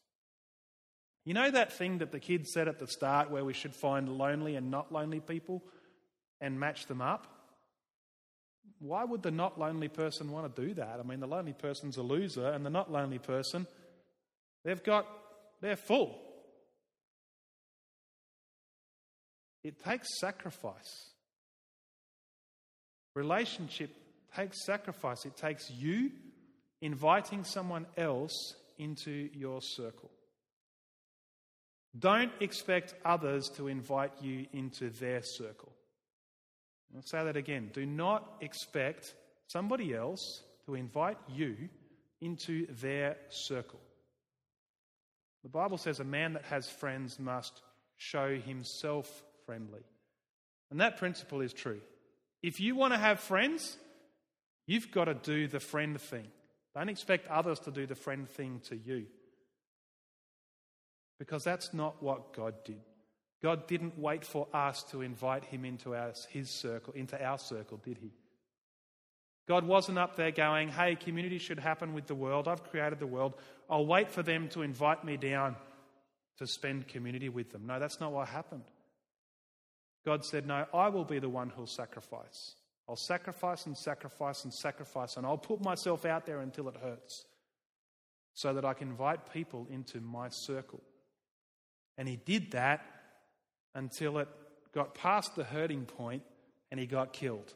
You 1.26 1.34
know 1.34 1.52
that 1.52 1.74
thing 1.74 2.00
that 2.00 2.12
the 2.12 2.20
kids 2.20 2.52
said 2.54 2.68
at 2.68 2.80
the 2.80 2.88
start 2.88 3.30
where 3.30 3.46
we 3.46 3.54
should 3.54 3.76
find 3.76 4.10
lonely 4.10 4.56
and 4.56 4.72
not 4.72 4.92
lonely 4.92 5.20
people? 5.20 5.64
And 6.42 6.60
match 6.60 6.86
them 6.88 7.02
up. 7.02 7.28
Why 8.80 9.04
would 9.04 9.24
the 9.24 9.32
not 9.32 9.60
lonely 9.60 9.90
person 9.90 10.32
want 10.32 10.56
to 10.56 10.68
do 10.68 10.74
that? 10.76 11.00
I 11.00 11.04
mean, 11.04 11.20
the 11.20 11.28
lonely 11.28 11.54
person's 11.54 11.98
a 11.98 12.02
loser, 12.02 12.48
and 12.48 12.66
the 12.66 12.70
not 12.70 12.92
lonely 12.92 13.20
person, 13.20 13.68
they've 14.64 14.84
got, 14.84 15.06
they're 15.62 15.76
full. 15.76 16.18
It 19.64 19.84
takes 19.84 20.08
sacrifice. 20.20 21.10
Relationship 23.16 23.92
takes 24.36 24.66
sacrifice. 24.66 25.26
It 25.26 25.36
takes 25.36 25.70
you 25.70 26.12
inviting 26.82 27.44
someone 27.44 27.86
else 27.98 28.54
into 28.78 29.30
your 29.34 29.62
circle. 29.62 30.10
Don't 31.98 32.32
expect 32.40 32.94
others 33.04 33.50
to 33.58 33.68
invite 33.68 34.14
you 34.22 34.46
into 34.54 34.90
their 34.90 35.22
circle. 35.24 35.74
I'll 36.96 37.02
say 37.04 37.24
that 37.24 37.38
again. 37.38 37.70
Do 37.74 37.86
not 37.86 38.38
expect 38.42 39.14
somebody 39.48 39.94
else 39.94 40.42
to 40.66 40.76
invite 40.76 41.18
you 41.28 41.56
into 42.22 42.68
their 42.82 43.18
circle. 43.30 43.80
The 45.44 45.50
Bible 45.50 45.78
says 45.78 46.00
a 46.00 46.04
man 46.04 46.34
that 46.34 46.46
has 46.46 46.68
friends 46.68 47.20
must 47.20 47.62
show 47.98 48.36
himself 48.38 49.24
friendly. 49.46 49.84
And 50.72 50.82
that 50.82 50.98
principle 50.98 51.42
is 51.42 51.54
true. 51.54 51.82
If 52.44 52.60
you 52.60 52.76
want 52.76 52.94
to 52.94 53.00
have 53.00 53.20
friends, 53.20 53.78
you've 54.68 54.92
got 54.92 55.06
to 55.06 55.14
do 55.14 55.48
the 55.48 55.60
friend 55.60 56.00
thing. 56.00 56.28
Don't 56.76 56.90
expect 56.90 57.28
others 57.28 57.60
to 57.62 57.72
do 57.72 57.86
the 57.86 57.96
friend 57.96 58.30
thing 58.30 58.62
to 58.70 58.76
you. 58.76 59.06
Because 61.18 61.44
that's 61.44 61.74
not 61.74 62.02
what 62.02 62.34
God 62.34 62.54
did. 62.64 62.82
God 63.42 63.68
didn't 63.68 63.98
wait 63.98 64.26
for 64.26 64.48
us 64.54 64.84
to 64.92 65.02
invite 65.02 65.46
him 65.46 65.64
into 65.64 65.96
our, 65.96 66.14
his 66.30 66.50
circle, 66.50 66.94
into 66.94 67.24
our 67.24 67.38
circle, 67.38 67.78
did 67.78 67.98
he? 67.98 68.12
God 69.48 69.66
wasn't 69.66 69.98
up 69.98 70.16
there 70.16 70.32
going, 70.32 70.70
hey, 70.70 70.96
community 70.96 71.40
should 71.40 71.58
happen 71.58 71.94
with 71.94 72.06
the 72.06 72.16
world. 72.16 72.48
I've 72.48 72.64
created 72.70 73.00
the 73.00 73.08
world. 73.08 73.34
I'll 73.70 73.86
wait 73.86 74.12
for 74.12 74.22
them 74.22 74.50
to 74.50 74.62
invite 74.62 75.04
me 75.04 75.18
down 75.18 75.56
to 76.38 76.46
spend 76.46 76.88
community 76.88 77.30
with 77.30 77.52
them. 77.52 77.66
No, 77.66 77.80
that's 77.80 78.00
not 78.00 78.12
what 78.12 78.28
happened. 78.28 78.66
God 80.06 80.24
said, 80.24 80.46
No, 80.46 80.66
I 80.74 80.90
will 80.90 81.04
be 81.04 81.20
the 81.20 81.30
one 81.30 81.50
who'll 81.50 81.66
sacrifice. 81.66 82.56
I'll 82.88 82.96
sacrifice 82.96 83.66
and 83.66 83.78
sacrifice 83.78 84.44
and 84.44 84.54
sacrifice, 84.54 85.18
and 85.18 85.26
I'll 85.26 85.38
put 85.38 85.62
myself 85.62 86.06
out 86.06 86.26
there 86.26 86.40
until 86.40 86.70
it 86.70 86.76
hurts 86.82 87.26
so 88.34 88.54
that 88.54 88.66
I 88.66 88.74
can 88.74 88.90
invite 88.90 89.32
people 89.34 89.68
into 89.70 90.00
my 90.00 90.30
circle. 90.30 90.82
And 91.98 92.08
he 92.08 92.16
did 92.16 92.52
that 92.52 92.86
until 93.76 94.18
it 94.20 94.28
got 94.74 94.94
past 94.94 95.36
the 95.36 95.44
hurting 95.44 95.86
point 95.86 96.24
and 96.72 96.80
he 96.80 96.86
got 96.86 97.14
killed 97.14 97.54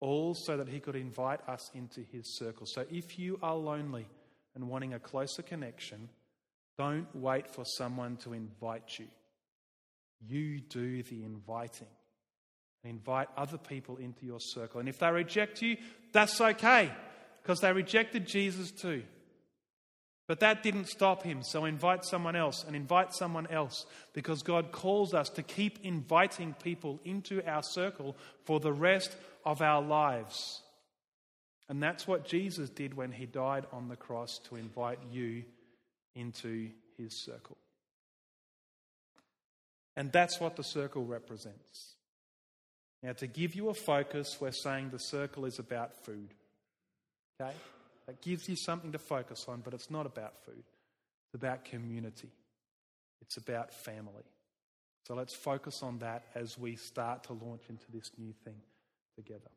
all 0.00 0.34
so 0.34 0.56
that 0.56 0.68
he 0.68 0.80
could 0.80 0.96
invite 0.96 1.40
us 1.48 1.70
into 1.74 2.00
his 2.12 2.36
circle. 2.36 2.66
So 2.66 2.84
if 2.90 3.18
you 3.18 3.38
are 3.42 3.56
lonely 3.56 4.06
and 4.54 4.68
wanting 4.68 4.94
a 4.94 4.98
closer 4.98 5.42
connection, 5.42 6.08
don't 6.76 7.08
wait 7.14 7.48
for 7.48 7.64
someone 7.64 8.16
to 8.18 8.34
invite 8.34 8.98
you. 8.98 9.06
You 10.20 10.60
do 10.60 11.02
the 11.02 11.24
inviting. 11.24 11.88
Invite 12.84 13.28
other 13.36 13.58
people 13.58 13.96
into 13.96 14.26
your 14.26 14.38
circle. 14.40 14.80
And 14.80 14.88
if 14.88 14.98
they 14.98 15.10
reject 15.10 15.60
you, 15.60 15.76
that's 16.12 16.40
okay, 16.40 16.92
because 17.42 17.60
they 17.60 17.72
rejected 17.72 18.26
Jesus 18.26 18.70
too. 18.70 19.02
But 20.26 20.40
that 20.40 20.62
didn't 20.62 20.88
stop 20.88 21.22
him. 21.22 21.42
So 21.42 21.64
invite 21.64 22.04
someone 22.04 22.34
else 22.34 22.64
and 22.66 22.74
invite 22.74 23.14
someone 23.14 23.46
else 23.46 23.86
because 24.12 24.42
God 24.42 24.72
calls 24.72 25.14
us 25.14 25.28
to 25.30 25.42
keep 25.42 25.78
inviting 25.84 26.54
people 26.54 27.00
into 27.04 27.46
our 27.48 27.62
circle 27.62 28.16
for 28.44 28.58
the 28.58 28.72
rest 28.72 29.16
of 29.44 29.62
our 29.62 29.80
lives. 29.80 30.62
And 31.68 31.82
that's 31.82 32.06
what 32.08 32.26
Jesus 32.26 32.70
did 32.70 32.94
when 32.94 33.12
he 33.12 33.26
died 33.26 33.66
on 33.72 33.88
the 33.88 33.96
cross 33.96 34.38
to 34.48 34.56
invite 34.56 34.98
you 35.12 35.44
into 36.14 36.70
his 36.96 37.14
circle. 37.24 37.56
And 39.96 40.12
that's 40.12 40.40
what 40.40 40.56
the 40.56 40.64
circle 40.64 41.04
represents. 41.04 41.94
Now, 43.02 43.12
to 43.14 43.26
give 43.26 43.54
you 43.54 43.68
a 43.68 43.74
focus, 43.74 44.36
we're 44.40 44.50
saying 44.50 44.90
the 44.90 44.98
circle 44.98 45.44
is 45.44 45.58
about 45.58 46.04
food. 46.04 46.34
Okay? 47.40 47.52
That 48.06 48.22
gives 48.22 48.48
you 48.48 48.56
something 48.56 48.92
to 48.92 48.98
focus 48.98 49.46
on, 49.48 49.62
but 49.64 49.74
it's 49.74 49.90
not 49.90 50.06
about 50.06 50.34
food. 50.44 50.62
It's 51.26 51.34
about 51.34 51.64
community, 51.64 52.30
it's 53.20 53.36
about 53.36 53.72
family. 53.72 54.24
So 55.06 55.14
let's 55.14 55.34
focus 55.34 55.82
on 55.82 55.98
that 56.00 56.24
as 56.34 56.58
we 56.58 56.74
start 56.76 57.24
to 57.24 57.32
launch 57.32 57.62
into 57.68 57.84
this 57.92 58.10
new 58.18 58.32
thing 58.44 58.56
together. 59.14 59.50